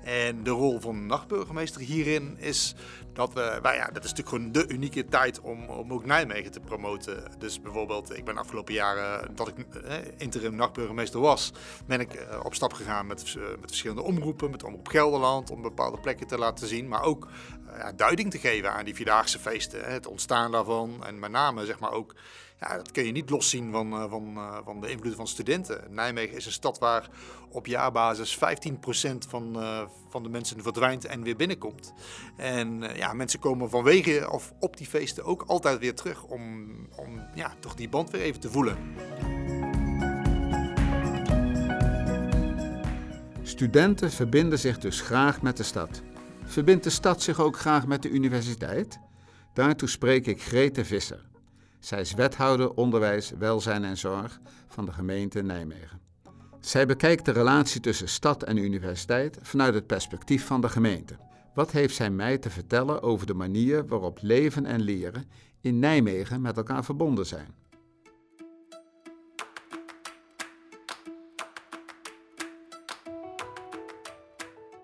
En 0.04 0.42
de 0.42 0.50
rol 0.50 0.80
van 0.80 0.94
de 0.94 1.06
nachtburgemeester 1.06 1.80
hierin 1.80 2.36
is 2.38 2.74
dat 3.12 3.32
we, 3.32 3.58
nou 3.62 3.74
ja, 3.74 3.86
dat 3.86 4.04
is 4.04 4.12
natuurlijk 4.12 4.28
gewoon 4.28 4.52
de 4.52 4.74
unieke 4.74 5.04
tijd 5.04 5.40
om, 5.40 5.64
om 5.68 5.92
ook 5.92 6.04
Nijmegen 6.04 6.50
te 6.50 6.60
promoten. 6.60 7.22
Dus 7.38 7.60
bijvoorbeeld, 7.60 8.16
ik 8.16 8.24
ben 8.24 8.38
afgelopen 8.38 8.74
jaren 8.74 9.34
dat 9.34 9.48
ik 9.48 9.54
eh, 9.58 9.96
interim 10.16 10.54
nachtburgemeester 10.54 11.20
was, 11.20 11.52
ben 11.86 12.00
ik 12.00 12.14
eh, 12.14 12.40
op 12.44 12.54
stap 12.54 12.72
gegaan 12.72 13.06
met, 13.06 13.34
uh, 13.38 13.44
met 13.44 13.58
verschillende 13.66 14.02
omroepen, 14.02 14.50
met 14.50 14.64
Omroep 14.64 14.88
Gelderland, 14.88 15.50
om 15.50 15.62
bepaalde 15.62 15.98
plekken 15.98 16.26
te 16.26 16.38
laten 16.38 16.68
zien, 16.68 16.88
maar 16.88 17.02
ook 17.02 17.28
duiding 17.96 18.30
te 18.30 18.38
geven 18.38 18.72
aan 18.72 18.84
die 18.84 18.94
Vierdaagse 18.94 19.38
feesten, 19.38 19.92
het 19.92 20.06
ontstaan 20.06 20.52
daarvan 20.52 21.04
en 21.06 21.18
met 21.18 21.30
name 21.30 21.66
zeg 21.66 21.78
maar 21.78 21.92
ook 21.92 22.14
ja, 22.60 22.76
dat 22.76 22.90
kun 22.90 23.04
je 23.04 23.12
niet 23.12 23.30
loszien 23.30 23.70
van, 23.70 23.92
uh, 23.92 24.10
van, 24.10 24.32
uh, 24.36 24.58
van 24.64 24.80
de 24.80 24.90
invloed 24.90 25.14
van 25.14 25.26
studenten. 25.26 25.84
Nijmegen 25.90 26.36
is 26.36 26.46
een 26.46 26.52
stad 26.52 26.78
waar 26.78 27.08
op 27.48 27.66
jaarbasis 27.66 28.36
15% 28.36 28.38
van, 29.28 29.62
uh, 29.62 29.80
van 30.08 30.22
de 30.22 30.28
mensen 30.28 30.62
verdwijnt 30.62 31.04
en 31.04 31.22
weer 31.22 31.36
binnenkomt. 31.36 31.92
En 32.36 32.82
ja, 32.94 33.12
mensen 33.12 33.40
komen 33.40 33.70
vanwege 33.70 34.30
of 34.30 34.52
op 34.60 34.76
die 34.76 34.86
feesten 34.86 35.24
ook 35.24 35.42
altijd 35.46 35.78
weer 35.78 35.94
terug 35.94 36.22
om, 36.22 36.66
om 36.96 37.26
ja, 37.34 37.54
toch 37.60 37.74
die 37.74 37.88
band 37.88 38.10
weer 38.10 38.20
even 38.20 38.40
te 38.40 38.50
voelen. 38.50 38.76
Studenten 43.42 44.10
verbinden 44.10 44.58
zich 44.58 44.78
dus 44.78 45.00
graag 45.00 45.42
met 45.42 45.56
de 45.56 45.62
stad. 45.62 46.02
Verbindt 46.44 46.84
de 46.84 46.90
stad 46.90 47.22
zich 47.22 47.40
ook 47.40 47.58
graag 47.58 47.86
met 47.86 48.02
de 48.02 48.10
universiteit? 48.10 48.98
Daartoe 49.52 49.88
spreek 49.88 50.26
ik 50.26 50.42
Grete 50.42 50.84
Visser. 50.84 51.24
Zij 51.78 52.00
is 52.00 52.14
wethouder 52.14 52.74
onderwijs, 52.74 53.32
welzijn 53.38 53.84
en 53.84 53.96
zorg 53.96 54.40
van 54.68 54.84
de 54.84 54.92
gemeente 54.92 55.42
Nijmegen. 55.42 56.00
Zij 56.60 56.86
bekijkt 56.86 57.24
de 57.24 57.30
relatie 57.30 57.80
tussen 57.80 58.08
stad 58.08 58.42
en 58.42 58.56
universiteit 58.56 59.38
vanuit 59.42 59.74
het 59.74 59.86
perspectief 59.86 60.46
van 60.46 60.60
de 60.60 60.68
gemeente. 60.68 61.16
Wat 61.54 61.70
heeft 61.70 61.94
zij 61.94 62.10
mij 62.10 62.38
te 62.38 62.50
vertellen 62.50 63.02
over 63.02 63.26
de 63.26 63.34
manier 63.34 63.86
waarop 63.86 64.18
leven 64.22 64.66
en 64.66 64.80
leren 64.80 65.24
in 65.60 65.78
Nijmegen 65.78 66.40
met 66.40 66.56
elkaar 66.56 66.84
verbonden 66.84 67.26
zijn? 67.26 67.54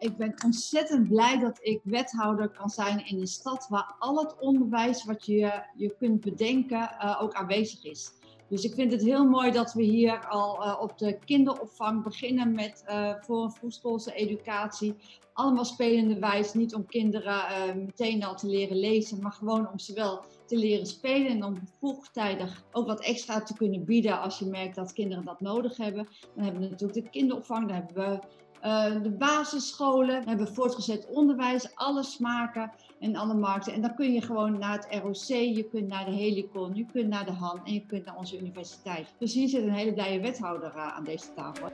Ik 0.01 0.17
ben 0.17 0.35
ontzettend 0.45 1.09
blij 1.09 1.39
dat 1.39 1.59
ik 1.63 1.81
wethouder 1.85 2.49
kan 2.49 2.71
zijn 2.71 3.07
in 3.07 3.21
een 3.21 3.27
stad 3.27 3.67
waar 3.69 3.95
al 3.99 4.19
het 4.19 4.39
onderwijs 4.39 5.05
wat 5.05 5.27
je, 5.27 5.63
je 5.77 5.95
kunt 5.99 6.21
bedenken 6.21 6.91
uh, 7.03 7.19
ook 7.23 7.33
aanwezig 7.33 7.85
is. 7.85 8.13
Dus 8.49 8.65
ik 8.65 8.75
vind 8.75 8.93
het 8.93 9.03
heel 9.03 9.25
mooi 9.25 9.51
dat 9.51 9.73
we 9.73 9.83
hier 9.83 10.27
al 10.29 10.79
op 10.81 10.99
de 10.99 11.19
kinderopvang 11.25 12.03
beginnen 12.03 12.53
met 12.55 12.85
voor 13.21 13.45
een 13.45 13.53
vroegschoolse 13.53 14.13
educatie. 14.13 14.95
Allemaal 15.33 15.65
spelende 15.65 16.19
wijs, 16.19 16.55
niet 16.55 16.75
om 16.75 16.87
kinderen 16.87 17.43
meteen 17.77 18.25
al 18.25 18.37
te 18.37 18.47
leren 18.47 18.77
lezen, 18.77 19.23
maar 19.23 19.33
gewoon 19.33 19.71
om 19.71 19.79
ze 19.79 19.95
wel 19.95 20.25
te 20.47 20.57
leren 20.57 20.87
spelen 20.87 21.31
en 21.31 21.45
om 21.45 21.59
vroegtijdig 21.79 22.65
ook 22.73 22.87
wat 22.87 23.01
extra 23.01 23.43
te 23.43 23.55
kunnen 23.55 23.85
bieden 23.85 24.21
als 24.21 24.39
je 24.39 24.47
merkt 24.47 24.75
dat 24.75 24.93
kinderen 24.93 25.25
dat 25.25 25.41
nodig 25.41 25.77
hebben. 25.77 26.09
Dan 26.35 26.45
hebben 26.45 26.63
we 26.63 26.69
natuurlijk 26.69 27.05
de 27.05 27.11
kinderopvang, 27.11 27.67
dan 27.67 27.77
hebben 27.77 27.95
we 27.95 28.21
uh, 28.65 29.03
de 29.03 29.11
basisscholen, 29.11 30.29
hebben 30.29 30.55
voortgezet 30.55 31.07
onderwijs, 31.07 31.75
alle 31.75 32.03
smaken 32.03 32.73
en 33.01 33.17
alle 33.17 33.35
markten. 33.35 33.73
En 33.73 33.81
dan 33.81 33.95
kun 33.95 34.13
je 34.13 34.23
gewoon 34.23 34.59
naar 34.59 34.73
het 34.73 35.03
ROC, 35.03 35.39
je 35.57 35.69
kunt 35.71 35.89
naar 35.89 36.05
de 36.05 36.11
Helicon, 36.11 36.75
je 36.75 36.87
kunt 36.93 37.09
naar 37.09 37.25
de 37.25 37.33
Han 37.33 37.61
en 37.65 37.73
je 37.73 37.87
kunt 37.87 38.05
naar 38.05 38.17
onze 38.17 38.39
universiteit. 38.39 39.15
Dus 39.19 39.35
hier 39.35 39.49
zit 39.49 39.63
een 39.63 39.73
hele 39.73 39.93
blije 39.93 40.21
wethouder 40.21 40.73
uh, 40.77 40.97
aan 40.97 41.05
deze 41.05 41.35
tafel. 41.35 41.69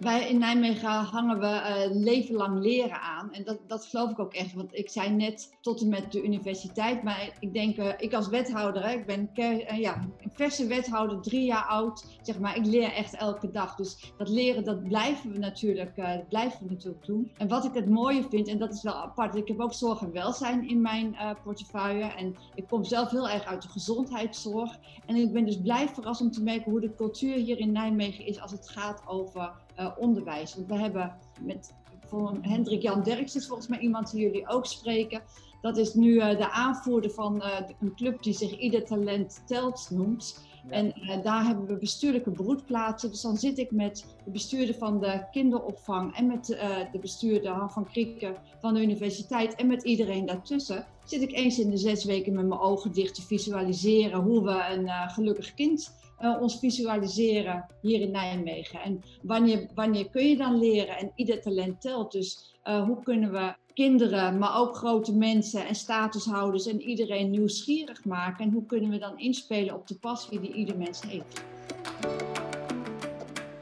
Wij 0.00 0.28
in 0.28 0.38
Nijmegen 0.38 0.90
hangen 0.90 1.40
we 1.40 1.46
uh, 1.46 2.02
leven 2.02 2.34
lang 2.34 2.58
leren 2.58 3.00
aan. 3.00 3.32
En 3.32 3.44
dat, 3.44 3.58
dat 3.66 3.84
geloof 3.84 4.10
ik 4.10 4.18
ook 4.18 4.34
echt. 4.34 4.54
Want 4.54 4.74
ik 4.74 4.90
zei 4.90 5.10
net 5.10 5.56
tot 5.60 5.80
en 5.80 5.88
met 5.88 6.12
de 6.12 6.22
universiteit. 6.22 7.02
Maar 7.02 7.36
ik 7.40 7.54
denk, 7.54 7.76
uh, 7.76 7.88
ik 7.96 8.14
als 8.14 8.28
wethouder, 8.28 8.86
hè, 8.86 8.92
ik 8.92 9.06
ben 9.06 9.30
uh, 9.34 9.78
ja, 9.78 10.08
een 10.20 10.30
verse 10.32 10.66
wethouder, 10.66 11.20
drie 11.20 11.44
jaar 11.44 11.64
oud. 11.64 12.04
Zeg 12.22 12.38
maar, 12.38 12.56
ik 12.56 12.66
leer 12.66 12.92
echt 12.92 13.16
elke 13.16 13.50
dag. 13.50 13.74
Dus 13.74 14.12
dat 14.16 14.28
leren, 14.28 14.64
dat 14.64 14.82
blijven 14.82 15.32
we 15.32 15.38
natuurlijk, 15.38 16.24
blijven 16.28 16.66
we 16.66 16.72
natuurlijk 16.72 17.06
doen. 17.06 17.30
En 17.36 17.48
wat 17.48 17.64
ik 17.64 17.74
het 17.74 17.88
mooie 17.88 18.26
vind, 18.30 18.48
en 18.48 18.58
dat 18.58 18.74
is 18.74 18.82
wel 18.82 18.94
apart. 18.94 19.34
Ik 19.34 19.48
heb 19.48 19.60
ook 19.60 19.74
zorg 19.74 20.00
en 20.00 20.12
welzijn 20.12 20.68
in 20.68 20.80
mijn 20.80 21.16
portefeuille. 21.44 22.04
En 22.04 22.36
ik 22.54 22.64
kom 22.68 22.84
zelf 22.84 23.10
heel 23.10 23.28
erg 23.28 23.44
uit 23.44 23.62
de 23.62 23.68
gezondheidszorg. 23.68 24.78
En 25.06 25.16
ik 25.16 25.32
ben 25.32 25.44
dus 25.44 25.60
blij 25.60 25.88
verrast 25.88 26.20
om 26.20 26.30
te 26.30 26.42
merken 26.42 26.70
hoe 26.70 26.80
de 26.80 26.94
cultuur 26.94 27.34
hier 27.34 27.58
in 27.58 27.72
Nijmegen 27.72 28.26
is 28.26 28.40
als 28.40 28.52
het 28.52 28.68
gaat 28.68 29.02
over 29.06 29.52
uh, 29.80 29.90
onderwijs. 29.98 30.54
Want 30.54 30.68
we 30.68 30.78
hebben 30.78 31.16
met 31.40 31.74
voor 32.06 32.38
Hendrik 32.40 32.82
Jan 32.82 33.02
Derks 33.02 33.36
is 33.36 33.46
volgens 33.46 33.68
mij 33.68 33.78
iemand 33.78 34.10
die 34.10 34.20
jullie 34.20 34.48
ook 34.48 34.66
spreken. 34.66 35.22
Dat 35.60 35.76
is 35.76 35.94
nu 35.94 36.12
uh, 36.12 36.28
de 36.28 36.50
aanvoerder 36.50 37.10
van 37.10 37.36
uh, 37.36 37.60
een 37.80 37.94
club 37.94 38.22
die 38.22 38.32
zich 38.32 38.58
Ieder 38.58 38.84
Talent 38.84 39.42
Telt 39.46 39.88
noemt. 39.90 40.48
Ja. 40.68 40.70
En 40.70 40.92
daar 41.22 41.44
hebben 41.44 41.66
we 41.66 41.76
bestuurlijke 41.76 42.30
broedplaatsen. 42.30 43.10
Dus 43.10 43.20
dan 43.20 43.36
zit 43.36 43.58
ik 43.58 43.70
met 43.70 44.04
de 44.24 44.30
bestuurder 44.30 44.74
van 44.74 45.00
de 45.00 45.24
kinderopvang 45.30 46.16
en 46.16 46.26
met 46.26 46.46
de 46.92 46.98
bestuurder 47.00 47.52
Han 47.52 47.70
van 47.70 47.86
Krieken 47.86 48.34
van 48.60 48.74
de 48.74 48.82
universiteit 48.82 49.54
en 49.54 49.66
met 49.66 49.82
iedereen 49.82 50.26
daartussen. 50.26 50.86
Zit 51.04 51.22
ik 51.22 51.32
eens 51.32 51.58
in 51.58 51.70
de 51.70 51.76
zes 51.76 52.04
weken 52.04 52.32
met 52.32 52.46
mijn 52.46 52.60
ogen 52.60 52.92
dicht 52.92 53.14
te 53.14 53.22
visualiseren 53.22 54.20
hoe 54.20 54.44
we 54.44 54.64
een 54.70 55.10
gelukkig 55.10 55.54
kind 55.54 55.92
uh, 56.20 56.40
ons 56.40 56.58
visualiseren 56.58 57.66
hier 57.82 58.00
in 58.00 58.10
Nijmegen. 58.10 58.80
En 58.80 59.02
wanneer, 59.22 59.68
wanneer 59.74 60.10
kun 60.10 60.28
je 60.28 60.36
dan 60.36 60.58
leren? 60.58 60.96
En 60.96 61.12
ieder 61.14 61.40
talent 61.40 61.80
telt. 61.80 62.12
Dus 62.12 62.54
uh, 62.64 62.84
hoe 62.84 63.02
kunnen 63.02 63.32
we 63.32 63.54
kinderen, 63.74 64.38
maar 64.38 64.58
ook 64.58 64.76
grote 64.76 65.16
mensen 65.16 65.66
en 65.66 65.74
statushouders 65.74 66.66
en 66.66 66.80
iedereen 66.80 67.30
nieuwsgierig 67.30 68.04
maken? 68.04 68.44
En 68.44 68.52
hoe 68.52 68.66
kunnen 68.66 68.90
we 68.90 68.98
dan 68.98 69.18
inspelen 69.18 69.74
op 69.74 69.86
de 69.86 69.98
passie 69.98 70.40
die 70.40 70.52
ieder 70.52 70.76
mens 70.76 71.02
heeft? 71.02 71.44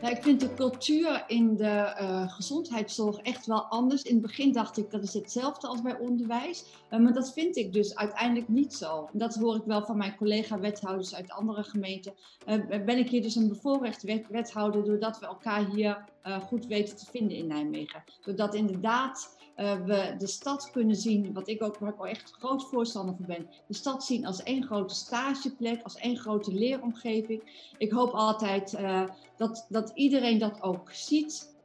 Ja, 0.02 0.08
ik 0.08 0.22
vind 0.22 0.40
de 0.40 0.54
cultuur 0.54 1.24
in 1.26 1.56
de 1.56 1.96
uh, 2.00 2.32
gezondheidszorg 2.32 3.16
echt 3.16 3.46
wel 3.46 3.62
anders. 3.62 4.02
In 4.02 4.12
het 4.12 4.22
begin 4.22 4.52
dacht 4.52 4.76
ik 4.76 4.90
dat 4.90 5.02
is 5.02 5.14
hetzelfde 5.14 5.66
als 5.66 5.82
bij 5.82 5.98
onderwijs. 5.98 6.64
Uh, 6.90 7.00
maar 7.00 7.12
dat 7.12 7.32
vind 7.32 7.56
ik 7.56 7.72
dus 7.72 7.96
uiteindelijk 7.96 8.48
niet 8.48 8.74
zo. 8.74 9.08
Dat 9.12 9.34
hoor 9.34 9.56
ik 9.56 9.62
wel 9.64 9.84
van 9.84 9.96
mijn 9.96 10.16
collega-wethouders 10.16 11.14
uit 11.14 11.30
andere 11.30 11.62
gemeenten. 11.62 12.14
Uh, 12.46 12.84
ben 12.84 12.98
ik 12.98 13.08
hier 13.08 13.22
dus 13.22 13.37
een 13.37 13.48
bevoorrecht 13.48 14.02
wethouder 14.28 14.84
doordat 14.84 15.18
we 15.18 15.26
elkaar 15.26 15.70
hier 15.70 16.04
goed 16.46 16.66
weten 16.66 16.96
te 16.96 17.06
vinden 17.11 17.37
in 17.37 17.46
Nijmegen. 17.46 18.04
Zodat 18.20 18.54
inderdaad 18.54 19.38
uh, 19.59 19.85
we 19.85 20.14
de 20.18 20.27
stad 20.27 20.71
kunnen 20.71 20.97
zien, 20.97 21.33
wat 21.33 21.49
ik 21.49 21.62
ook, 21.62 21.79
waar 21.79 21.92
ik 21.92 22.05
echt 22.05 22.37
groot 22.38 22.64
voorstander 22.64 23.14
van 23.16 23.27
ben, 23.27 23.49
de 23.66 23.75
stad 23.75 24.05
zien 24.05 24.27
als 24.27 24.42
één 24.42 24.64
grote 24.64 24.94
stageplek, 24.94 25.83
als 25.83 25.97
één 25.97 26.16
grote 26.16 26.53
leeromgeving. 26.53 27.71
Ik 27.79 27.90
hoop 27.90 28.11
altijd 28.11 28.73
uh, 28.73 29.03
dat, 29.37 29.66
dat 29.68 29.90
iedereen 29.94 30.38
dat 30.38 30.62
ook 30.62 30.92
ziet. 30.92 31.57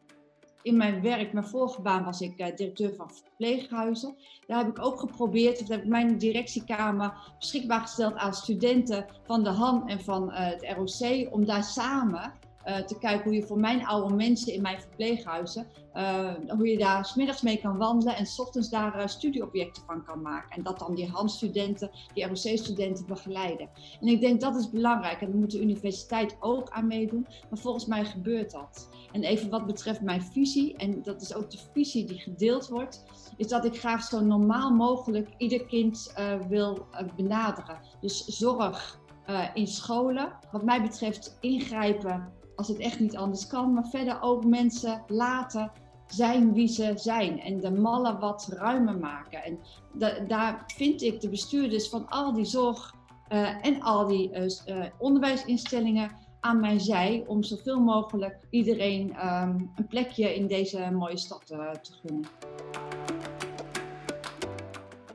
In 0.62 0.78
mijn 0.78 1.02
werk, 1.02 1.34
mijn 1.34 1.48
vorige 1.48 1.82
baan 1.82 2.04
was 2.04 2.22
ik 2.22 2.40
uh, 2.40 2.56
directeur 2.56 2.96
van 2.96 3.12
verpleeghuizen. 3.12 4.16
Daar 4.48 4.58
heb 4.58 4.68
ik 4.68 4.86
ook 4.86 5.00
geprobeerd, 5.00 5.62
of 5.62 5.68
heb 5.68 5.82
ik 5.82 5.90
mijn 5.90 6.18
directiekamer 6.18 7.34
beschikbaar 7.40 7.82
gesteld 7.82 8.16
aan 8.16 8.34
studenten 8.34 9.06
van 9.24 9.44
de 9.44 9.50
HAN 9.50 9.88
en 9.88 10.02
van 10.02 10.32
het 10.32 10.76
ROC, 10.78 11.34
om 11.34 11.46
daar 11.46 11.64
samen 11.64 12.34
uh, 12.66 12.78
te 12.78 13.00
kijken 13.00 13.24
hoe 13.24 13.34
je 13.34 13.44
voor 13.44 13.60
mijn 13.60 13.86
oude 13.86 14.16
mensen 14.16 14.54
in 14.54 14.62
mijn 14.62 14.82
verpleeghuizen, 14.82 15.68
uh, 15.94 16.34
hoe 16.48 16.68
je 16.68 16.78
daar 16.78 17.06
smiddags 17.06 17.42
mee 17.42 17.58
kan 17.58 17.78
wandelen 17.78 18.16
en 18.16 18.26
s 18.26 18.40
ochtends 18.40 18.70
daar 18.70 19.00
uh, 19.00 19.08
studieobjecten 19.08 19.84
van 19.86 20.04
kan 20.04 20.22
maken. 20.22 20.58
En 20.58 20.64
dat 20.64 20.80
dan 20.80 20.96
die 20.96 21.10
handstudenten, 21.10 21.92
die 22.14 22.26
ROC-studenten 22.26 23.06
begeleiden. 23.06 23.70
En 24.02 24.08
ik 24.08 24.22
denk 24.22 24.42
dat 24.42 24.56
is 24.56 24.70
belangrijk 24.70 25.22
en 25.22 25.28
daar 25.32 25.40
moet 25.40 25.52
de 25.52 25.62
universiteit 25.62 26.38
ook 26.40 26.70
aan 26.70 26.88
meedoen. 26.88 27.28
Maar 27.50 27.60
volgens 27.60 27.86
mij 27.86 28.06
gebeurt 28.06 28.52
dat. 28.52 28.90
En 29.12 29.24
even 29.24 29.50
wat 29.50 29.66
betreft 29.66 30.02
mijn 30.02 30.22
visie, 30.22 30.76
en 30.76 31.02
dat 31.04 31.22
is 31.22 31.36
ook 31.36 31.52
de 31.52 31.60
visie 31.74 32.06
die 32.06 32.20
gedeeld 32.20 32.68
wordt, 32.68 33.06
is 33.38 33.48
dat 33.48 33.66
ik 33.66 33.80
graag 33.80 34.04
zo 34.04 34.20
normaal 34.20 34.72
mogelijk 34.72 35.30
ieder 35.38 35.66
kind 35.66 36.14
wil 36.50 36.86
benaderen. 37.16 37.80
Dus 38.02 38.26
zorg 38.26 39.02
in 39.54 39.68
scholen, 39.68 40.32
wat 40.52 40.64
mij 40.64 40.82
betreft 40.82 41.38
ingrijpen 41.42 42.32
als 42.56 42.68
het 42.68 42.78
echt 42.78 43.00
niet 43.00 43.18
anders 43.18 43.48
kan. 43.48 43.74
Maar 43.74 43.88
verder 43.88 44.22
ook 44.22 44.46
mensen 44.46 45.04
laten 45.08 45.72
zijn 46.08 46.54
wie 46.54 46.68
ze 46.68 46.92
zijn 46.96 47.40
en 47.40 47.60
de 47.60 47.72
mallen 47.72 48.20
wat 48.20 48.48
ruimer 48.50 48.98
maken. 48.98 49.44
En 49.44 49.60
daar 50.28 50.64
vind 50.76 51.02
ik 51.02 51.22
de 51.22 51.30
bestuurders 51.30 51.90
van 51.90 52.10
al 52.10 52.34
die 52.34 52.46
zorg 52.46 52.94
uh, 53.30 53.66
en 53.66 53.82
al 53.82 54.08
die 54.08 54.32
uh, 54.32 54.86
onderwijsinstellingen 54.98 56.12
aan 56.40 56.60
mijn 56.60 56.80
zij 56.80 57.24
om 57.28 57.44
zoveel 57.44 57.80
mogelijk 57.80 58.38
iedereen 58.50 59.28
um, 59.28 59.72
een 59.76 59.88
plekje 59.88 60.36
in 60.36 60.48
deze 60.48 60.90
mooie 60.92 61.18
stad 61.18 61.46
te 61.46 61.94
gunnen. 62.02 62.28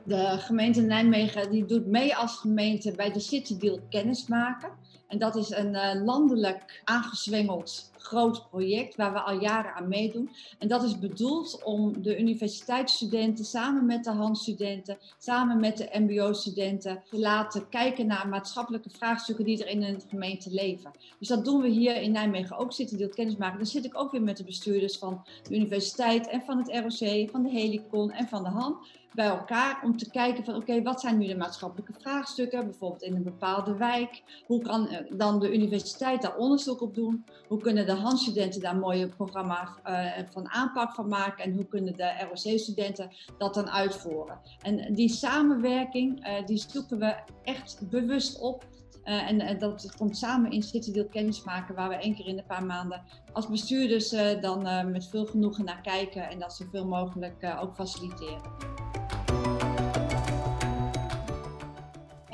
De 0.03 0.35
gemeente 0.37 0.81
Nijmegen 0.81 1.51
die 1.51 1.65
doet 1.65 1.85
mee 1.85 2.15
als 2.15 2.37
gemeente 2.37 2.91
bij 2.91 3.11
de 3.11 3.19
City 3.19 3.57
Deal 3.57 3.79
kennismaken. 3.89 4.69
En 5.09 5.17
dat 5.17 5.35
is 5.35 5.49
een 5.49 5.73
uh, 5.73 6.03
landelijk 6.03 6.81
aangezwengeld 6.83 7.91
groot 7.97 8.49
project 8.49 8.95
waar 8.95 9.13
we 9.13 9.19
al 9.19 9.39
jaren 9.39 9.73
aan 9.73 9.87
meedoen. 9.87 10.29
En 10.59 10.67
dat 10.67 10.83
is 10.83 10.99
bedoeld 10.99 11.63
om 11.63 12.01
de 12.01 12.19
universiteitsstudenten 12.19 13.45
samen 13.45 13.85
met 13.85 14.03
de 14.03 14.11
handstudenten, 14.11 14.97
samen 15.17 15.59
met 15.59 15.77
de 15.77 15.89
MBO-studenten 15.93 17.01
te 17.09 17.19
laten 17.19 17.69
kijken 17.69 18.07
naar 18.07 18.27
maatschappelijke 18.27 18.89
vraagstukken 18.89 19.45
die 19.45 19.63
er 19.63 19.69
in 19.69 19.83
een 19.83 20.01
gemeente 20.09 20.49
leven. 20.49 20.91
Dus 21.19 21.27
dat 21.27 21.45
doen 21.45 21.61
we 21.61 21.67
hier 21.67 22.01
in 22.01 22.11
Nijmegen 22.11 22.57
ook, 22.57 22.73
zitten 22.73 22.97
die 22.97 23.09
kennis 23.09 23.35
maken. 23.35 23.57
Dan 23.57 23.67
zit 23.67 23.85
ik 23.85 23.97
ook 23.97 24.11
weer 24.11 24.21
met 24.21 24.37
de 24.37 24.43
bestuurders 24.43 24.97
van 24.97 25.23
de 25.43 25.55
universiteit 25.55 26.27
en 26.27 26.41
van 26.41 26.57
het 26.57 26.67
ROC, 26.67 27.29
van 27.29 27.43
de 27.43 27.49
Helicon 27.49 28.11
en 28.11 28.27
van 28.27 28.43
de 28.43 28.49
HAN 28.49 28.77
bij 29.19 29.27
elkaar 29.27 29.79
om 29.83 29.97
te 29.97 30.09
kijken 30.09 30.43
van 30.43 30.55
oké, 30.55 30.81
wat 30.81 31.01
zijn 31.01 31.17
nu 31.17 31.27
de 31.27 31.37
maatschappelijke 31.37 31.93
vraagstukken, 31.99 32.65
bijvoorbeeld 32.65 33.01
in 33.01 33.15
een 33.15 33.23
bepaalde 33.23 33.75
wijk. 33.75 34.23
Hoe 34.45 34.61
kan 34.61 34.87
eh, 34.87 35.17
dan 35.17 35.39
de 35.39 35.53
universiteit 35.53 36.21
daar 36.21 36.35
onderzoek 36.35 36.81
op 36.81 36.95
doen? 36.95 37.25
Hoe 37.47 37.59
kunnen 37.59 37.85
de 37.85 37.93
handstudenten 37.93 38.61
daar 38.61 38.75
mooie 38.75 39.07
programma's 39.07 39.69
uh, 39.87 40.11
van 40.31 40.49
aanpak 40.49 40.93
van 40.93 41.07
maken 41.07 41.43
en 41.43 41.53
hoe 41.53 41.65
kunnen 41.65 41.95
de 41.95 42.27
ROC-studenten 42.29 43.11
dat 43.37 43.53
dan 43.53 43.69
uitvoeren? 43.69 44.39
En 44.61 44.93
die 44.93 45.09
samenwerking, 45.09 46.27
uh, 46.27 46.45
die 46.45 46.63
zoeken 46.67 46.99
we 46.99 47.15
echt 47.43 47.89
bewust 47.89 48.39
op. 48.39 48.65
En, 49.03 49.59
dat 49.59 49.95
komt 49.97 50.17
samen 50.17 50.51
in 50.51 50.63
Citydeel 50.63 51.07
kennismaken, 51.07 51.75
waar 51.75 51.89
we 51.89 51.95
één 51.95 52.15
keer 52.15 52.27
in 52.27 52.37
een 52.37 52.45
paar 52.45 52.65
maanden 52.65 53.01
als 53.33 53.47
bestuurders 53.47 54.09
dan 54.41 54.91
met 54.91 55.07
veel 55.07 55.25
genoegen 55.25 55.65
naar 55.65 55.81
kijken 55.81 56.29
en 56.29 56.39
dat 56.39 56.55
zoveel 56.55 56.85
mogelijk 56.85 57.55
ook 57.61 57.75
faciliteren. 57.75 58.88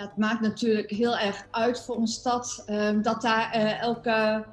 Het 0.05 0.17
maakt 0.17 0.41
natuurlijk 0.41 0.89
heel 0.89 1.17
erg 1.17 1.45
uit 1.51 1.81
voor 1.81 1.97
een 1.97 2.07
stad 2.07 2.63
ehm, 2.65 3.01
dat 3.01 3.21
daar 3.21 3.51
eh, 3.51 3.82
elke, 3.82 4.43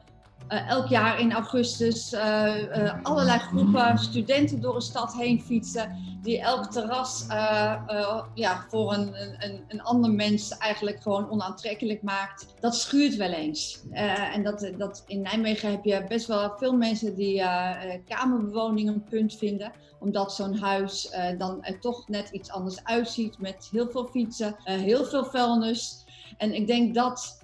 uh, 0.53 0.69
elk 0.69 0.87
jaar 0.87 1.21
in 1.21 1.33
augustus 1.33 2.13
uh, 2.13 2.93
allerlei 3.03 3.39
groepen 3.39 3.99
studenten 3.99 4.61
door 4.61 4.75
een 4.75 4.81
stad 4.81 5.15
heen 5.15 5.41
fietsen. 5.41 6.11
Die 6.23 6.41
elk 6.41 6.71
terras 6.71 7.25
ja, 8.35 8.65
voor 8.69 8.93
een, 8.93 9.15
een, 9.39 9.65
een 9.69 9.83
ander 9.83 10.11
mens 10.11 10.59
eigenlijk 10.59 11.03
gewoon 11.03 11.31
onaantrekkelijk 11.31 12.03
maakt. 12.03 12.47
Dat 12.61 12.77
schuurt 12.77 13.17
wel 13.17 13.33
eens. 13.33 13.83
en 13.93 14.43
dat, 14.43 14.71
dat, 14.79 15.05
in 15.07 15.23
Nijmegen 15.23 15.71
heb 15.71 15.85
je 15.85 16.05
best 16.09 16.27
wel 16.27 16.53
veel 16.57 16.77
mensen 16.77 17.15
die 17.15 17.43
kamerbewoning 18.09 18.89
een 18.89 19.05
punt 19.05 19.35
vinden 19.35 19.73
omdat 20.03 20.35
zo'n 20.35 20.57
huis 20.59 21.13
uh, 21.13 21.39
dan 21.39 21.65
er 21.65 21.81
toch 21.81 22.09
net 22.09 22.29
iets 22.31 22.51
anders 22.51 22.85
uitziet 22.85 23.39
met 23.39 23.69
heel 23.73 23.91
veel 23.91 24.05
fietsen, 24.05 24.57
uh, 24.65 24.75
heel 24.75 25.05
veel 25.05 25.25
vuilnis. 25.25 26.05
En 26.37 26.55
ik 26.55 26.67
denk 26.67 26.95
dat 26.95 27.42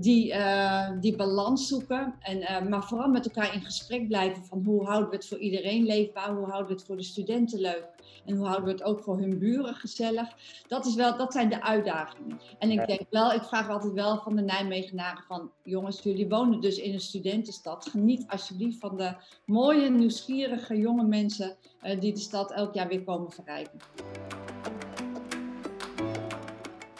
die, 0.00 0.32
uh, 0.32 0.90
die 1.00 1.16
balans 1.16 1.68
zoeken. 1.68 2.14
En, 2.20 2.38
uh, 2.38 2.68
maar 2.68 2.84
vooral 2.84 3.08
met 3.08 3.26
elkaar 3.26 3.54
in 3.54 3.60
gesprek 3.60 4.08
blijven 4.08 4.44
van 4.44 4.62
hoe 4.64 4.84
houden 4.84 5.10
we 5.10 5.16
het 5.16 5.26
voor 5.26 5.38
iedereen 5.38 5.84
leefbaar, 5.84 6.34
hoe 6.34 6.46
houden 6.46 6.66
we 6.66 6.72
het 6.72 6.84
voor 6.84 6.96
de 6.96 7.02
studenten 7.02 7.60
leuk 7.60 7.86
en 8.24 8.36
hoe 8.36 8.46
houden 8.46 8.64
we 8.64 8.70
het 8.70 8.82
ook 8.82 9.00
voor 9.00 9.18
hun 9.18 9.38
buren 9.38 9.74
gezellig. 9.74 10.28
Dat, 10.68 10.86
is 10.86 10.94
wel, 10.94 11.16
dat 11.16 11.32
zijn 11.32 11.48
de 11.48 11.62
uitdagingen. 11.62 12.40
En 12.58 12.70
ik 12.70 12.86
denk 12.86 13.00
wel, 13.10 13.32
ik 13.32 13.42
vraag 13.42 13.68
altijd 13.68 13.92
wel 13.92 14.18
van 14.18 14.36
de 14.36 14.42
Nijmegenaren 14.42 15.22
van 15.22 15.50
jongens, 15.62 16.02
jullie 16.02 16.28
wonen 16.28 16.60
dus 16.60 16.78
in 16.78 16.92
een 16.92 17.00
studentenstad. 17.00 17.88
Geniet 17.90 18.24
alsjeblieft 18.28 18.78
van 18.78 18.96
de 18.96 19.14
mooie, 19.44 19.90
nieuwsgierige 19.90 20.78
jonge 20.78 21.04
mensen 21.04 21.56
uh, 21.82 22.00
die 22.00 22.12
de 22.12 22.20
stad 22.20 22.52
elk 22.52 22.74
jaar 22.74 22.88
weer 22.88 23.04
komen 23.04 23.30
verrijken. 23.30 23.78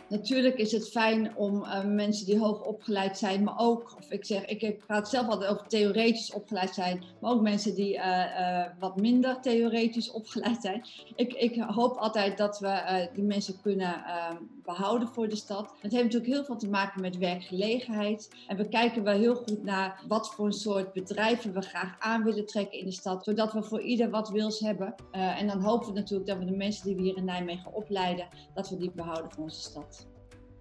Natuurlijk 0.09 0.57
is 0.57 0.73
het 0.73 0.89
fijn 0.89 1.37
om 1.37 1.63
uh, 1.63 1.85
mensen 1.85 2.27
die 2.27 2.39
hoog 2.39 2.63
opgeleid 2.63 3.19
zijn, 3.19 3.43
maar 3.45 3.59
ook, 3.59 3.95
of 3.99 4.11
ik 4.11 4.25
zeg, 4.25 4.45
ik 4.45 4.87
praat 4.87 5.09
zelf 5.09 5.29
altijd 5.29 5.51
over 5.51 5.67
theoretisch 5.67 6.33
opgeleid 6.33 6.75
zijn, 6.75 7.03
maar 7.21 7.31
ook 7.31 7.43
mensen 7.43 7.75
die 7.75 7.95
uh, 7.95 8.05
uh, 8.05 8.65
wat 8.79 8.97
minder 9.01 9.41
theoretisch 9.41 10.11
opgeleid 10.11 10.61
zijn. 10.61 10.85
Ik, 11.15 11.33
ik 11.33 11.63
hoop 11.63 11.97
altijd 11.97 12.39
dat 12.39 12.59
we 12.59 13.09
die 13.15 13.25
mensen 13.25 13.61
kunnen 13.63 14.05
ehm, 14.05 14.37
behouden 14.69 15.09
voor 15.09 15.29
de 15.29 15.37
stad. 15.37 15.75
Het 15.81 15.93
heeft 15.93 16.05
natuurlijk 16.05 16.33
heel 16.33 16.45
veel 16.45 16.57
te 16.57 16.69
maken 16.69 17.01
met 17.01 17.17
werkgelegenheid. 17.17 18.31
En 18.47 18.57
we 18.57 18.69
kijken 18.69 19.03
wel 19.03 19.19
heel 19.19 19.35
goed 19.35 19.63
naar 19.63 20.05
wat 20.09 20.35
voor 20.35 20.47
een 20.47 20.53
soort 20.53 20.93
bedrijven 20.93 21.53
we 21.53 21.61
graag 21.61 21.97
aan 21.99 22.25
willen 22.25 22.47
trekken 22.47 22.79
in 22.79 22.85
de 22.85 22.93
stad, 22.93 23.25
zodat 23.25 23.53
we 23.53 23.63
voor 23.63 23.81
ieder 23.81 24.11
wat 24.11 24.29
wils 24.29 24.61
hebben. 24.61 24.95
en 25.11 25.47
dan 25.47 25.61
hopen 25.63 25.89
we 25.89 25.95
natuurlijk 25.95 26.29
dat 26.29 26.39
we 26.39 26.45
de 26.45 26.57
mensen 26.57 26.87
die 26.87 26.97
we 26.97 27.03
hier 27.03 27.17
in 27.17 27.25
Nijmegen 27.25 27.73
opleiden, 27.73 28.29
dat 28.55 28.69
we 28.69 28.77
die 28.77 28.91
behouden 28.91 29.33
voor 29.33 29.43
onze 29.43 29.61
stad 29.61 30.07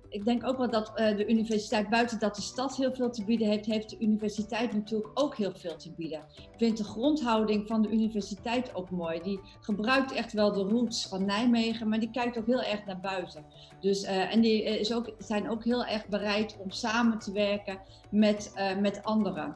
ik 0.10 0.26
denk 0.26 0.48
ook 0.48 0.58
wel 0.58 0.70
dat 0.70 0.90
uh, 0.90 1.18
de 1.18 1.28
universiteit, 1.28 1.90
buiten 1.90 2.20
dat 2.20 2.36
de 2.36 2.42
stad 2.42 2.76
heel 2.76 2.94
veel 2.94 3.10
te 3.10 3.24
bieden 3.24 3.48
heeft, 3.48 3.66
heeft 3.66 3.90
de 3.90 4.00
universiteit 4.00 4.74
natuurlijk 4.74 5.12
ook 5.14 5.36
heel 5.36 5.52
veel 5.56 5.76
te 5.76 5.92
bieden. 5.92 6.24
Ik 6.36 6.58
vind 6.58 6.78
de 6.78 6.84
grondhouding 6.84 7.68
van 7.68 7.82
de 7.82 7.90
universiteit 7.90 8.76
ook 8.76 8.90
mooi. 8.90 9.22
Die 9.22 9.40
gebruikt 9.62 10.12
echt 10.12 10.34
wel 10.34 10.54
de 10.54 10.62
roots 10.62 11.08
van 11.08 11.26
Nijmegen, 11.26 11.90
maar 11.90 12.00
die 12.00 12.12
kijkt 12.12 12.38
ook 12.38 12.46
heel 12.46 12.62
erg 12.62 12.86
naar 12.86 13.00
buiten. 13.00 13.46
Dus, 13.80 14.04
uh, 14.04 14.34
en 14.34 14.42
die 14.42 14.64
is 14.64 14.94
ook, 14.94 15.14
zijn 15.18 15.50
ook 15.50 15.64
heel 15.64 15.86
erg 15.86 16.08
bereid 16.08 16.58
om 16.64 16.72
samen 16.72 17.20
te 17.20 17.32
werken 17.32 17.80
met, 18.10 18.54
met 18.80 19.04
anderen. 19.04 19.56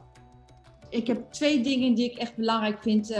Ik 0.88 1.06
heb 1.06 1.32
twee 1.32 1.62
dingen 1.62 1.94
die 1.94 2.10
ik 2.10 2.18
echt 2.18 2.36
belangrijk 2.36 2.82
vind 2.82 3.14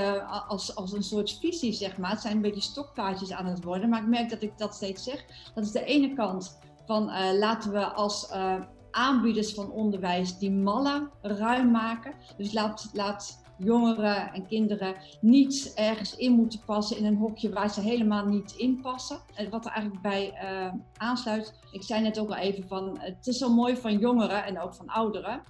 als, 0.49 0.75
als 0.77 0.93
een 0.93 1.03
soort 1.03 1.39
visie, 1.41 1.73
zeg 1.73 1.97
maar. 1.97 2.11
Het 2.11 2.21
zijn 2.21 2.37
een 2.37 2.43
beetje 2.43 2.61
stokpaardjes 2.61 3.33
aan 3.33 3.47
het 3.47 3.65
worden, 3.65 3.89
maar 3.89 4.03
ik 4.03 4.09
merk 4.09 4.31
dat 4.31 4.43
ik 4.43 4.59
dat 4.59 4.75
steeds 4.75 5.05
zeg. 5.05 5.25
Dat 5.55 5.65
is 5.65 5.73
de 5.73 5.85
ene 5.85 6.15
kant 6.15 6.59
van 6.87 7.09
uh, 7.09 7.39
laten 7.39 7.73
we 7.73 7.85
als 7.85 8.31
uh, 8.33 8.55
aanbieders 8.91 9.55
van 9.55 9.71
onderwijs 9.71 10.39
die 10.39 10.51
mallen 10.51 11.11
ruim 11.23 11.71
maken. 11.71 12.15
Dus 12.37 12.53
laat, 12.53 12.91
laat 12.93 13.43
jongeren 13.57 14.33
en 14.33 14.47
kinderen 14.47 14.95
niet 15.21 15.73
ergens 15.75 16.17
in 16.17 16.33
moeten 16.33 16.61
passen 16.67 16.97
in 16.97 17.05
een 17.05 17.17
hokje 17.17 17.53
waar 17.53 17.71
ze 17.71 17.81
helemaal 17.81 18.27
niet 18.27 18.53
in 18.53 18.81
passen. 18.81 19.21
En 19.35 19.51
wat 19.51 19.65
er 19.65 19.71
eigenlijk 19.71 20.03
bij 20.03 20.33
uh, 20.43 20.73
aansluit, 20.97 21.55
ik 21.71 21.83
zei 21.83 22.03
net 22.03 22.19
ook 22.19 22.29
al 22.29 22.37
even 22.37 22.69
van, 22.69 22.99
het 22.99 23.27
is 23.27 23.39
zo 23.39 23.55
mooi 23.55 23.77
van 23.77 23.99
jongeren 23.99 24.45
en 24.45 24.61
ook 24.61 24.75
van 24.75 24.89
ouderen. 24.89 25.43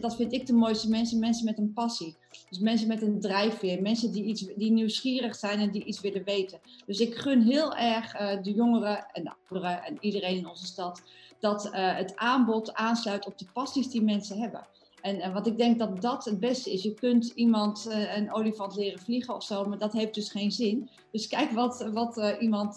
Dat 0.00 0.16
vind 0.16 0.32
ik 0.32 0.46
de 0.46 0.52
mooiste 0.52 0.88
mensen, 0.88 1.18
mensen 1.18 1.44
met 1.44 1.58
een 1.58 1.72
passie. 1.72 2.16
Dus 2.48 2.58
mensen 2.58 2.88
met 2.88 3.02
een 3.02 3.20
drijfveer, 3.20 3.82
mensen 3.82 4.12
die, 4.12 4.24
iets, 4.24 4.46
die 4.56 4.70
nieuwsgierig 4.70 5.36
zijn 5.36 5.58
en 5.58 5.70
die 5.70 5.84
iets 5.84 6.00
willen 6.00 6.24
weten. 6.24 6.60
Dus 6.86 7.00
ik 7.00 7.14
gun 7.14 7.42
heel 7.42 7.76
erg 7.76 8.20
uh, 8.20 8.42
de 8.42 8.52
jongeren 8.52 9.06
en 9.12 9.24
de 9.24 9.32
ouderen 9.48 9.82
en 9.82 9.96
iedereen 10.00 10.36
in 10.36 10.48
onze 10.48 10.66
stad 10.66 11.02
dat 11.38 11.66
uh, 11.66 11.96
het 11.96 12.16
aanbod 12.16 12.74
aansluit 12.74 13.26
op 13.26 13.38
de 13.38 13.46
passies 13.52 13.90
die 13.90 14.02
mensen 14.02 14.38
hebben. 14.38 14.66
En, 15.00 15.20
en 15.20 15.32
wat 15.32 15.46
ik 15.46 15.56
denk 15.56 15.78
dat 15.78 16.02
dat 16.02 16.24
het 16.24 16.40
beste 16.40 16.72
is. 16.72 16.82
Je 16.82 16.94
kunt 16.94 17.26
iemand 17.26 17.86
uh, 17.88 18.16
een 18.16 18.32
olifant 18.32 18.76
leren 18.76 18.98
vliegen 18.98 19.34
of 19.34 19.42
zo, 19.42 19.64
maar 19.64 19.78
dat 19.78 19.92
heeft 19.92 20.14
dus 20.14 20.30
geen 20.30 20.52
zin. 20.52 20.90
Dus 21.12 21.28
kijk 21.28 21.50
wat, 21.50 21.88
wat 21.92 22.36
iemand 22.40 22.76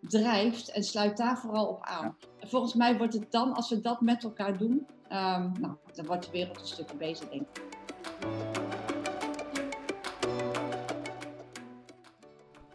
drijft 0.00 0.70
en 0.70 0.82
sluit 0.82 1.16
daar 1.16 1.38
vooral 1.38 1.66
op 1.66 1.78
aan. 1.80 2.16
volgens 2.40 2.74
mij 2.74 2.96
wordt 2.96 3.14
het 3.14 3.32
dan, 3.32 3.52
als 3.52 3.70
we 3.70 3.80
dat 3.80 4.00
met 4.00 4.24
elkaar 4.24 4.58
doen, 4.58 4.86
um, 5.10 5.52
nou, 5.60 5.74
dan 5.94 6.06
wordt 6.06 6.24
de 6.24 6.30
wereld 6.30 6.60
een 6.60 6.66
stukje 6.66 6.96
beter, 6.96 7.30
denk 7.30 7.42
ik. 7.42 7.64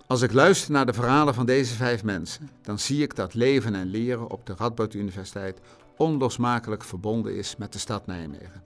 Als 0.07 0.21
ik 0.21 0.33
luister 0.33 0.71
naar 0.71 0.85
de 0.85 0.93
verhalen 0.93 1.33
van 1.33 1.45
deze 1.45 1.73
vijf 1.73 2.03
mensen, 2.03 2.49
dan 2.61 2.79
zie 2.79 3.01
ik 3.01 3.15
dat 3.15 3.33
leven 3.33 3.75
en 3.75 3.87
leren 3.87 4.29
op 4.29 4.45
de 4.45 4.53
Radboud 4.57 4.93
Universiteit 4.93 5.59
onlosmakelijk 5.97 6.83
verbonden 6.83 7.35
is 7.35 7.55
met 7.55 7.73
de 7.73 7.79
stad 7.79 8.05
Nijmegen. 8.05 8.63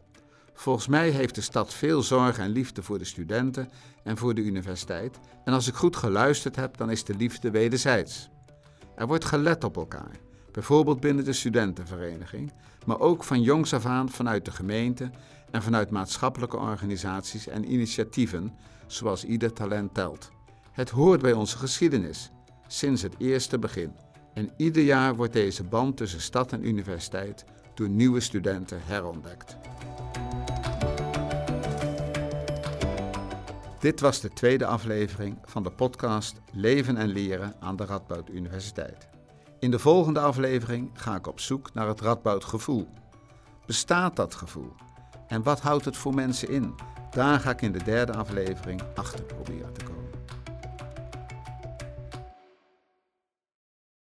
Volgens 0.54 0.88
mij 0.88 1.10
heeft 1.10 1.36
de 1.36 1.42
stad 1.42 1.74
veel 1.74 2.02
zorg 2.02 2.38
en 2.38 2.50
liefde 2.50 2.84
voor 2.84 2.98
de 2.98 3.06
studenten 3.06 3.70
en 4.04 4.18
voor 4.18 4.34
de 4.34 4.42
universiteit. 4.42 5.20
En 5.44 5.54
als 5.54 5.68
ik 5.68 5.74
goed 5.74 5.96
geluisterd 5.96 6.56
heb, 6.56 6.78
dan 6.78 6.90
is 6.90 7.04
de 7.04 7.16
liefde 7.16 7.52
wederzijds. 7.52 8.30
Er 8.96 9.08
wordt 9.08 9.26
gelet 9.26 9.64
op 9.64 9.78
elkaar, 9.78 10.16
bijvoorbeeld 10.56 11.00
binnen 11.00 11.26
de 11.26 11.34
studentenvereniging, 11.34 12.52
maar 12.86 13.00
ook 13.00 13.24
van 13.24 13.42
jongs 13.42 13.74
af 13.74 13.86
aan 13.86 14.10
vanuit 14.10 14.46
de 14.46 14.52
gemeente 14.52 15.10
en 15.52 15.64
vanuit 15.64 15.90
maatschappelijke 15.90 16.58
organisaties 16.58 17.48
en 17.48 17.72
initiatieven, 17.72 18.54
zoals 18.88 19.26
Ieder 19.26 19.54
Talent 19.54 19.94
Telt. 19.94 20.32
Het 20.72 20.90
hoort 20.90 21.22
bij 21.22 21.34
onze 21.34 21.58
geschiedenis, 21.58 22.32
sinds 22.68 23.02
het 23.02 23.16
eerste 23.18 23.60
begin. 23.60 23.96
En 24.34 24.52
ieder 24.58 24.84
jaar 24.84 25.16
wordt 25.16 25.34
deze 25.34 25.64
band 25.64 25.98
tussen 25.98 26.22
stad 26.22 26.52
en 26.52 26.68
universiteit 26.68 27.46
door 27.74 27.90
nieuwe 27.90 28.20
studenten 28.20 28.80
herontdekt. 28.84 29.58
Dit 33.80 34.00
was 34.00 34.22
de 34.22 34.30
tweede 34.30 34.66
aflevering 34.66 35.38
van 35.46 35.64
de 35.64 35.72
podcast 35.72 36.42
Leven 36.52 36.98
en 36.98 37.08
Leren 37.08 37.56
aan 37.60 37.76
de 37.76 37.86
Radboud 37.86 38.30
Universiteit. 38.30 39.14
In 39.66 39.72
de 39.72 39.80
volgende 39.80 40.20
aflevering 40.20 40.90
ga 40.94 41.16
ik 41.16 41.28
op 41.28 41.40
zoek 41.40 41.74
naar 41.74 41.88
het 41.88 42.02
Radboud 42.02 42.44
gevoel. 42.44 42.88
Bestaat 43.66 44.16
dat 44.16 44.36
gevoel? 44.36 44.74
En 45.28 45.44
wat 45.44 45.62
houdt 45.62 45.86
het 45.86 45.98
voor 45.98 46.14
mensen 46.14 46.50
in? 46.50 46.76
Daar 47.12 47.40
ga 47.40 47.50
ik 47.50 47.62
in 47.62 47.72
de 47.72 47.84
derde 47.84 48.14
aflevering 48.14 48.82
achter 48.96 49.24
proberen 49.24 49.74
te 49.74 49.86
komen. 49.86 49.95